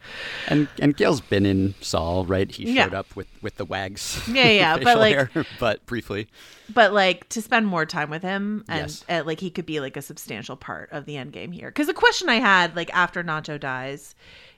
And 0.49 0.67
and 0.81 0.97
Gale's 0.97 1.21
been 1.21 1.45
in 1.47 1.75
Saul, 1.83 2.25
right? 2.25 2.51
He 2.51 2.73
Yeah. 2.73 2.85
showed 2.85 2.95
up 2.95 3.15
with, 3.15 3.29
with 3.43 3.57
the 3.57 3.65
wags. 3.67 4.21
Yeah, 4.27 4.49
yeah, 4.49 4.77
but, 4.83 4.97
like- 4.99 5.15
hair, 5.15 5.31
but 5.61 5.85
briefly. 5.87 6.29
But 6.75 6.93
like 6.93 7.29
to 7.31 7.43
spend 7.43 7.67
more 7.67 7.85
time 7.87 8.11
with 8.11 8.23
him 8.23 8.65
and 8.69 8.83
Yes. 8.91 9.05
uh, 9.09 9.23
like 9.27 9.41
he 9.41 9.51
could 9.51 9.67
be 9.67 9.81
like 9.81 9.97
a 9.97 10.03
substantial 10.03 10.57
part 10.57 10.91
of 10.93 11.05
the 11.07 11.17
end 11.17 11.33
game 11.33 11.53
here 11.53 11.69
because 11.69 11.87
the 11.87 11.95
question 11.95 12.29
i 12.29 12.37
had 12.37 12.77
like 12.77 12.91
after 12.95 13.23
nacho 13.25 13.59
dies 13.59 14.15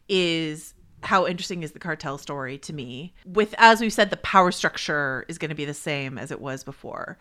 is 0.09 0.75
how 1.03 1.27
interesting 1.27 1.63
is 1.63 1.73
the 1.73 1.79
cartel 1.79 2.17
story 2.19 2.59
to 2.59 2.73
me 2.73 3.13
with 3.27 3.55
as 3.59 3.81
we've 3.81 3.93
said 3.93 4.11
the 4.11 4.17
power 4.19 4.53
structure 4.53 5.25
is 5.29 5.39
going 5.39 5.49
to 5.49 5.55
be 5.55 5.65
the 5.65 5.75
same 5.75 6.19
as 6.19 6.31
it 6.31 6.41
was 6.41 6.63
before 6.65 7.19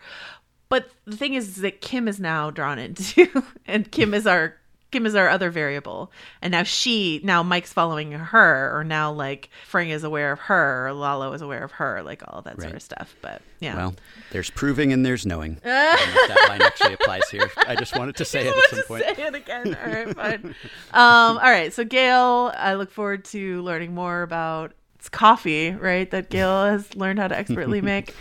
but 0.68 0.88
the 1.04 1.16
thing 1.16 1.34
is 1.34 1.56
that 1.56 1.80
kim 1.80 2.06
is 2.08 2.20
now 2.20 2.50
drawn 2.50 2.78
into 2.78 3.42
and 3.66 3.90
kim 3.90 4.14
is 4.14 4.26
our 4.26 4.54
kim 4.92 5.04
is 5.06 5.14
our 5.16 5.28
other 5.28 5.50
variable 5.50 6.12
and 6.40 6.52
now 6.52 6.62
she 6.62 7.20
now 7.24 7.42
mike's 7.42 7.72
following 7.72 8.12
her 8.12 8.70
or 8.78 8.84
now 8.84 9.10
like 9.10 9.50
Fring 9.66 9.90
is 9.90 10.04
aware 10.04 10.30
of 10.32 10.38
her 10.38 10.86
or 10.86 10.92
lalo 10.92 11.32
is 11.32 11.42
aware 11.42 11.64
of 11.64 11.72
her 11.72 12.02
like 12.02 12.22
all 12.28 12.38
of 12.38 12.44
that 12.44 12.60
sort 12.60 12.74
of 12.74 12.82
stuff 12.82 13.16
but 13.20 13.42
yeah 13.58 13.74
Well, 13.74 13.94
there's 14.30 14.50
proving 14.50 14.92
and 14.92 15.04
there's 15.04 15.24
knowing. 15.26 15.58
I 15.64 15.96
don't 15.96 16.14
know 16.14 16.22
if 16.22 16.28
that 16.28 16.48
line 16.48 16.62
actually 16.62 16.94
applies 16.94 17.28
here. 17.30 17.50
I 17.66 17.74
just 17.76 17.96
wanted 17.96 18.16
to 18.16 18.24
say 18.32 18.46
it 18.46 18.54
at 18.56 18.70
some 18.70 18.82
point. 18.84 19.04
Say 19.04 19.22
it 19.26 19.34
again. 19.34 19.76
All 19.82 19.92
right, 19.92 20.14
fine. 20.16 20.54
um, 20.92 21.36
all 21.38 21.50
right. 21.50 21.72
So 21.72 21.84
Gale, 21.84 22.52
I 22.56 22.74
look 22.74 22.90
forward 22.90 23.24
to 23.26 23.62
learning 23.62 23.94
more 23.94 24.22
about 24.22 24.72
it's 24.96 25.08
coffee, 25.08 25.70
right? 25.72 26.10
That 26.10 26.30
Gale 26.30 26.64
has 26.66 26.94
learned 26.96 27.18
how 27.18 27.28
to 27.28 27.36
expertly 27.36 27.80
make. 27.80 28.14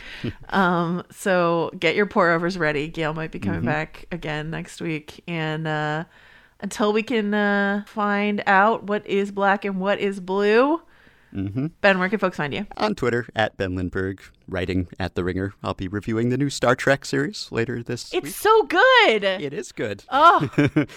Um, 0.49 1.03
so 1.11 1.71
get 1.79 1.95
your 1.95 2.05
pour 2.07 2.29
overs 2.31 2.57
ready. 2.57 2.87
Gale 2.87 3.13
might 3.13 3.31
be 3.31 3.39
coming 3.39 3.63
back 3.65 4.05
again 4.11 4.49
next 4.51 4.81
week, 4.81 5.23
and 5.27 5.67
uh, 5.67 6.03
until 6.61 6.93
we 6.93 7.03
can 7.03 7.33
uh, 7.33 7.83
find 7.87 8.43
out 8.47 8.83
what 8.83 9.05
is 9.07 9.31
black 9.31 9.65
and 9.65 9.79
what 9.79 9.99
is 9.99 10.19
blue, 10.19 10.81
hmm 11.31 11.67
Ben, 11.81 11.99
where 11.99 12.09
can 12.09 12.19
folks 12.19 12.37
find 12.37 12.53
you? 12.53 12.65
On 12.77 12.95
Twitter, 12.95 13.27
at 13.35 13.57
Ben 13.57 13.75
Lindbergh, 13.75 14.21
writing 14.47 14.87
at 14.99 15.15
The 15.15 15.23
Ringer. 15.23 15.53
I'll 15.63 15.73
be 15.73 15.87
reviewing 15.87 16.29
the 16.29 16.37
new 16.37 16.49
Star 16.49 16.75
Trek 16.75 17.05
series 17.05 17.47
later 17.51 17.81
this 17.81 18.05
It's 18.05 18.13
week. 18.13 18.23
It's 18.25 18.35
so 18.35 18.63
good. 18.63 19.23
It 19.23 19.53
is 19.53 19.71
good. 19.71 20.03
Oh, 20.09 20.49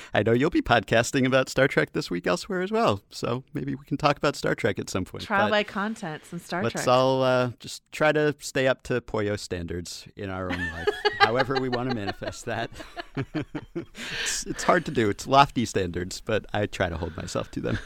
I 0.15 0.23
know 0.23 0.33
you'll 0.33 0.51
be 0.51 0.63
podcasting 0.63 1.27
about 1.27 1.49
Star 1.49 1.69
Trek 1.69 1.93
this 1.93 2.11
week 2.11 2.27
elsewhere 2.27 2.63
as 2.63 2.71
well. 2.73 3.03
So 3.11 3.45
maybe 3.55 3.75
we 3.75 3.85
can 3.85 3.97
talk 3.97 4.17
about 4.17 4.37
Star 4.37 4.55
Trek 4.55 4.79
at 4.79 4.91
some 4.91 5.05
point. 5.05 5.25
trial 5.25 5.47
But 5.47 5.51
by 5.51 5.63
content, 5.63 6.25
some 6.27 6.39
Star 6.41 6.61
Trek. 6.63 6.75
Let's 6.75 6.85
Trek. 6.85 6.95
all 6.95 7.23
uh, 7.23 7.51
just 7.61 7.83
try 7.93 8.13
to 8.13 8.35
stay 8.41 8.67
up 8.67 8.83
to 8.85 9.01
Poyo 9.01 9.39
standards 9.39 10.07
in 10.17 10.31
our 10.31 10.51
own 10.51 10.59
life, 10.59 10.89
however 11.21 11.61
we 11.61 11.69
want 11.69 11.89
to 11.91 11.95
manifest 11.95 12.45
that. 12.47 12.71
it's, 13.75 14.47
it's 14.47 14.63
hard 14.65 14.85
to 14.87 14.91
do. 14.91 15.09
It's 15.09 15.27
lofty 15.27 15.65
standards, 15.65 16.21
but 16.21 16.47
I 16.53 16.67
try 16.67 16.89
to 16.89 16.97
hold 16.97 17.17
myself 17.17 17.51
to 17.53 17.61
them. 17.61 17.79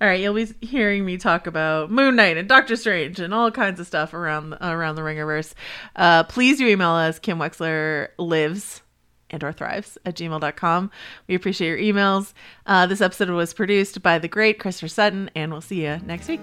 All 0.00 0.08
right, 0.08 0.20
you'll 0.20 0.34
be 0.34 0.46
hearing 0.60 1.04
me 1.04 1.16
talk 1.16 1.46
about 1.46 1.90
Moon 1.90 2.16
Knight 2.16 2.36
and 2.36 2.48
Doctor 2.48 2.76
Strange 2.76 3.20
and 3.20 3.32
all 3.34 3.50
kinds 3.50 3.80
of 3.80 3.86
stuff 3.86 4.14
around 4.14 4.54
around 4.60 4.96
the 4.96 5.02
Ringerverse. 5.02 5.54
Uh, 5.96 6.24
please 6.24 6.58
do 6.58 6.66
email 6.66 6.90
us, 6.90 7.18
Kim 7.18 7.38
Wexler 7.38 8.08
lives 8.18 8.82
and 9.30 9.42
or 9.44 9.52
thrives 9.52 9.96
at 10.04 10.16
gmail.com. 10.16 10.90
We 11.28 11.34
appreciate 11.34 11.68
your 11.68 11.78
emails. 11.94 12.32
Uh, 12.66 12.86
this 12.86 13.00
episode 13.00 13.30
was 13.30 13.54
produced 13.54 14.02
by 14.02 14.18
the 14.18 14.28
great 14.28 14.58
Christopher 14.58 14.88
Sutton, 14.88 15.30
and 15.34 15.52
we'll 15.52 15.60
see 15.60 15.84
you 15.84 15.98
next 16.04 16.28
week. 16.28 16.40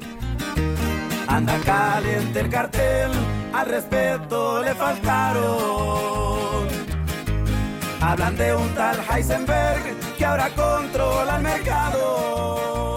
Anda 1.29 1.59
caliente 1.59 2.39
el 2.39 2.49
cartel, 2.49 3.11
al 3.53 3.65
respeto 3.65 4.61
le 4.61 4.73
faltaron. 4.73 6.67
Hablan 7.99 8.37
de 8.37 8.55
un 8.55 8.73
tal 8.75 8.95
Heisenberg 9.09 10.15
que 10.17 10.25
ahora 10.25 10.49
controla 10.49 11.37
el 11.37 11.43
mercado. 11.43 12.96